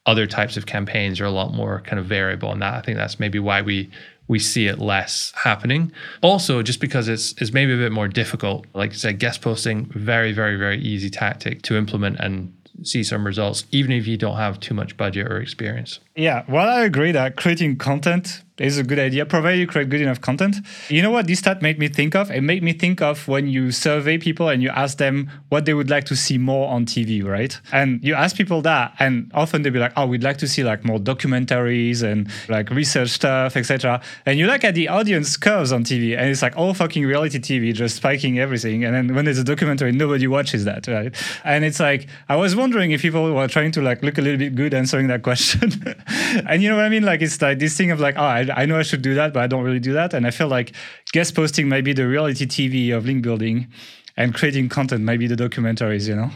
other 0.07 0.27
types 0.27 0.57
of 0.57 0.67
campaigns 0.67 1.21
are 1.21 1.27
a 1.27 1.31
lot 1.31 1.53
more 1.53 1.83
kind 1.83 1.99
of 1.99 2.07
variable 2.07 2.51
and 2.51 2.63
that 2.63 2.75
i 2.75 2.81
think 2.81 2.97
that's 2.97 3.21
maybe 3.21 3.39
why 3.39 3.63
we 3.63 3.91
we 4.31 4.39
see 4.39 4.69
it 4.69 4.79
less 4.79 5.33
happening. 5.35 5.91
Also 6.23 6.63
just 6.63 6.81
because 6.81 7.09
it's 7.09 7.33
it's 7.43 7.53
maybe 7.53 7.75
a 7.75 7.77
bit 7.77 7.91
more 7.91 8.07
difficult 8.07 8.65
like 8.75 8.93
i 8.93 8.95
said 8.95 9.19
guest 9.19 9.43
posting 9.43 9.87
very 9.87 10.33
very 10.33 10.57
very 10.57 10.79
easy 10.81 11.11
tactic 11.11 11.63
to 11.63 11.77
implement 11.77 12.17
and 12.21 12.55
see 12.85 13.03
some 13.03 13.27
results 13.27 13.65
even 13.73 13.91
if 13.91 14.07
you 14.07 14.17
don't 14.17 14.37
have 14.37 14.61
too 14.61 14.73
much 14.73 14.97
budget 14.97 15.27
or 15.27 15.41
experience 15.41 15.99
yeah 16.21 16.45
well 16.49 16.69
i 16.69 16.83
agree 16.83 17.13
that 17.13 17.37
creating 17.37 17.77
content 17.77 18.43
is 18.61 18.77
a 18.79 18.85
good 18.85 18.99
idea, 18.99 19.25
provided 19.25 19.59
you 19.59 19.67
create 19.67 19.89
good 19.89 20.03
enough 20.03 20.21
content. 20.21 20.57
You 20.89 21.03
know 21.03 21.11
what 21.11 21.27
this 21.27 21.39
stat 21.39 21.63
made 21.63 21.79
me 21.79 21.89
think 21.89 22.15
of? 22.15 22.31
It 22.31 22.43
made 22.43 22.63
me 22.63 22.73
think 22.73 23.01
of 23.01 23.27
when 23.27 23.49
you 23.49 23.73
survey 23.73 24.19
people 24.19 24.49
and 24.49 24.63
you 24.63 24.69
ask 24.69 24.99
them 24.99 25.31
what 25.49 25.65
they 25.65 25.73
would 25.75 25.89
like 25.89 26.05
to 26.05 26.17
see 26.17 26.37
more 26.37 26.69
on 26.69 26.85
TV, 26.85 27.25
right? 27.25 27.59
And 27.73 28.05
you 28.05 28.15
ask 28.15 28.37
people 28.37 28.61
that, 28.63 28.95
and 28.99 29.31
often 29.35 29.63
they'll 29.63 29.73
be 29.73 29.79
like, 29.79 29.93
"Oh, 29.97 30.07
we'd 30.07 30.23
like 30.23 30.37
to 30.39 30.49
see 30.49 30.63
like 30.63 30.85
more 30.85 30.99
documentaries 30.99 32.03
and 32.03 32.31
like 32.49 32.71
research 32.71 33.11
stuff, 33.11 33.57
etc." 33.57 34.03
And 34.27 34.39
you 34.39 34.47
look 34.47 34.63
at 34.63 34.75
the 34.75 34.89
audience 34.89 35.37
curves 35.37 35.73
on 35.73 35.83
TV, 35.83 36.17
and 36.17 36.29
it's 36.29 36.43
like 36.43 36.57
all 36.57 36.75
fucking 36.75 37.07
reality 37.07 37.39
TV, 37.39 37.73
just 37.73 37.97
spiking 37.97 38.39
everything. 38.39 38.85
And 38.85 38.95
then 38.95 39.15
when 39.15 39.25
there's 39.25 39.39
a 39.39 39.45
documentary, 39.45 39.93
nobody 39.93 40.27
watches 40.27 40.67
that, 40.67 40.87
right? 40.87 41.15
And 41.45 41.65
it's 41.65 41.81
like 41.81 42.09
I 42.29 42.37
was 42.37 42.55
wondering 42.55 42.91
if 42.91 43.01
people 43.01 43.33
were 43.33 43.49
trying 43.49 43.73
to 43.73 43.81
like 43.81 44.03
look 44.03 44.19
a 44.19 44.23
little 44.23 44.39
bit 44.39 44.55
good 44.55 44.75
answering 44.75 45.07
that 45.07 45.23
question. 45.23 45.97
and 46.11 46.63
you 46.63 46.69
know 46.69 46.77
what 46.77 46.85
I 46.85 46.89
mean? 46.89 47.05
Like 47.05 47.23
it's 47.23 47.41
like 47.41 47.59
this 47.59 47.77
thing 47.77 47.91
of 47.91 48.01
like, 48.01 48.17
oh, 48.17 48.23
I 48.23 48.49
I 48.55 48.67
know 48.67 48.79
I 48.79 48.83
should 48.83 49.03
do 49.03 49.15
that, 49.15 49.33
but 49.33 49.43
I 49.43 49.47
don't 49.47 49.65
really 49.65 49.81
do 49.81 49.93
that. 49.95 50.15
And 50.15 50.27
I 50.27 50.31
feel 50.31 50.49
like 50.49 50.73
guest 51.13 51.35
posting 51.35 51.69
might 51.69 51.85
be 51.85 51.93
the 51.93 52.07
reality 52.07 52.47
TV 52.47 52.97
of 52.97 53.07
link 53.07 53.23
building 53.23 53.69
and 54.17 54.35
creating 54.35 54.69
content 54.69 55.03
might 55.03 55.19
be 55.19 55.27
the 55.27 55.37
documentaries, 55.37 56.07
you 56.07 56.15
know? 56.15 56.31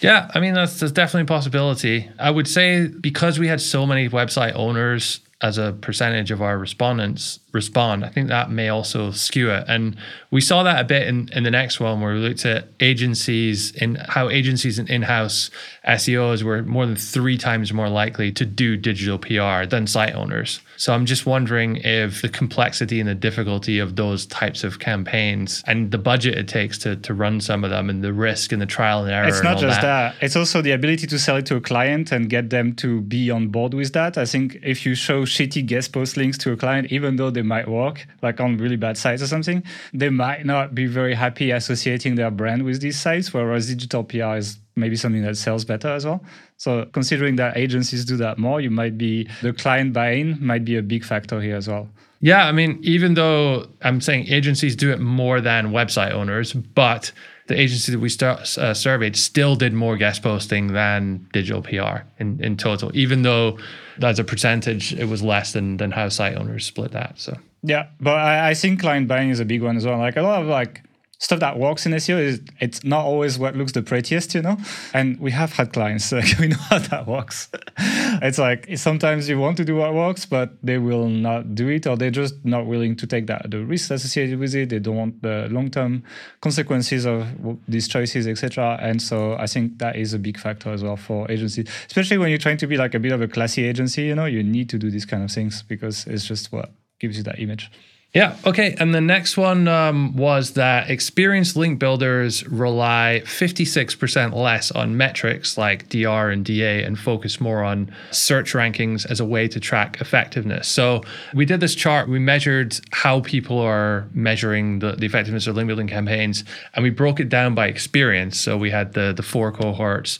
Yeah, 0.00 0.30
I 0.34 0.40
mean, 0.40 0.54
that's, 0.54 0.80
that's 0.80 0.92
definitely 0.92 1.22
a 1.22 1.36
possibility. 1.36 2.10
I 2.18 2.30
would 2.30 2.48
say 2.48 2.88
because 2.88 3.38
we 3.38 3.46
had 3.46 3.60
so 3.60 3.86
many 3.86 4.08
website 4.08 4.54
owners 4.56 5.20
as 5.40 5.56
a 5.56 5.72
percentage 5.72 6.32
of 6.32 6.42
our 6.42 6.58
respondents 6.58 7.38
respond, 7.58 8.04
I 8.04 8.08
think 8.08 8.28
that 8.28 8.50
may 8.50 8.68
also 8.68 9.10
skew 9.10 9.50
it. 9.50 9.64
And 9.66 9.96
we 10.30 10.40
saw 10.40 10.62
that 10.62 10.80
a 10.80 10.84
bit 10.84 11.06
in, 11.06 11.28
in 11.32 11.42
the 11.42 11.50
next 11.50 11.80
one 11.80 12.00
where 12.00 12.14
we 12.14 12.20
looked 12.20 12.46
at 12.46 12.68
agencies 12.80 13.74
and 13.80 13.96
how 13.96 14.28
agencies 14.28 14.78
and 14.78 14.88
in-house 14.88 15.50
SEOs 15.86 16.42
were 16.42 16.62
more 16.62 16.86
than 16.86 16.96
three 16.96 17.38
times 17.38 17.72
more 17.72 17.88
likely 17.88 18.30
to 18.32 18.44
do 18.44 18.76
digital 18.76 19.18
PR 19.18 19.66
than 19.66 19.86
site 19.86 20.14
owners. 20.14 20.60
So 20.76 20.92
I'm 20.92 21.06
just 21.06 21.26
wondering 21.26 21.76
if 21.76 22.22
the 22.22 22.28
complexity 22.28 23.00
and 23.00 23.08
the 23.08 23.14
difficulty 23.14 23.78
of 23.78 23.96
those 23.96 24.26
types 24.26 24.62
of 24.62 24.78
campaigns 24.78 25.62
and 25.66 25.90
the 25.90 25.98
budget 25.98 26.38
it 26.38 26.46
takes 26.46 26.78
to, 26.78 26.96
to 26.96 27.14
run 27.14 27.40
some 27.40 27.64
of 27.64 27.70
them 27.70 27.90
and 27.90 28.04
the 28.04 28.12
risk 28.12 28.52
and 28.52 28.62
the 28.62 28.66
trial 28.66 29.02
and 29.02 29.10
error. 29.10 29.26
It's 29.28 29.42
not 29.42 29.58
just 29.58 29.80
that. 29.80 30.14
that. 30.14 30.24
It's 30.24 30.36
also 30.36 30.62
the 30.62 30.72
ability 30.72 31.06
to 31.08 31.18
sell 31.18 31.36
it 31.36 31.46
to 31.46 31.56
a 31.56 31.60
client 31.60 32.12
and 32.12 32.30
get 32.30 32.50
them 32.50 32.74
to 32.76 33.00
be 33.00 33.30
on 33.30 33.48
board 33.48 33.74
with 33.74 33.92
that. 33.94 34.16
I 34.16 34.24
think 34.24 34.58
if 34.62 34.86
you 34.86 34.94
show 34.94 35.24
shitty 35.24 35.66
guest 35.66 35.92
post 35.92 36.16
links 36.16 36.38
to 36.38 36.52
a 36.52 36.56
client, 36.56 36.92
even 36.92 37.16
though 37.16 37.30
they 37.30 37.42
might 37.48 37.66
work, 37.66 38.06
like 38.22 38.40
on 38.40 38.58
really 38.58 38.76
bad 38.76 38.96
sites 38.96 39.22
or 39.22 39.26
something, 39.26 39.62
they 39.92 40.10
might 40.10 40.46
not 40.46 40.74
be 40.74 40.86
very 40.86 41.14
happy 41.14 41.50
associating 41.50 42.14
their 42.14 42.30
brand 42.30 42.62
with 42.64 42.80
these 42.80 43.00
sites, 43.00 43.34
whereas 43.34 43.68
digital 43.68 44.04
PR 44.04 44.36
is 44.36 44.58
maybe 44.76 44.96
something 44.96 45.22
that 45.22 45.36
sells 45.36 45.64
better 45.64 45.88
as 45.88 46.04
well. 46.06 46.22
So 46.56 46.84
considering 46.92 47.36
that 47.36 47.56
agencies 47.56 48.04
do 48.04 48.16
that 48.18 48.38
more, 48.38 48.60
you 48.60 48.70
might 48.70 48.96
be 48.96 49.28
the 49.42 49.52
client 49.52 49.92
buying 49.92 50.36
might 50.40 50.64
be 50.64 50.76
a 50.76 50.82
big 50.82 51.04
factor 51.04 51.40
here 51.40 51.56
as 51.56 51.68
well. 51.68 51.88
Yeah, 52.20 52.46
I 52.46 52.52
mean, 52.52 52.78
even 52.82 53.14
though 53.14 53.66
I'm 53.82 54.00
saying 54.00 54.26
agencies 54.28 54.74
do 54.74 54.90
it 54.90 55.00
more 55.00 55.40
than 55.40 55.70
website 55.70 56.12
owners, 56.12 56.52
but 56.52 57.12
the 57.48 57.58
agency 57.58 57.90
that 57.92 57.98
we 57.98 58.08
start, 58.08 58.56
uh, 58.58 58.74
surveyed 58.74 59.16
still 59.16 59.56
did 59.56 59.72
more 59.72 59.96
guest 59.96 60.22
posting 60.22 60.74
than 60.74 61.26
digital 61.32 61.62
PR 61.62 62.04
in, 62.18 62.42
in 62.42 62.56
total, 62.56 62.90
even 62.94 63.22
though 63.22 63.58
as 64.02 64.18
a 64.18 64.24
percentage 64.24 64.92
it 64.92 65.06
was 65.06 65.22
less 65.22 65.52
than 65.52 65.78
than 65.78 65.90
how 65.90 66.08
site 66.08 66.36
owners 66.36 66.64
split 66.64 66.92
that. 66.92 67.18
So 67.18 67.36
yeah, 67.62 67.88
but 68.00 68.16
I, 68.16 68.50
I 68.50 68.54
think 68.54 68.80
client 68.80 69.08
buying 69.08 69.30
is 69.30 69.40
a 69.40 69.44
big 69.44 69.62
one 69.62 69.76
as 69.76 69.84
well. 69.84 69.98
Like 69.98 70.16
a 70.16 70.22
lot 70.22 70.42
of 70.42 70.48
like 70.48 70.82
stuff 71.18 71.40
that 71.40 71.58
works 71.58 71.84
in 71.84 71.92
SEO 71.92 72.18
is 72.20 72.40
it's 72.60 72.84
not 72.84 73.04
always 73.04 73.38
what 73.38 73.56
looks 73.56 73.72
the 73.72 73.82
prettiest, 73.82 74.34
you 74.34 74.42
know. 74.42 74.56
And 74.94 75.18
we 75.18 75.32
have 75.32 75.52
had 75.52 75.72
clients 75.72 76.12
like 76.12 76.26
we 76.40 76.48
know 76.48 76.56
how 76.56 76.78
that 76.78 77.06
works. 77.06 77.48
it's 77.78 78.38
like 78.38 78.68
sometimes 78.76 79.28
you 79.28 79.38
want 79.38 79.56
to 79.56 79.64
do 79.64 79.76
what 79.76 79.94
works, 79.94 80.24
but 80.26 80.56
they 80.62 80.78
will 80.78 81.08
not 81.08 81.54
do 81.54 81.68
it, 81.68 81.86
or 81.86 81.96
they're 81.96 82.10
just 82.10 82.44
not 82.44 82.66
willing 82.66 82.96
to 82.96 83.06
take 83.06 83.26
that 83.26 83.50
the 83.50 83.64
risks 83.64 83.90
associated 83.90 84.38
with 84.38 84.54
it. 84.54 84.68
They 84.70 84.78
don't 84.78 84.96
want 84.96 85.22
the 85.22 85.48
long 85.50 85.70
term 85.70 86.04
consequences 86.40 87.04
of 87.04 87.26
these 87.66 87.88
choices, 87.88 88.26
etc. 88.28 88.78
And 88.80 89.02
so 89.02 89.34
I 89.34 89.46
think 89.46 89.78
that 89.78 89.96
is 89.96 90.14
a 90.14 90.18
big 90.18 90.38
factor 90.38 90.70
as 90.70 90.84
well 90.84 90.96
for 90.96 91.30
agencies, 91.30 91.68
especially 91.86 92.18
when 92.18 92.30
you're 92.30 92.38
trying 92.38 92.58
to 92.58 92.66
be 92.66 92.76
like 92.76 92.94
a 92.94 93.00
bit 93.00 93.12
of 93.12 93.20
a 93.20 93.28
classy 93.28 93.64
agency. 93.64 94.02
You 94.02 94.14
know, 94.14 94.26
you 94.26 94.42
need 94.42 94.68
to 94.70 94.78
do 94.78 94.90
these 94.90 95.04
kind 95.04 95.24
of 95.24 95.30
things 95.30 95.62
because 95.62 96.06
it's 96.06 96.24
just 96.24 96.52
what 96.52 96.70
gives 97.00 97.16
you 97.16 97.22
that 97.24 97.40
image. 97.40 97.70
Yeah. 98.14 98.38
Okay. 98.46 98.74
And 98.80 98.94
the 98.94 99.02
next 99.02 99.36
one 99.36 99.68
um, 99.68 100.16
was 100.16 100.52
that 100.52 100.88
experienced 100.88 101.56
link 101.56 101.78
builders 101.78 102.46
rely 102.48 103.20
56% 103.26 104.34
less 104.34 104.70
on 104.70 104.96
metrics 104.96 105.58
like 105.58 105.90
DR 105.90 106.32
and 106.32 106.42
DA 106.42 106.82
and 106.84 106.98
focus 106.98 107.38
more 107.38 107.62
on 107.62 107.92
search 108.10 108.54
rankings 108.54 109.04
as 109.10 109.20
a 109.20 109.26
way 109.26 109.46
to 109.48 109.60
track 109.60 110.00
effectiveness. 110.00 110.68
So 110.68 111.02
we 111.34 111.44
did 111.44 111.60
this 111.60 111.74
chart. 111.74 112.08
We 112.08 112.18
measured 112.18 112.80
how 112.92 113.20
people 113.20 113.58
are 113.58 114.08
measuring 114.14 114.78
the, 114.78 114.92
the 114.92 115.04
effectiveness 115.04 115.46
of 115.46 115.56
link 115.56 115.66
building 115.66 115.86
campaigns, 115.86 116.44
and 116.74 116.82
we 116.82 116.90
broke 116.90 117.20
it 117.20 117.28
down 117.28 117.54
by 117.54 117.66
experience. 117.66 118.40
So 118.40 118.56
we 118.56 118.70
had 118.70 118.94
the 118.94 119.12
the 119.12 119.22
four 119.22 119.52
cohorts 119.52 120.18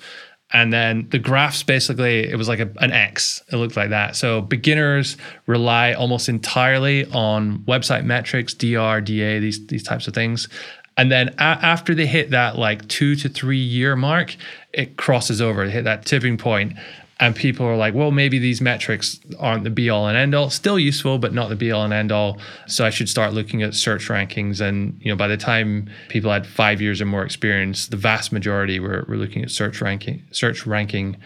and 0.53 0.73
then 0.73 1.07
the 1.11 1.19
graphs 1.19 1.63
basically 1.63 2.21
it 2.29 2.37
was 2.37 2.49
like 2.49 2.59
a, 2.61 2.71
an 2.81 2.93
x. 2.93 3.43
It 3.53 3.57
looked 3.57 3.77
like 3.77 3.91
that. 3.91 4.17
So 4.17 4.41
beginners 4.41 5.17
rely 5.47 5.93
almost 5.93 6.29
entirely 6.29 7.05
on 7.13 7.59
website 7.61 8.05
metrics 8.05 8.55
dr 8.55 9.03
da 9.03 9.41
these 9.41 9.67
these 9.67 9.83
types 9.83 10.09
of 10.09 10.15
things. 10.15 10.49
And 10.97 11.13
then 11.13 11.29
a- 11.39 11.43
after 11.43 11.95
they 11.95 12.07
hit 12.07 12.31
that 12.31 12.59
like 12.59 12.87
two 12.89 13.15
to 13.17 13.29
three 13.29 13.59
year 13.59 13.95
mark 13.95 14.37
it 14.73 14.97
crosses 14.97 15.41
over. 15.41 15.65
To 15.65 15.71
hit 15.71 15.85
that 15.85 16.05
tipping 16.05 16.39
point 16.39 16.75
and 17.21 17.35
people 17.35 17.67
are 17.67 17.77
like, 17.77 17.95
well, 17.95 18.13
maybe 18.13 18.39
these 18.39 18.61
metrics 18.61 19.19
aren't 19.41 19.65
the 19.65 19.71
be 19.71 19.91
all 19.91 20.07
and 20.07 20.17
end 20.17 20.35
all. 20.35 20.51
Still 20.51 20.79
useful, 20.79 21.19
but 21.19 21.35
not 21.35 21.49
the 21.49 21.57
be 21.57 21.73
all 21.73 21.83
and 21.83 21.93
end 21.93 22.13
all. 22.13 22.39
So 22.69 22.85
I 22.85 22.91
should 22.91 23.09
start 23.09 23.33
looking 23.33 23.63
at 23.63 23.75
search 23.75 24.09
rankings. 24.09 24.61
And 24.61 24.97
you 25.03 25.11
know, 25.11 25.17
by 25.17 25.27
the 25.27 25.37
time 25.37 25.91
people 26.09 26.31
had 26.31 26.47
five 26.47 26.81
years 26.81 27.01
or 27.01 27.07
more 27.07 27.25
experience, 27.25 27.89
the 27.89 27.97
vast 27.97 28.31
majority 28.31 28.79
were, 28.79 29.05
were 29.09 29.17
looking 29.17 29.43
at 29.43 29.51
search 29.51 29.81
ranking, 29.81 30.23
search 30.31 30.65
ranking 30.65 31.17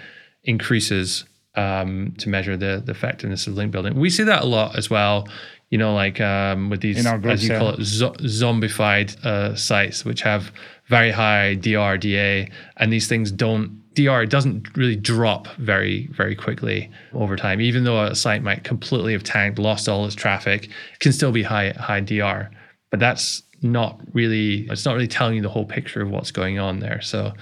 increases 0.45 1.25
um, 1.57 2.15
to 2.19 2.31
measure 2.31 2.57
the, 2.57 2.83
the 2.85 2.93
effectiveness 2.93 3.47
of 3.47 3.55
link 3.55 3.71
building. 3.71 3.95
We 3.95 4.09
see 4.09 4.23
that 4.23 4.43
a 4.43 4.47
lot 4.47 4.77
as 4.77 4.89
well. 4.89 5.29
You 5.69 5.79
know, 5.79 5.95
like 5.95 6.21
um, 6.21 6.69
with 6.69 6.81
these, 6.81 7.03
groups, 7.03 7.27
as 7.27 7.45
you 7.45 7.53
yeah. 7.53 7.59
call 7.59 7.71
it, 7.71 7.83
zo- 7.83 8.13
zombified 8.13 9.23
uh, 9.25 9.57
sites, 9.57 10.05
which 10.05 10.21
have 10.21 10.53
very 10.87 11.11
high 11.11 11.57
DRDA, 11.59 12.51
and 12.77 12.93
these 12.93 13.09
things 13.09 13.31
don't 13.31 13.82
DR 13.95 14.27
doesn't 14.27 14.75
really 14.77 14.97
drop 14.97 15.49
very, 15.57 16.07
very 16.09 16.35
quickly 16.35 16.91
over 17.13 17.37
time. 17.37 17.61
Even 17.61 17.85
though 17.85 18.05
a 18.05 18.15
site 18.15 18.43
might 18.43 18.65
completely 18.65 19.13
have 19.13 19.23
tanked, 19.23 19.59
lost 19.59 19.89
all 19.89 20.07
its 20.07 20.15
traffic, 20.15 20.65
it 20.65 20.99
can 21.01 21.13
still 21.13 21.33
be 21.33 21.43
high, 21.43 21.71
high 21.73 22.01
DR. 22.01 22.51
But 22.91 23.01
that's 23.01 23.43
not 23.61 24.01
really, 24.13 24.67
it's 24.71 24.85
not 24.85 24.95
really 24.95 25.09
telling 25.09 25.37
you 25.37 25.43
the 25.43 25.49
whole 25.49 25.65
picture 25.65 26.03
of 26.03 26.11
what's 26.11 26.31
going 26.31 26.59
on 26.59 26.81
there. 26.81 27.01
So 27.03 27.33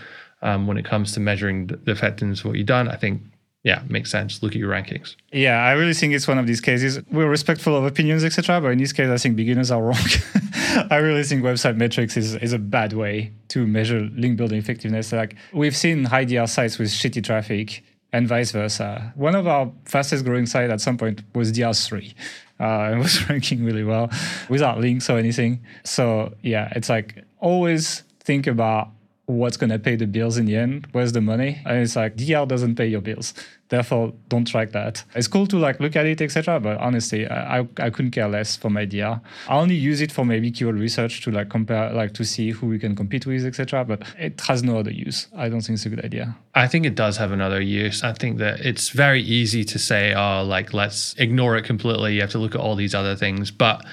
um, 0.43 0.67
when 0.67 0.77
it 0.77 0.85
comes 0.85 1.13
to 1.13 1.21
measuring 1.21 1.67
the 1.67 1.91
effectiveness 1.91 2.41
of 2.41 2.47
what 2.47 2.57
you've 2.57 2.67
done, 2.67 2.89
I 2.89 2.97
think 2.97 3.23
yeah, 3.63 3.83
makes 3.89 4.11
sense. 4.11 4.43
Look 4.43 4.53
at 4.53 4.59
your 4.59 4.71
rankings. 4.71 5.17
Yeah, 5.33 5.63
I 5.63 5.73
really 5.73 5.93
think 5.93 6.15
it's 6.15 6.27
one 6.27 6.39
of 6.39 6.47
these 6.47 6.63
cases. 6.63 6.99
We're 7.11 7.29
respectful 7.29 7.77
of 7.77 7.85
opinions, 7.85 8.25
etc. 8.25 8.61
But 8.61 8.69
in 8.69 8.79
this 8.79 8.93
case, 8.93 9.11
I 9.11 9.19
think 9.19 9.37
beginners 9.37 9.71
are 9.71 9.83
wrong. 9.83 9.99
I 10.91 10.97
really 10.97 11.25
think 11.25 11.43
website 11.43 11.77
metrics 11.77 12.17
is, 12.17 12.37
is 12.37 12.55
a 12.55 12.59
bad 12.59 12.95
way 12.95 13.33
to 13.49 13.67
measure 13.67 14.09
link 14.15 14.39
building 14.39 14.59
effectiveness. 14.59 15.13
Like 15.13 15.37
we've 15.53 15.77
seen 15.77 16.05
high 16.05 16.25
DR 16.25 16.47
sites 16.47 16.79
with 16.79 16.89
shitty 16.89 17.23
traffic 17.23 17.85
and 18.13 18.27
vice 18.27 18.51
versa. 18.51 19.13
One 19.15 19.35
of 19.35 19.47
our 19.47 19.71
fastest 19.85 20.25
growing 20.25 20.47
sites 20.47 20.73
at 20.73 20.81
some 20.81 20.97
point 20.97 21.23
was 21.35 21.53
DR3. 21.53 22.15
Uh, 22.59 22.65
and 22.65 22.99
was 23.01 23.29
ranking 23.29 23.65
really 23.65 23.85
well 23.85 24.11
without 24.49 24.79
links 24.79 25.11
or 25.11 25.19
anything. 25.19 25.63
So 25.85 26.35
yeah, 26.43 26.73
it's 26.77 26.89
like 26.89 27.25
always 27.41 28.05
think 28.21 28.47
about 28.47 28.91
what's 29.31 29.57
going 29.57 29.71
to 29.71 29.79
pay 29.79 29.97
the 29.97 30.07
bills 30.07 30.37
in 30.37 30.47
the 30.47 30.57
end? 30.57 30.87
Where's 30.93 31.13
the 31.13 31.21
money? 31.21 31.61
And 31.65 31.79
it's 31.79 31.97
like 31.97 32.17
DR 32.17 32.47
doesn't 32.47 32.77
pay 32.77 32.87
your 32.87 33.01
bills. 33.01 33.33
Therefore, 33.69 34.13
don't 34.29 34.45
track 34.47 34.73
that. 34.73 35.05
It's 35.15 35.29
cool 35.29 35.47
to 35.47 35.57
like 35.57 35.79
look 35.79 35.95
at 35.95 36.05
it, 36.05 36.21
etc. 36.21 36.59
But 36.59 36.79
honestly, 36.79 37.29
I, 37.29 37.61
I, 37.61 37.69
I 37.79 37.91
couldn't 37.91 38.11
care 38.11 38.29
less 38.29 38.57
for 38.57 38.69
my 38.69 38.85
DR. 38.85 39.21
I 39.49 39.57
only 39.57 39.77
use 39.77 40.01
it 40.01 40.11
for 40.11 40.25
maybe 40.25 40.51
keyword 40.51 40.77
research 40.77 41.23
to 41.23 41.31
like 41.31 41.51
compare, 41.51 41.93
like 41.93 42.13
to 42.15 42.25
see 42.25 42.51
who 42.51 42.67
we 42.67 42.81
can 42.81 42.97
compete 42.97 43.27
with, 43.27 43.47
etc. 43.47 43.85
But 43.85 44.03
it 44.19 44.41
has 44.49 44.65
no 44.65 44.79
other 44.79 44.91
use. 44.91 45.29
I 45.37 45.49
don't 45.49 45.61
think 45.61 45.77
it's 45.77 45.87
a 45.87 45.89
good 45.89 46.05
idea. 46.05 46.37
I 46.55 46.67
think 46.67 46.85
it 46.85 46.97
does 46.97 47.17
have 47.19 47.31
another 47.31 47.61
use. 47.61 48.03
I 48.03 48.13
think 48.13 48.39
that 48.39 48.59
it's 48.61 48.89
very 48.89 49.23
easy 49.23 49.63
to 49.65 49.79
say, 49.79 50.15
oh, 50.15 50.43
like 50.43 50.75
let's 50.75 51.15
ignore 51.19 51.57
it 51.57 51.63
completely. 51.65 52.15
You 52.17 52.23
have 52.23 52.31
to 52.31 52.39
look 52.39 52.57
at 52.57 52.61
all 52.61 52.75
these 52.75 52.95
other 52.95 53.15
things. 53.15 53.53
But 53.53 53.87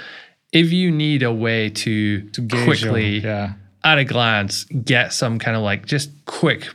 if 0.52 0.72
you 0.72 0.90
need 0.90 1.22
a 1.22 1.32
way 1.32 1.70
to, 1.70 2.22
To 2.30 2.48
quickly, 2.66 3.20
your- 3.20 3.24
yeah. 3.32 3.54
At 3.84 3.98
a 3.98 4.04
glance, 4.04 4.64
get 4.66 5.14
some 5.14 5.40
kind 5.40 5.56
of 5.58 5.64
like 5.64 5.86
just 5.86 6.10
quick, 6.26 6.68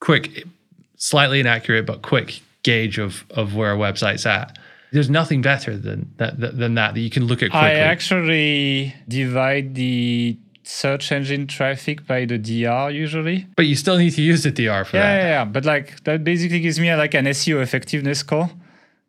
quick, 0.00 0.44
slightly 0.96 1.40
inaccurate 1.40 1.86
but 1.86 2.02
quick 2.02 2.40
gauge 2.62 2.98
of 2.98 3.24
of 3.30 3.54
where 3.54 3.72
a 3.72 3.76
website's 3.76 4.26
at. 4.26 4.58
There's 4.90 5.10
nothing 5.10 5.42
better 5.42 5.76
than 5.76 6.10
that 6.16 6.38
than 6.40 6.74
that 6.74 6.94
that 6.94 7.00
you 7.00 7.10
can 7.10 7.24
look 7.26 7.42
at 7.42 7.50
quickly. 7.50 7.58
I 7.68 7.74
actually 7.74 8.94
divide 9.06 9.74
the 9.74 10.36
search 10.64 11.12
engine 11.12 11.46
traffic 11.46 12.06
by 12.06 12.24
the 12.26 12.36
DR 12.38 12.90
usually. 12.92 13.46
but 13.56 13.64
you 13.66 13.74
still 13.74 13.96
need 13.96 14.10
to 14.10 14.20
use 14.22 14.42
the 14.42 14.50
DR 14.50 14.84
for 14.84 14.96
Yeah, 14.98 15.02
that. 15.02 15.16
yeah, 15.22 15.28
yeah. 15.28 15.44
But 15.44 15.64
like 15.64 16.02
that 16.04 16.24
basically 16.24 16.60
gives 16.60 16.78
me 16.78 16.94
like 16.94 17.14
an 17.14 17.24
SEO 17.26 17.62
effectiveness 17.62 18.18
score. 18.20 18.50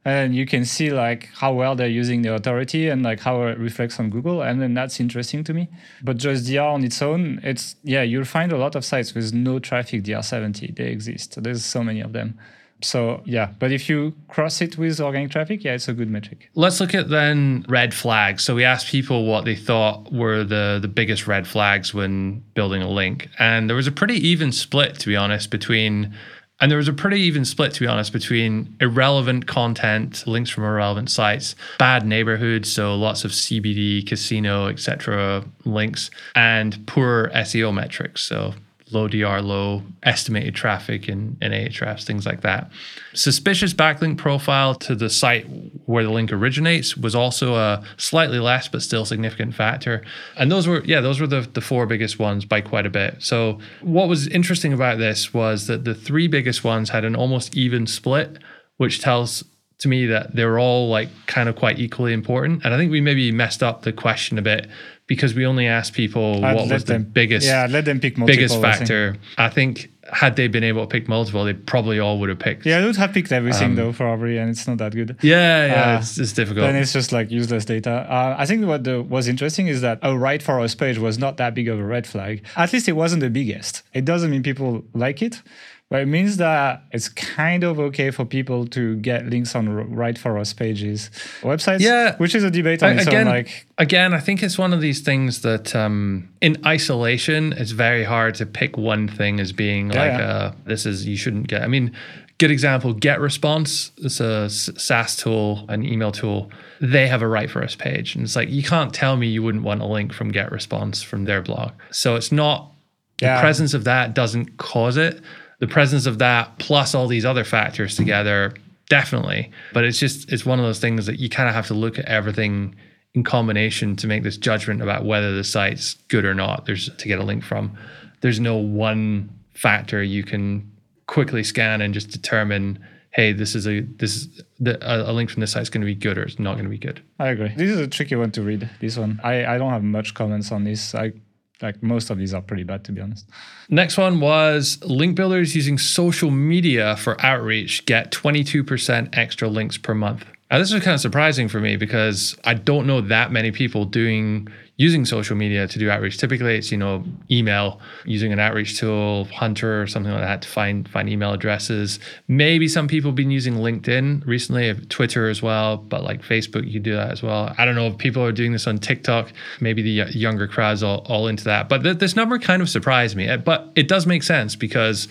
And 0.05 0.33
you 0.33 0.45
can 0.45 0.63
see 0.63 0.91
like 0.91 1.29
how 1.35 1.53
well 1.53 1.75
they're 1.75 1.87
using 1.87 2.21
the 2.21 2.33
authority 2.33 2.87
and 2.87 3.03
like 3.03 3.19
how 3.19 3.43
it 3.43 3.57
reflects 3.57 3.99
on 3.99 4.09
Google. 4.09 4.41
And 4.41 4.61
then 4.61 4.73
that's 4.73 4.99
interesting 4.99 5.43
to 5.43 5.53
me. 5.53 5.67
But 6.01 6.17
just 6.17 6.45
DR 6.45 6.73
on 6.73 6.83
its 6.83 7.01
own, 7.01 7.39
it's 7.43 7.75
yeah, 7.83 8.01
you'll 8.01 8.25
find 8.25 8.51
a 8.51 8.57
lot 8.57 8.75
of 8.75 8.85
sites 8.85 9.13
with 9.13 9.33
no 9.33 9.59
traffic 9.59 10.03
DR70. 10.03 10.75
They 10.75 10.85
exist. 10.85 11.41
There's 11.43 11.65
so 11.65 11.83
many 11.83 11.99
of 11.99 12.13
them. 12.13 12.39
So 12.81 13.21
yeah, 13.25 13.51
but 13.59 13.71
if 13.71 13.89
you 13.89 14.15
cross 14.29 14.61
it 14.61 14.77
with 14.77 15.01
organic 15.01 15.31
traffic, 15.31 15.63
yeah, 15.63 15.73
it's 15.73 15.89
a 15.89 15.93
good 15.93 16.09
metric. 16.09 16.49
Let's 16.55 16.79
look 16.79 16.95
at 16.95 17.09
then 17.09 17.65
red 17.67 17.93
flags. 17.93 18.43
So 18.43 18.55
we 18.55 18.63
asked 18.63 18.87
people 18.87 19.25
what 19.25 19.43
they 19.43 19.55
thought 19.55 20.11
were 20.13 20.43
the 20.43 20.79
the 20.81 20.87
biggest 20.87 21.27
red 21.27 21.45
flags 21.45 21.93
when 21.93 22.41
building 22.53 22.81
a 22.81 22.89
link, 22.89 23.29
and 23.37 23.69
there 23.69 23.75
was 23.75 23.87
a 23.87 23.91
pretty 23.91 24.15
even 24.27 24.51
split, 24.51 24.97
to 24.99 25.07
be 25.07 25.15
honest, 25.15 25.51
between. 25.51 26.15
And 26.61 26.69
there 26.69 26.77
was 26.77 26.87
a 26.89 26.93
pretty 26.93 27.21
even 27.21 27.45
split, 27.45 27.73
to 27.73 27.79
be 27.79 27.87
honest, 27.87 28.11
between 28.11 28.75
irrelevant 28.81 29.47
content, 29.47 30.27
links 30.27 30.49
from 30.49 30.65
irrelevant 30.65 31.09
sites, 31.09 31.55
bad 31.77 32.05
neighborhoods, 32.05 32.71
so 32.71 32.95
lots 32.95 33.23
of 33.23 33.31
CBD, 33.31 34.05
casino, 34.05 34.67
etc. 34.67 35.45
links, 35.63 36.11
and 36.35 36.85
poor 36.85 37.29
SEO 37.33 37.73
metrics, 37.73 38.21
so 38.21 38.53
low 38.91 39.07
DR, 39.07 39.41
low 39.41 39.83
estimated 40.03 40.55
traffic 40.55 41.07
in, 41.07 41.37
in 41.41 41.51
Ahrefs, 41.51 42.03
things 42.03 42.25
like 42.25 42.41
that. 42.41 42.71
Suspicious 43.13 43.73
backlink 43.73 44.17
profile 44.17 44.75
to 44.75 44.95
the 44.95 45.09
site 45.09 45.45
where 45.85 46.03
the 46.03 46.09
link 46.09 46.31
originates 46.31 46.95
was 46.97 47.15
also 47.15 47.55
a 47.55 47.83
slightly 47.97 48.39
less 48.39 48.67
but 48.67 48.81
still 48.81 49.05
significant 49.05 49.55
factor. 49.55 50.03
And 50.37 50.51
those 50.51 50.67
were, 50.67 50.83
yeah, 50.85 51.01
those 51.01 51.19
were 51.19 51.27
the, 51.27 51.41
the 51.41 51.61
four 51.61 51.85
biggest 51.85 52.19
ones 52.19 52.45
by 52.45 52.61
quite 52.61 52.85
a 52.85 52.89
bit. 52.89 53.15
So 53.19 53.59
what 53.81 54.07
was 54.07 54.27
interesting 54.27 54.73
about 54.73 54.97
this 54.97 55.33
was 55.33 55.67
that 55.67 55.83
the 55.83 55.95
three 55.95 56.27
biggest 56.27 56.63
ones 56.63 56.89
had 56.89 57.05
an 57.05 57.15
almost 57.15 57.55
even 57.55 57.87
split, 57.87 58.37
which 58.77 59.01
tells 59.01 59.43
to 59.79 59.87
me 59.87 60.05
that 60.07 60.35
they 60.35 60.45
were 60.45 60.59
all 60.59 60.89
like 60.89 61.09
kind 61.25 61.49
of 61.49 61.55
quite 61.55 61.79
equally 61.79 62.13
important. 62.13 62.63
And 62.65 62.73
I 62.73 62.77
think 62.77 62.91
we 62.91 63.01
maybe 63.01 63.31
messed 63.31 63.63
up 63.63 63.81
the 63.83 63.93
question 63.93 64.37
a 64.37 64.41
bit 64.41 64.67
because 65.07 65.33
we 65.33 65.45
only 65.45 65.67
asked 65.67 65.93
people 65.93 66.43
I'd 66.45 66.55
what 66.55 66.69
was 66.69 66.83
the 66.83 66.99
biggest 66.99 67.47
Yeah, 67.47 67.65
let 67.69 67.85
them 67.85 67.99
pick 67.99 68.17
multiple. 68.17 68.35
biggest 68.35 68.55
I 68.57 68.61
think. 68.61 68.77
factor. 68.77 69.15
I 69.37 69.49
think 69.49 69.91
had 70.11 70.35
they 70.35 70.47
been 70.47 70.63
able 70.63 70.85
to 70.85 70.87
pick 70.87 71.07
multiple, 71.07 71.45
they 71.45 71.53
probably 71.53 71.99
all 71.99 72.19
would 72.19 72.29
have 72.29 72.39
picked. 72.39 72.65
Yeah, 72.65 72.79
I 72.79 72.85
would 72.85 72.95
have 72.97 73.13
picked 73.13 73.31
everything 73.31 73.75
though, 73.75 73.93
probably, 73.93 74.37
and 74.37 74.49
it's 74.49 74.67
not 74.67 74.79
that 74.79 74.93
good. 74.93 75.15
yeah, 75.21 75.65
yeah. 75.65 75.95
Uh, 75.95 75.99
it's, 75.99 76.17
it's 76.17 76.33
difficult. 76.33 76.65
Then 76.65 76.75
it's 76.75 76.93
just 76.93 77.11
like 77.11 77.31
useless 77.31 77.63
data. 77.65 77.91
Uh, 77.91 78.35
I 78.37 78.45
think 78.45 78.65
what 78.65 78.83
the, 78.83 79.01
was 79.01 79.27
interesting 79.27 79.67
is 79.67 79.81
that 79.81 79.99
a 80.01 80.17
write 80.17 80.43
for 80.43 80.59
us 80.59 80.75
page 80.75 80.97
was 80.97 81.17
not 81.17 81.37
that 81.37 81.53
big 81.55 81.67
of 81.69 81.79
a 81.79 81.83
red 81.83 82.05
flag. 82.05 82.43
At 82.55 82.73
least 82.73 82.87
it 82.89 82.93
wasn't 82.93 83.21
the 83.21 83.29
biggest. 83.29 83.83
It 83.93 84.03
doesn't 84.03 84.29
mean 84.29 84.43
people 84.43 84.83
like 84.93 85.21
it, 85.21 85.41
but 85.89 86.01
it 86.01 86.05
means 86.05 86.37
that 86.37 86.83
it's 86.91 87.09
kind 87.09 87.63
of 87.63 87.79
okay 87.79 88.11
for 88.11 88.23
people 88.23 88.67
to 88.67 88.95
get 88.97 89.25
links 89.25 89.55
on 89.55 89.69
write 89.93 90.17
for 90.17 90.37
us 90.37 90.53
pages 90.53 91.09
websites. 91.41 91.79
Yeah. 91.79 92.15
which 92.17 92.35
is 92.35 92.43
a 92.43 92.51
debate 92.51 92.83
on 92.83 92.97
its 92.97 93.07
again, 93.07 93.27
own. 93.27 93.33
Like, 93.33 93.65
again, 93.77 94.13
I 94.13 94.19
think 94.19 94.43
it's 94.43 94.57
one 94.57 94.71
of 94.71 94.81
these 94.81 95.01
things 95.01 95.41
that, 95.41 95.75
um, 95.75 96.29
in 96.41 96.57
isolation, 96.65 97.53
it's 97.53 97.71
very 97.71 98.03
hard 98.03 98.35
to 98.35 98.45
pick 98.45 98.77
one 98.77 99.07
thing 99.07 99.39
as 99.39 99.51
being 99.51 99.91
Yeah, 99.91 99.99
like, 99.99 100.19
yeah. 100.19 100.27
uh, 100.27 100.51
this 100.65 100.85
is 100.85 101.07
you 101.07 101.17
shouldn't 101.17 101.47
get. 101.47 101.63
I 101.63 101.67
mean, 101.67 101.91
good 102.37 102.51
example: 102.51 102.93
GetResponse. 102.93 103.91
It's 103.97 104.19
a 104.19 104.47
SaaS 104.49 105.15
tool, 105.15 105.65
an 105.69 105.83
email 105.83 106.11
tool. 106.11 106.51
They 106.81 107.07
have 107.07 107.21
a 107.23 107.27
write 107.27 107.49
for 107.49 107.63
us 107.63 107.75
page, 107.75 108.15
and 108.15 108.23
it's 108.23 108.35
like 108.35 108.49
you 108.49 108.63
can't 108.63 108.93
tell 108.93 109.17
me 109.17 109.27
you 109.27 109.41
wouldn't 109.41 109.63
want 109.63 109.81
a 109.81 109.85
link 109.87 110.13
from 110.13 110.31
GetResponse 110.31 111.03
from 111.03 111.25
their 111.25 111.41
blog. 111.41 111.71
So 111.91 112.15
it's 112.15 112.31
not 112.31 112.71
the 113.19 113.37
presence 113.41 113.73
of 113.73 113.83
that 113.85 114.13
doesn't 114.13 114.57
cause 114.57 114.95
it. 114.95 115.19
The 115.59 115.67
presence 115.67 116.05
of 116.05 116.19
that 116.19 116.57
plus 116.57 116.95
all 116.95 117.07
these 117.07 117.25
other 117.25 117.43
factors 117.43 117.95
together, 117.95 118.53
definitely. 118.89 119.51
But 119.73 119.83
it's 119.83 119.99
just 119.99 120.31
it's 120.31 120.45
one 120.45 120.59
of 120.59 120.65
those 120.65 120.79
things 120.79 121.05
that 121.05 121.19
you 121.19 121.29
kind 121.29 121.49
of 121.49 121.55
have 121.55 121.67
to 121.67 121.73
look 121.73 121.99
at 121.99 122.05
everything 122.05 122.75
in 123.13 123.23
combination 123.23 123.95
to 123.97 124.07
make 124.07 124.23
this 124.23 124.37
judgment 124.37 124.81
about 124.81 125.05
whether 125.05 125.35
the 125.35 125.43
site's 125.43 125.95
good 126.07 126.25
or 126.25 126.33
not. 126.33 126.65
There's 126.65 126.89
to 126.89 127.07
get 127.07 127.19
a 127.19 127.23
link 127.23 127.43
from. 127.43 127.77
There's 128.21 128.39
no 128.39 128.55
one 128.55 129.29
factor 129.53 130.01
you 130.01 130.23
can 130.23 130.71
quickly 131.07 131.43
scan 131.43 131.81
and 131.81 131.93
just 131.93 132.09
determine, 132.09 132.79
hey, 133.11 133.33
this 133.33 133.55
is 133.55 133.67
a 133.67 133.81
this 133.81 134.15
is 134.15 134.41
the, 134.59 134.77
a, 134.81 135.11
link 135.11 135.29
from 135.29 135.41
this 135.41 135.51
site 135.51 135.63
is 135.63 135.69
going 135.69 135.81
to 135.81 135.85
be 135.85 135.95
good 135.95 136.17
or 136.17 136.23
it's 136.23 136.39
not 136.39 136.53
going 136.53 136.65
to 136.65 136.69
be 136.69 136.77
good. 136.77 137.01
I 137.17 137.29
agree. 137.29 137.53
This 137.55 137.71
is 137.71 137.79
a 137.79 137.87
tricky 137.87 138.15
one 138.15 138.31
to 138.31 138.41
read. 138.41 138.69
This 138.79 138.97
one, 138.97 139.19
I, 139.23 139.45
I 139.45 139.57
don't 139.57 139.71
have 139.71 139.83
much 139.83 140.13
comments 140.13 140.51
on 140.51 140.63
this. 140.63 140.95
I 140.95 141.13
like 141.61 141.81
most 141.83 142.09
of 142.09 142.17
these 142.17 142.33
are 142.33 142.41
pretty 142.41 142.63
bad 142.63 142.83
to 142.85 142.91
be 142.91 143.01
honest. 143.01 143.29
Next 143.69 143.97
one 143.97 144.19
was 144.19 144.79
link 144.83 145.15
builders 145.15 145.55
using 145.55 145.77
social 145.77 146.31
media 146.31 146.95
for 146.97 147.19
outreach 147.23 147.85
get 147.85 148.11
22% 148.11 149.09
extra 149.13 149.47
links 149.47 149.77
per 149.77 149.93
month. 149.93 150.25
Now, 150.51 150.57
this 150.57 150.73
was 150.73 150.83
kind 150.83 150.95
of 150.95 151.01
surprising 151.01 151.47
for 151.47 151.59
me 151.59 151.75
because 151.75 152.35
I 152.43 152.55
don't 152.55 152.87
know 152.87 153.01
that 153.01 153.31
many 153.31 153.51
people 153.51 153.85
doing 153.85 154.47
using 154.77 155.03
social 155.03 155.35
media 155.35 155.67
to 155.67 155.77
do 155.77 155.91
outreach. 155.91 156.17
Typically, 156.17 156.55
it's 156.57 156.71
you 156.71 156.77
know 156.77 157.03
email 157.29 157.79
using 158.05 158.33
an 158.33 158.39
outreach 158.39 158.79
tool, 158.79 159.25
Hunter 159.25 159.81
or 159.81 159.85
something 159.85 160.11
like 160.11 160.21
that 160.21 160.41
to 160.41 160.47
find 160.47 160.89
find 160.89 161.07
email 161.07 161.33
addresses. 161.33 161.99
Maybe 162.27 162.67
some 162.67 162.87
people 162.87 163.11
have 163.11 163.15
been 163.15 163.29
using 163.29 163.55
LinkedIn 163.55 164.25
recently, 164.25 164.73
Twitter 164.87 165.29
as 165.29 165.43
well, 165.43 165.77
but 165.77 166.03
like 166.03 166.23
Facebook, 166.23 166.67
you 166.67 166.79
do 166.79 166.95
that 166.95 167.11
as 167.11 167.21
well. 167.21 167.53
I 167.59 167.65
don't 167.65 167.75
know 167.75 167.87
if 167.87 167.97
people 167.99 168.23
are 168.23 168.31
doing 168.31 168.51
this 168.51 168.65
on 168.65 168.79
TikTok. 168.79 169.31
Maybe 169.59 169.83
the 169.83 170.11
younger 170.17 170.47
crowds 170.47 170.81
all, 170.81 171.05
all 171.07 171.27
into 171.27 171.43
that. 171.43 171.69
But 171.69 171.83
th- 171.83 171.99
this 171.99 172.15
number 172.15 172.39
kind 172.39 172.61
of 172.61 172.69
surprised 172.69 173.15
me. 173.15 173.27
Uh, 173.29 173.37
But 173.37 173.71
it 173.75 173.87
does 173.87 174.07
make 174.07 174.23
sense 174.23 174.55
because 174.55 175.07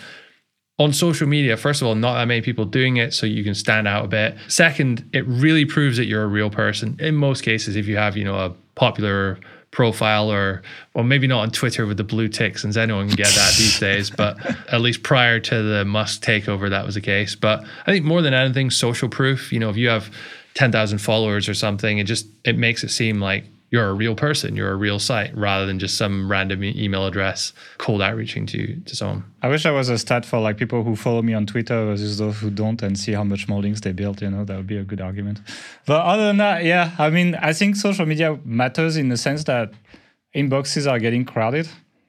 on 0.79 0.93
social 0.93 1.27
media, 1.27 1.57
first 1.57 1.83
of 1.83 1.89
all, 1.89 1.95
not 1.95 2.15
that 2.15 2.27
many 2.27 2.41
people 2.41 2.65
doing 2.65 2.99
it, 2.99 3.13
so 3.13 3.27
you 3.27 3.43
can 3.43 3.55
stand 3.55 3.89
out 3.89 4.05
a 4.05 4.09
bit. 4.09 4.37
Second, 4.47 5.09
it 5.13 5.27
really 5.27 5.65
proves 5.65 5.97
that 5.97 6.07
you're 6.07 6.23
a 6.23 6.29
real 6.29 6.51
person. 6.51 6.97
In 7.01 7.17
most 7.17 7.43
cases, 7.43 7.75
if 7.75 7.89
you 7.89 7.97
have, 7.97 8.17
you 8.17 8.25
know, 8.25 8.37
a 8.37 8.55
popular 8.77 9.39
profile 9.71 10.31
or 10.33 10.63
well 10.95 11.05
maybe 11.05 11.27
not 11.27 11.41
on 11.41 11.51
Twitter 11.51 11.85
with 11.85 11.99
the 11.99 12.05
blue 12.05 12.27
ticks 12.27 12.63
since 12.63 12.77
anyone 12.77 13.07
can 13.07 13.17
get 13.17 13.29
that 13.35 13.55
these 13.59 13.79
days 13.79 14.09
but 14.17 14.39
at 14.73 14.81
least 14.81 15.03
prior 15.03 15.39
to 15.39 15.63
the 15.63 15.85
Musk 15.85 16.23
takeover 16.23 16.71
that 16.71 16.87
was 16.87 16.95
the 16.95 17.03
case 17.03 17.35
but 17.35 17.63
I 17.87 17.93
think 17.93 18.05
more 18.07 18.23
than 18.23 18.33
anything 18.33 18.71
social 18.71 19.11
proof 19.11 19.53
you 19.53 19.61
know 19.61 19.69
if 19.69 19.77
you 19.77 19.91
have 19.91 20.11
10,000 20.55 20.99
followers 20.99 21.51
or 21.51 21.55
something 21.55 21.99
it 21.99 22.05
just 22.05 22.27
it 22.45 22.57
makes 22.57 22.83
it 22.83 22.89
seem 22.89 23.21
like 23.21 23.45
you're 23.71 23.89
a 23.89 23.95
real 23.95 24.15
person 24.15 24.57
you're 24.57 24.73
a 24.73 24.77
real 24.77 24.99
site 24.99 25.37
rather 25.37 25.67
than 25.67 25.79
just 25.79 25.97
some 25.97 26.31
random 26.31 26.63
email 26.65 27.07
address 27.07 27.53
cold 27.79 28.03
outreaching 28.03 28.47
to 28.47 28.77
to 28.81 28.97
someone 28.97 29.25
I 29.41 29.49
wish 29.49 29.67
I 29.67 29.71
was 29.71 29.89
a 29.89 29.99
stat 29.99 30.27
for 30.27 30.41
like 30.41 30.57
people 30.57 30.83
who 30.83 30.97
follow 30.97 31.23
me 31.23 31.33
on 31.33 31.47
Twitter 31.47 31.85
versus 31.87 32.19
those 32.19 32.41
who 32.41 32.51
don't 32.51 32.83
and 32.83 32.99
see 32.99 33.13
how 33.13 33.23
much 33.23 33.47
more 33.47 33.63
links 33.63 33.81
they 33.81 33.93
built. 33.93 34.21
You 34.21 34.31
know, 34.31 34.45
that 34.45 34.57
would 34.57 34.67
be 34.67 34.79
a 34.79 34.83
good 34.83 35.01
argument. 35.01 35.41
But 35.87 36.01
other 36.05 36.25
than 36.27 36.39
that, 36.39 36.65
yeah, 36.65 36.91
I 36.99 37.11
mean, 37.11 37.37
I 37.37 37.53
think 37.53 37.77
social 37.77 38.05
media 38.05 38.39
matters 38.45 38.97
in 38.97 39.11
the 39.11 39.17
sense 39.17 39.45
that 39.45 39.73
inboxes 40.35 40.91
are 40.91 40.99
getting 40.99 41.25
crowded. 41.25 41.69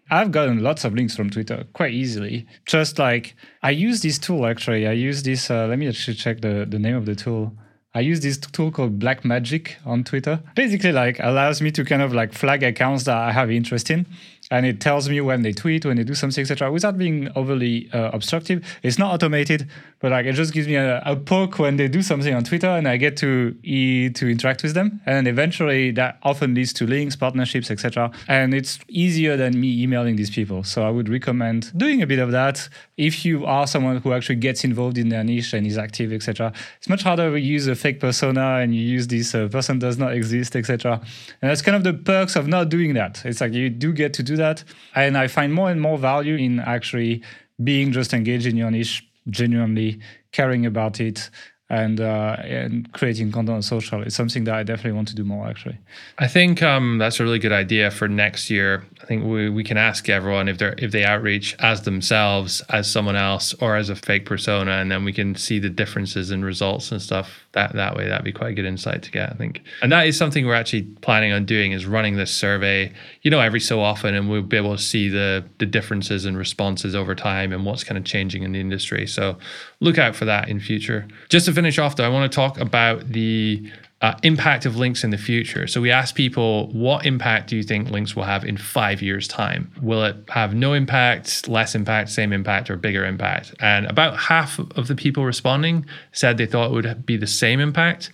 I've 0.10 0.32
gotten 0.32 0.64
lots 0.64 0.86
of 0.86 0.96
links 0.96 1.16
from 1.16 1.30
Twitter 1.30 1.66
quite 1.74 1.94
easily. 1.94 2.48
Just 2.66 2.98
like 2.98 3.36
I 3.62 3.70
use 3.70 4.02
this 4.02 4.18
tool 4.18 4.48
actually. 4.48 4.88
I 4.88 4.94
use 4.94 5.22
this. 5.22 5.52
Uh, 5.52 5.68
let 5.68 5.78
me 5.78 5.88
actually 5.88 6.16
check 6.16 6.42
the, 6.42 6.66
the 6.68 6.80
name 6.80 6.96
of 6.96 7.06
the 7.06 7.16
tool. 7.16 7.54
I 7.96 8.02
use 8.02 8.20
this 8.20 8.38
tool 8.38 8.70
called 8.70 9.00
Black 9.00 9.26
Magic 9.26 9.78
on 9.84 10.04
Twitter. 10.04 10.42
Basically, 10.56 10.92
like 10.92 11.20
allows 11.20 11.60
me 11.60 11.72
to 11.72 11.84
kind 11.84 12.04
of 12.04 12.14
like 12.14 12.34
flag 12.34 12.62
accounts 12.62 13.06
that 13.06 13.18
I 13.18 13.32
have 13.32 13.50
interest 13.50 13.90
in, 13.90 14.06
and 14.52 14.66
it 14.66 14.80
tells 14.80 15.10
me 15.10 15.22
when 15.22 15.42
they 15.42 15.54
tweet, 15.54 15.86
when 15.86 15.98
they 15.98 16.04
do 16.04 16.14
something, 16.14 16.42
etc., 16.42 16.72
without 16.72 17.00
being 17.00 17.30
overly 17.36 17.90
uh, 17.92 18.12
obstructive. 18.12 18.64
It's 18.84 19.00
not 19.00 19.14
automated, 19.14 19.68
but 20.00 20.12
like 20.12 20.26
it 20.26 20.34
just 20.34 20.54
gives 20.54 20.68
me 20.68 20.76
a, 20.76 21.02
a, 21.06 21.16
poke 21.16 21.60
when 21.60 21.76
they 21.76 21.88
do 21.88 22.02
something 22.02 22.34
on 22.34 22.44
Twitter, 22.44 22.68
and 22.68 22.88
I 22.88 22.98
get 22.98 23.18
to 23.18 23.56
e- 23.64 24.10
to 24.10 24.30
interact 24.30 24.64
with 24.64 24.74
them, 24.74 25.02
and 25.06 25.28
eventually 25.28 25.92
that 25.92 26.18
often 26.24 26.54
leads 26.54 26.74
to 26.74 26.88
links, 26.88 27.16
partnerships, 27.16 27.70
etc. 27.70 28.12
And 28.28 28.54
it's 28.54 28.80
easier 28.88 29.36
than 29.36 29.60
me 29.60 29.82
emailing 29.84 30.16
these 30.16 30.30
people. 30.30 30.64
So 30.64 30.84
I 30.84 30.90
would 30.90 31.10
recommend 31.10 31.78
doing 31.78 32.02
a 32.02 32.08
bit 32.08 32.20
of 32.20 32.32
that 32.32 32.70
if 32.98 33.26
you 33.26 33.46
are 33.46 33.68
someone 33.68 33.98
who 33.98 34.14
actually 34.14 34.36
gets 34.36 34.64
involved 34.64 34.98
in 34.98 35.10
their 35.10 35.24
niche 35.24 35.54
and 35.54 35.68
is 35.68 35.78
active, 35.78 36.14
etc. 36.14 36.54
It's 36.78 36.90
much 36.90 37.04
harder 37.04 37.32
to 37.32 37.40
use 37.40 37.68
a 37.68 37.76
fake 37.76 38.00
persona 38.00 38.60
and 38.60 38.74
you 38.74 38.82
use 38.82 39.08
this 39.08 39.36
uh, 39.36 39.48
person 39.50 39.80
does 39.80 39.98
not 39.98 40.14
exist, 40.14 40.56
etc. 40.56 41.02
And 41.42 41.52
that's 41.52 41.62
kind 41.62 41.76
of 41.76 41.84
the 41.84 41.94
perks 41.94 42.36
of 42.36 42.48
not 42.48 42.70
doing 42.70 42.94
that. 42.94 43.26
It's 43.26 43.42
like 43.42 43.54
you 43.54 43.70
do 43.70 43.92
get 43.94 44.14
to 44.14 44.24
do 44.24 44.38
that. 44.38 44.64
And 44.96 45.18
I 45.18 45.28
find 45.28 45.54
more 45.54 45.70
and 45.70 45.82
more 45.82 45.98
value 45.98 46.36
in 46.36 46.60
actually 46.60 47.24
being 47.62 47.92
just 47.92 48.14
engaged 48.14 48.46
in 48.46 48.56
your 48.56 48.72
niche, 48.72 49.09
genuinely 49.30 50.00
caring 50.32 50.66
about 50.66 51.00
it, 51.00 51.30
and 51.70 52.02
uh, 52.02 52.38
and 52.40 52.92
creating 52.94 53.32
content 53.32 53.56
on 53.56 53.62
social 53.62 54.02
is 54.02 54.16
something 54.16 54.44
that 54.46 54.56
I 54.56 54.64
definitely 54.64 54.94
want 54.94 55.08
to 55.10 55.16
do 55.16 55.24
more. 55.24 55.48
Actually, 55.48 55.78
I 56.18 56.28
think 56.28 56.64
um, 56.64 56.98
that's 56.98 57.20
a 57.20 57.24
really 57.24 57.38
good 57.38 57.52
idea 57.52 57.92
for 57.92 58.08
next 58.08 58.50
year. 58.50 58.86
I 59.02 59.06
think 59.06 59.24
we, 59.24 59.50
we 59.50 59.64
can 59.64 59.78
ask 59.78 60.10
everyone 60.10 60.48
if 60.48 60.58
they 60.58 60.74
if 60.80 60.92
they 60.92 61.06
outreach 61.06 61.56
as 61.60 61.84
themselves, 61.84 62.62
as 62.70 62.90
someone 62.90 63.16
else, 63.16 63.54
or 63.56 63.76
as 63.76 63.90
a 63.90 63.96
fake 63.96 64.26
persona, 64.26 64.72
and 64.72 64.92
then 64.92 65.04
we 65.04 65.14
can 65.14 65.36
see 65.36 65.60
the 65.60 65.70
differences 65.70 66.32
in 66.32 66.44
results 66.44 66.92
and 66.92 67.02
stuff. 67.02 67.48
That 67.54 67.74
that 67.74 67.96
way, 67.96 68.08
that'd 68.08 68.24
be 68.24 68.32
quite 68.32 68.52
a 68.52 68.54
good 68.54 68.66
insight 68.66 69.02
to 69.04 69.12
get. 69.12 69.32
I 69.32 69.36
think, 69.36 69.62
and 69.82 69.92
that 69.92 70.06
is 70.06 70.16
something 70.16 70.46
we're 70.46 70.54
actually 70.54 70.84
planning 71.02 71.32
on 71.32 71.46
doing 71.46 71.72
is 71.72 71.86
running 71.86 72.16
this 72.16 72.34
survey. 72.34 72.94
You 73.24 73.32
know, 73.32 73.40
every 73.40 73.60
so 73.60 73.82
often, 73.82 74.14
and 74.14 74.30
we'll 74.30 74.44
be 74.44 74.58
able 74.58 74.76
to 74.76 74.82
see 74.82 75.10
the 75.10 75.44
the 75.58 75.66
differences 75.66 76.26
and 76.26 76.38
responses 76.38 76.94
over 76.94 77.16
time 77.16 77.52
and 77.52 77.66
what's 77.66 77.84
kind 77.84 77.98
of 77.98 78.04
changing 78.04 78.44
in 78.44 78.52
the 78.52 78.60
industry. 78.60 79.08
So 79.08 79.38
look 79.80 79.98
out 79.98 80.16
for 80.16 80.26
that 80.26 80.48
in 80.48 80.60
future. 80.60 81.08
Just 81.30 81.48
to 81.48 81.54
finish 81.54 81.80
off, 81.80 81.96
though, 81.96 82.06
I 82.06 82.10
want 82.10 82.32
to 82.32 82.36
talk 82.36 82.60
about 82.60 83.12
the 83.12 83.72
uh, 84.02 84.16
impact 84.24 84.66
of 84.66 84.78
links 84.78 85.04
in 85.04 85.10
the 85.10 85.18
future. 85.18 85.68
So 85.68 85.82
we 85.82 85.92
asked 85.92 86.16
people, 86.16 86.68
what 86.72 87.06
impact 87.06 87.50
do 87.50 87.58
you 87.58 87.64
think 87.64 87.90
links 87.90 88.16
will 88.16 88.24
have 88.24 88.46
in 88.46 88.56
five 88.56 89.02
years' 89.02 89.28
time? 89.28 89.72
Will 89.82 90.04
it 90.06 90.16
have 90.30 90.54
no 90.54 90.74
impact, 90.74 91.48
less 91.50 91.76
impact, 91.76 92.10
same 92.10 92.32
impact, 92.32 92.70
or 92.70 92.78
bigger 92.78 93.06
impact? 93.06 93.54
And 93.60 93.86
about 93.88 94.18
half 94.18 94.58
of 94.60 94.88
the 94.88 94.96
people 94.96 95.26
responding 95.26 95.86
said 96.14 96.38
they 96.38 96.46
thought 96.46 96.72
it 96.72 96.74
would 96.74 97.06
be 97.06 97.18
the 97.18 97.28
same 97.28 97.60
impact. 97.60 98.12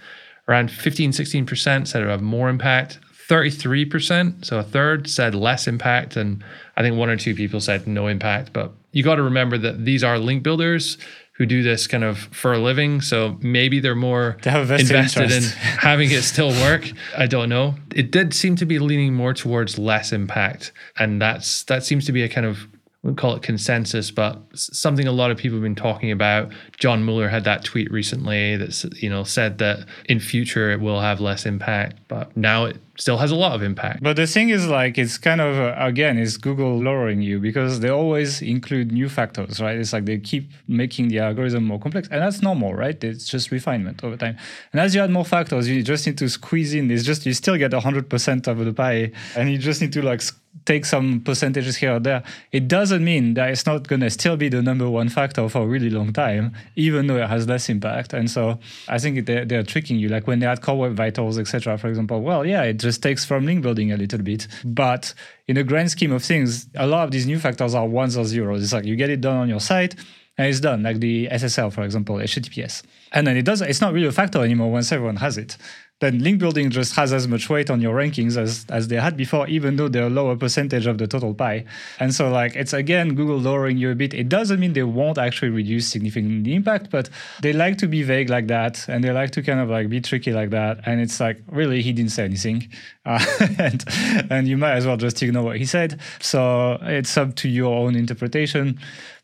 Around 0.47 0.71
15, 0.71 1.11
16% 1.11 1.87
said 1.87 2.01
it 2.01 2.05
would 2.05 2.11
have 2.11 2.21
more 2.21 2.49
impact. 2.49 2.99
33%, 3.27 4.45
so 4.45 4.59
a 4.59 4.63
third, 4.63 5.09
said 5.09 5.33
less 5.33 5.67
impact. 5.67 6.15
And 6.15 6.43
I 6.77 6.81
think 6.81 6.95
one 6.95 7.09
or 7.09 7.17
two 7.17 7.33
people 7.33 7.59
said 7.59 7.87
no 7.87 8.07
impact. 8.07 8.53
But 8.53 8.71
you 8.91 9.03
got 9.03 9.15
to 9.15 9.23
remember 9.23 9.57
that 9.57 9.85
these 9.85 10.03
are 10.03 10.19
link 10.19 10.43
builders 10.43 10.97
who 11.37 11.45
do 11.45 11.61
this 11.63 11.85
kind 11.85 12.03
of 12.03 12.17
for 12.17 12.53
a 12.53 12.59
living. 12.59 13.01
So 13.01 13.37
maybe 13.41 13.79
they're 13.79 13.93
more 13.95 14.37
invested 14.81 15.23
interest. 15.23 15.53
in 15.53 15.57
having 15.59 16.11
it 16.11 16.23
still 16.23 16.49
work. 16.49 16.89
I 17.17 17.27
don't 17.27 17.49
know. 17.49 17.75
It 17.93 18.11
did 18.11 18.33
seem 18.33 18.55
to 18.57 18.65
be 18.65 18.79
leaning 18.79 19.13
more 19.13 19.33
towards 19.33 19.77
less 19.77 20.13
impact, 20.13 20.71
and 20.97 21.21
that's 21.21 21.63
that 21.63 21.83
seems 21.83 22.05
to 22.05 22.11
be 22.11 22.23
a 22.23 22.29
kind 22.29 22.47
of 22.47 22.67
we 23.05 23.13
call 23.13 23.35
it 23.35 23.43
consensus, 23.43 24.09
but 24.09 24.41
something 24.55 25.07
a 25.07 25.11
lot 25.11 25.29
of 25.29 25.37
people 25.37 25.57
have 25.57 25.63
been 25.63 25.75
talking 25.75 26.11
about. 26.11 26.51
John 26.77 27.05
Mueller 27.05 27.29
had 27.29 27.43
that 27.43 27.63
tweet 27.63 27.91
recently 27.91 28.57
that 28.57 28.83
you 29.01 29.09
know 29.09 29.23
said 29.23 29.59
that 29.59 29.85
in 30.05 30.19
future 30.19 30.71
it 30.71 30.79
will 30.79 31.01
have 31.01 31.19
less 31.19 31.45
impact, 31.45 31.99
but 32.07 32.35
now 32.35 32.65
it 32.65 32.77
still 32.97 33.17
has 33.17 33.31
a 33.31 33.35
lot 33.35 33.53
of 33.53 33.61
impact. 33.61 34.01
But 34.01 34.15
the 34.15 34.27
thing 34.27 34.49
is, 34.49 34.67
like, 34.67 34.97
it's 34.97 35.17
kind 35.17 35.41
of 35.41 35.57
uh, 35.57 35.75
again, 35.77 36.17
is 36.17 36.37
Google 36.37 36.81
lowering 36.81 37.21
you 37.21 37.39
because 37.39 37.79
they 37.79 37.89
always 37.89 38.41
include 38.41 38.91
new 38.91 39.09
factors, 39.09 39.61
right? 39.61 39.77
It's 39.77 39.93
like 39.93 40.05
they 40.05 40.17
keep 40.17 40.51
making 40.67 41.09
the 41.09 41.19
algorithm 41.19 41.65
more 41.65 41.79
complex, 41.79 42.07
and 42.09 42.21
that's 42.21 42.41
normal, 42.41 42.73
right? 42.73 43.01
It's 43.03 43.27
just 43.27 43.51
refinement 43.51 44.03
over 44.03 44.17
time. 44.17 44.37
And 44.71 44.81
as 44.81 44.95
you 44.95 45.01
add 45.01 45.11
more 45.11 45.25
factors, 45.25 45.67
you 45.67 45.83
just 45.83 46.05
need 46.05 46.17
to 46.19 46.29
squeeze 46.29 46.73
in. 46.73 46.89
It's 46.91 47.03
just 47.03 47.25
you 47.25 47.33
still 47.33 47.57
get 47.57 47.73
hundred 47.73 48.09
percent 48.09 48.47
of 48.47 48.57
the 48.57 48.73
pie, 48.73 49.11
and 49.35 49.51
you 49.51 49.57
just 49.57 49.81
need 49.81 49.93
to 49.93 50.01
like 50.01 50.21
take 50.65 50.85
some 50.85 51.21
percentages 51.21 51.77
here 51.77 51.95
or 51.95 51.99
there. 51.99 52.23
It 52.51 52.67
doesn't 52.67 53.03
mean 53.03 53.33
that 53.35 53.49
it's 53.49 53.65
not 53.65 53.87
going 53.87 54.01
to 54.01 54.09
still 54.09 54.37
be 54.37 54.49
the 54.49 54.61
number 54.61 54.89
one 54.89 55.09
factor 55.09 55.47
for 55.49 55.63
a 55.63 55.67
really 55.67 55.89
long 55.89 56.13
time, 56.13 56.53
even 56.75 57.07
though 57.07 57.17
it 57.17 57.27
has 57.27 57.47
less 57.47 57.69
impact. 57.69 58.13
And 58.13 58.29
so 58.29 58.59
I 58.87 58.97
think 58.97 59.25
they're, 59.25 59.45
they're 59.45 59.63
tricking 59.63 59.97
you. 59.97 60.09
Like 60.09 60.27
when 60.27 60.39
they 60.39 60.47
add 60.47 60.61
core 60.61 60.77
web 60.77 60.93
vitals, 60.93 61.37
etc. 61.37 61.77
For 61.77 61.87
example, 61.87 62.21
well, 62.21 62.45
yeah, 62.45 62.63
it 62.63 62.77
just 62.77 63.03
takes 63.03 63.25
from 63.25 63.45
link 63.45 63.61
building 63.61 63.91
a 63.91 63.97
little 63.97 64.21
bit. 64.21 64.47
But 64.63 65.13
in 65.47 65.55
the 65.55 65.63
grand 65.63 65.91
scheme 65.91 66.11
of 66.11 66.23
things, 66.23 66.67
a 66.75 66.87
lot 66.87 67.03
of 67.03 67.11
these 67.11 67.25
new 67.25 67.39
factors 67.39 67.75
are 67.75 67.85
ones 67.87 68.17
or 68.17 68.25
zeros. 68.25 68.63
It's 68.63 68.73
like 68.73 68.85
you 68.85 68.95
get 68.95 69.09
it 69.09 69.21
done 69.21 69.37
on 69.37 69.49
your 69.49 69.59
site 69.59 69.95
and 70.37 70.47
it's 70.47 70.59
done, 70.59 70.83
like 70.83 70.99
the 70.99 71.27
SSL, 71.31 71.71
for 71.71 71.83
example, 71.83 72.15
HTTPS. 72.17 72.83
And 73.13 73.25
then 73.25 73.37
it 73.37 73.45
does, 73.45 73.61
it's 73.61 73.79
not 73.79 73.93
really 73.93 74.07
a 74.07 74.11
factor 74.11 74.43
anymore 74.43 74.71
once 74.71 74.91
everyone 74.91 75.15
has 75.17 75.37
it 75.37 75.57
then 76.01 76.19
link 76.19 76.39
building 76.39 76.69
just 76.69 76.93
has 76.95 77.13
as 77.13 77.25
much 77.25 77.49
weight 77.49 77.69
on 77.69 77.79
your 77.79 77.95
rankings 77.95 78.35
as, 78.35 78.65
as 78.69 78.89
they 78.89 78.97
had 78.97 79.15
before, 79.15 79.47
even 79.47 79.77
though 79.77 79.87
they're 79.87 80.07
a 80.07 80.09
lower 80.09 80.35
percentage 80.35 80.87
of 80.87 80.97
the 80.97 81.07
total 81.07 81.33
pie. 81.33 81.63
And 82.01 82.13
so, 82.13 82.29
like, 82.29 82.53
it's 82.55 82.73
again 82.73 83.15
Google 83.15 83.37
lowering 83.37 83.77
you 83.77 83.91
a 83.91 83.95
bit. 83.95 84.13
It 84.13 84.27
doesn't 84.27 84.59
mean 84.59 84.73
they 84.73 84.83
won't 84.83 85.17
actually 85.17 85.49
reduce 85.49 85.87
significantly 85.87 86.41
the 86.41 86.55
impact, 86.55 86.89
but 86.91 87.09
they 87.41 87.53
like 87.53 87.77
to 87.77 87.87
be 87.87 88.03
vague 88.03 88.29
like 88.29 88.47
that, 88.47 88.85
and 88.89 89.03
they 89.03 89.11
like 89.11 89.31
to 89.31 89.41
kind 89.41 89.61
of 89.61 89.69
like 89.69 89.87
be 89.87 90.01
tricky 90.01 90.33
like 90.33 90.49
that. 90.49 90.81
And 90.85 90.99
it's 90.99 91.21
like, 91.21 91.41
really, 91.47 91.81
he 91.81 91.93
didn't 91.93 92.11
say 92.11 92.25
anything, 92.25 92.69
uh, 93.05 93.23
and 93.57 93.85
and 94.29 94.47
you 94.49 94.57
might 94.57 94.73
as 94.73 94.85
well 94.85 94.97
just 94.97 95.23
ignore 95.23 95.43
what 95.43 95.57
he 95.57 95.65
said. 95.65 96.01
So 96.19 96.77
it's 96.81 97.15
up 97.15 97.35
to 97.35 97.47
your 97.47 97.73
own 97.73 97.95
interpretation. 97.95 98.79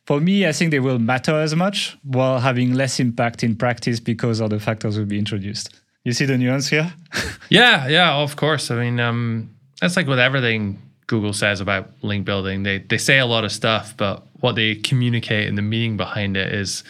For 0.05 0.21
me, 0.21 0.47
I 0.47 0.53
think 0.53 0.71
they 0.71 0.79
will 0.79 0.99
matter 0.99 1.35
as 1.35 1.53
much 1.53 1.97
while 2.03 2.39
having 2.39 2.73
less 2.73 2.99
impact 2.99 3.43
in 3.43 3.55
practice 3.55 3.99
because 3.99 4.41
other 4.41 4.57
factors 4.57 4.97
will 4.97 5.05
be 5.05 5.19
introduced. 5.19 5.69
You 6.03 6.13
see 6.13 6.25
the 6.25 6.37
nuance 6.37 6.67
here? 6.67 6.93
yeah, 7.49 7.87
yeah, 7.87 8.15
of 8.15 8.35
course. 8.35 8.71
I 8.71 8.75
mean, 8.75 8.99
um, 8.99 9.55
that's 9.79 9.95
like 9.95 10.07
with 10.07 10.19
everything 10.19 10.81
Google 11.07 11.33
says 11.33 11.61
about 11.61 11.89
link 12.01 12.25
building. 12.25 12.63
They 12.63 12.79
they 12.79 12.97
say 12.97 13.19
a 13.19 13.25
lot 13.25 13.43
of 13.43 13.51
stuff, 13.51 13.95
but 13.97 14.25
what 14.39 14.55
they 14.55 14.75
communicate 14.75 15.47
and 15.47 15.57
the 15.57 15.61
meaning 15.61 15.97
behind 15.97 16.37
it 16.37 16.53
is 16.53 16.83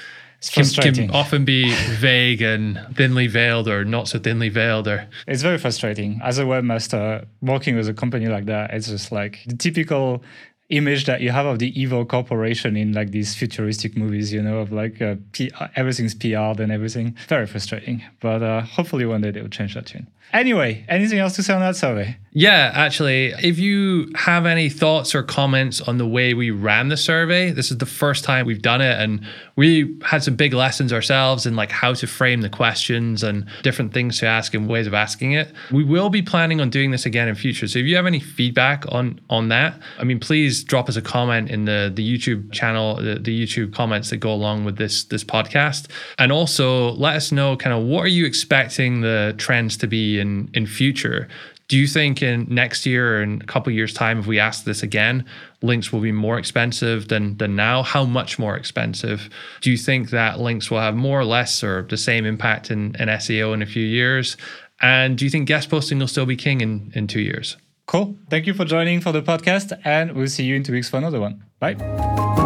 can, 0.49 0.65
can, 0.65 1.11
often 1.11 1.45
be 1.45 1.71
vague 1.99 2.41
and 2.41 2.79
thinly 2.95 3.27
veiled 3.27 3.67
or 3.67 3.85
not 3.85 4.07
so 4.07 4.17
thinly 4.17 4.49
veiled 4.49 4.87
or 4.87 5.07
it's 5.27 5.43
very 5.43 5.59
frustrating 5.59 6.19
as 6.23 6.39
a 6.39 6.43
webmaster 6.43 7.25
working 7.41 7.75
with 7.75 7.87
a 7.87 7.93
company 7.93 8.25
like 8.25 8.45
that 8.45 8.71
it's 8.73 8.87
just 8.87 9.11
like 9.11 9.37
the 9.45 9.55
typical 9.55 10.23
image 10.71 11.05
that 11.05 11.21
you 11.21 11.31
have 11.31 11.45
of 11.45 11.59
the 11.59 11.79
evil 11.79 12.05
corporation 12.05 12.75
in 12.75 12.93
like 12.93 13.11
these 13.11 13.35
futuristic 13.35 13.95
movies, 13.95 14.33
you 14.33 14.41
know, 14.41 14.59
of 14.59 14.71
like 14.71 15.01
uh, 15.01 15.15
P- 15.33 15.51
everything's 15.75 16.15
PR'd 16.15 16.59
and 16.59 16.71
everything. 16.71 17.15
Very 17.27 17.45
frustrating. 17.45 18.03
But 18.19 18.41
uh, 18.41 18.61
hopefully 18.61 19.05
one 19.05 19.21
day 19.21 19.31
they'll 19.31 19.47
change 19.49 19.75
that 19.75 19.85
tune. 19.85 20.07
Anyway, 20.33 20.85
anything 20.87 21.19
else 21.19 21.35
to 21.35 21.43
say 21.43 21.53
on 21.53 21.59
that 21.59 21.75
survey? 21.75 22.17
Yeah, 22.33 22.71
actually, 22.73 23.33
if 23.43 23.59
you 23.59 24.09
have 24.15 24.45
any 24.45 24.69
thoughts 24.69 25.13
or 25.13 25.21
comments 25.21 25.81
on 25.81 25.97
the 25.97 26.07
way 26.07 26.33
we 26.33 26.49
ran 26.49 26.87
the 26.87 26.95
survey, 26.95 27.51
this 27.51 27.71
is 27.71 27.77
the 27.79 27.85
first 27.85 28.23
time 28.23 28.45
we've 28.45 28.61
done 28.61 28.79
it, 28.79 28.97
and 29.01 29.25
we 29.57 29.97
had 30.05 30.23
some 30.23 30.37
big 30.37 30.53
lessons 30.53 30.93
ourselves 30.93 31.45
in 31.45 31.57
like 31.57 31.71
how 31.71 31.93
to 31.93 32.07
frame 32.07 32.39
the 32.39 32.49
questions 32.49 33.21
and 33.21 33.45
different 33.63 33.93
things 33.93 34.17
to 34.19 34.27
ask 34.27 34.53
and 34.53 34.69
ways 34.69 34.87
of 34.87 34.93
asking 34.93 35.33
it. 35.33 35.51
We 35.71 35.83
will 35.83 36.09
be 36.09 36.21
planning 36.21 36.61
on 36.61 36.69
doing 36.69 36.91
this 36.91 37.05
again 37.05 37.27
in 37.27 37.35
future. 37.35 37.67
So 37.67 37.79
if 37.79 37.85
you 37.85 37.97
have 37.97 38.05
any 38.05 38.21
feedback 38.21 38.85
on 38.87 39.19
on 39.29 39.49
that, 39.49 39.77
I 39.99 40.05
mean, 40.05 40.19
please 40.21 40.63
drop 40.63 40.87
us 40.87 40.95
a 40.95 41.01
comment 41.01 41.51
in 41.51 41.65
the 41.65 41.91
the 41.93 42.17
YouTube 42.17 42.53
channel, 42.53 42.95
the, 42.95 43.15
the 43.15 43.43
YouTube 43.43 43.73
comments 43.73 44.09
that 44.09 44.17
go 44.17 44.31
along 44.31 44.63
with 44.63 44.77
this 44.77 45.03
this 45.03 45.25
podcast, 45.25 45.87
and 46.17 46.31
also 46.31 46.93
let 46.93 47.17
us 47.17 47.33
know 47.33 47.57
kind 47.57 47.75
of 47.75 47.83
what 47.83 48.05
are 48.05 48.07
you 48.07 48.25
expecting 48.25 49.01
the 49.01 49.35
trends 49.37 49.75
to 49.77 49.87
be 49.87 50.20
in 50.21 50.49
in 50.53 50.65
future. 50.65 51.27
Do 51.67 51.77
you 51.77 51.87
think 51.87 52.21
in 52.21 52.47
next 52.49 52.85
year 52.85 53.17
or 53.17 53.23
in 53.23 53.41
a 53.41 53.45
couple 53.45 53.71
years 53.71 53.93
time 53.93 54.19
if 54.19 54.27
we 54.27 54.39
ask 54.39 54.65
this 54.65 54.83
again 54.83 55.25
links 55.61 55.93
will 55.93 56.01
be 56.01 56.11
more 56.11 56.37
expensive 56.37 57.07
than 57.07 57.37
than 57.37 57.55
now? 57.55 57.83
How 57.83 58.05
much 58.05 58.37
more 58.37 58.55
expensive? 58.55 59.29
Do 59.61 59.71
you 59.71 59.77
think 59.77 60.09
that 60.09 60.39
links 60.39 60.69
will 60.69 60.79
have 60.79 60.95
more 60.95 61.19
or 61.19 61.25
less 61.25 61.63
or 61.63 61.83
the 61.83 61.97
same 61.97 62.25
impact 62.25 62.71
in, 62.71 62.95
in 62.99 63.07
seo 63.07 63.53
in 63.53 63.61
a 63.61 63.65
few 63.65 63.85
years? 63.85 64.37
And 64.81 65.17
do 65.17 65.25
you 65.25 65.31
think 65.31 65.47
guest 65.47 65.69
posting 65.69 65.99
will 65.99 66.07
still 66.07 66.25
be 66.25 66.35
king 66.35 66.61
in 66.61 66.91
in 66.95 67.07
two 67.07 67.21
years? 67.21 67.57
Cool. 67.87 68.15
Thank 68.29 68.47
you 68.47 68.53
for 68.53 68.65
joining 68.65 69.01
for 69.01 69.11
the 69.11 69.21
podcast 69.21 69.77
and 69.83 70.13
we'll 70.13 70.27
see 70.27 70.43
you 70.43 70.55
in 70.55 70.63
two 70.63 70.73
weeks 70.73 70.89
for 70.89 70.97
another 70.97 71.19
one. 71.19 71.43
Bye 71.59 72.40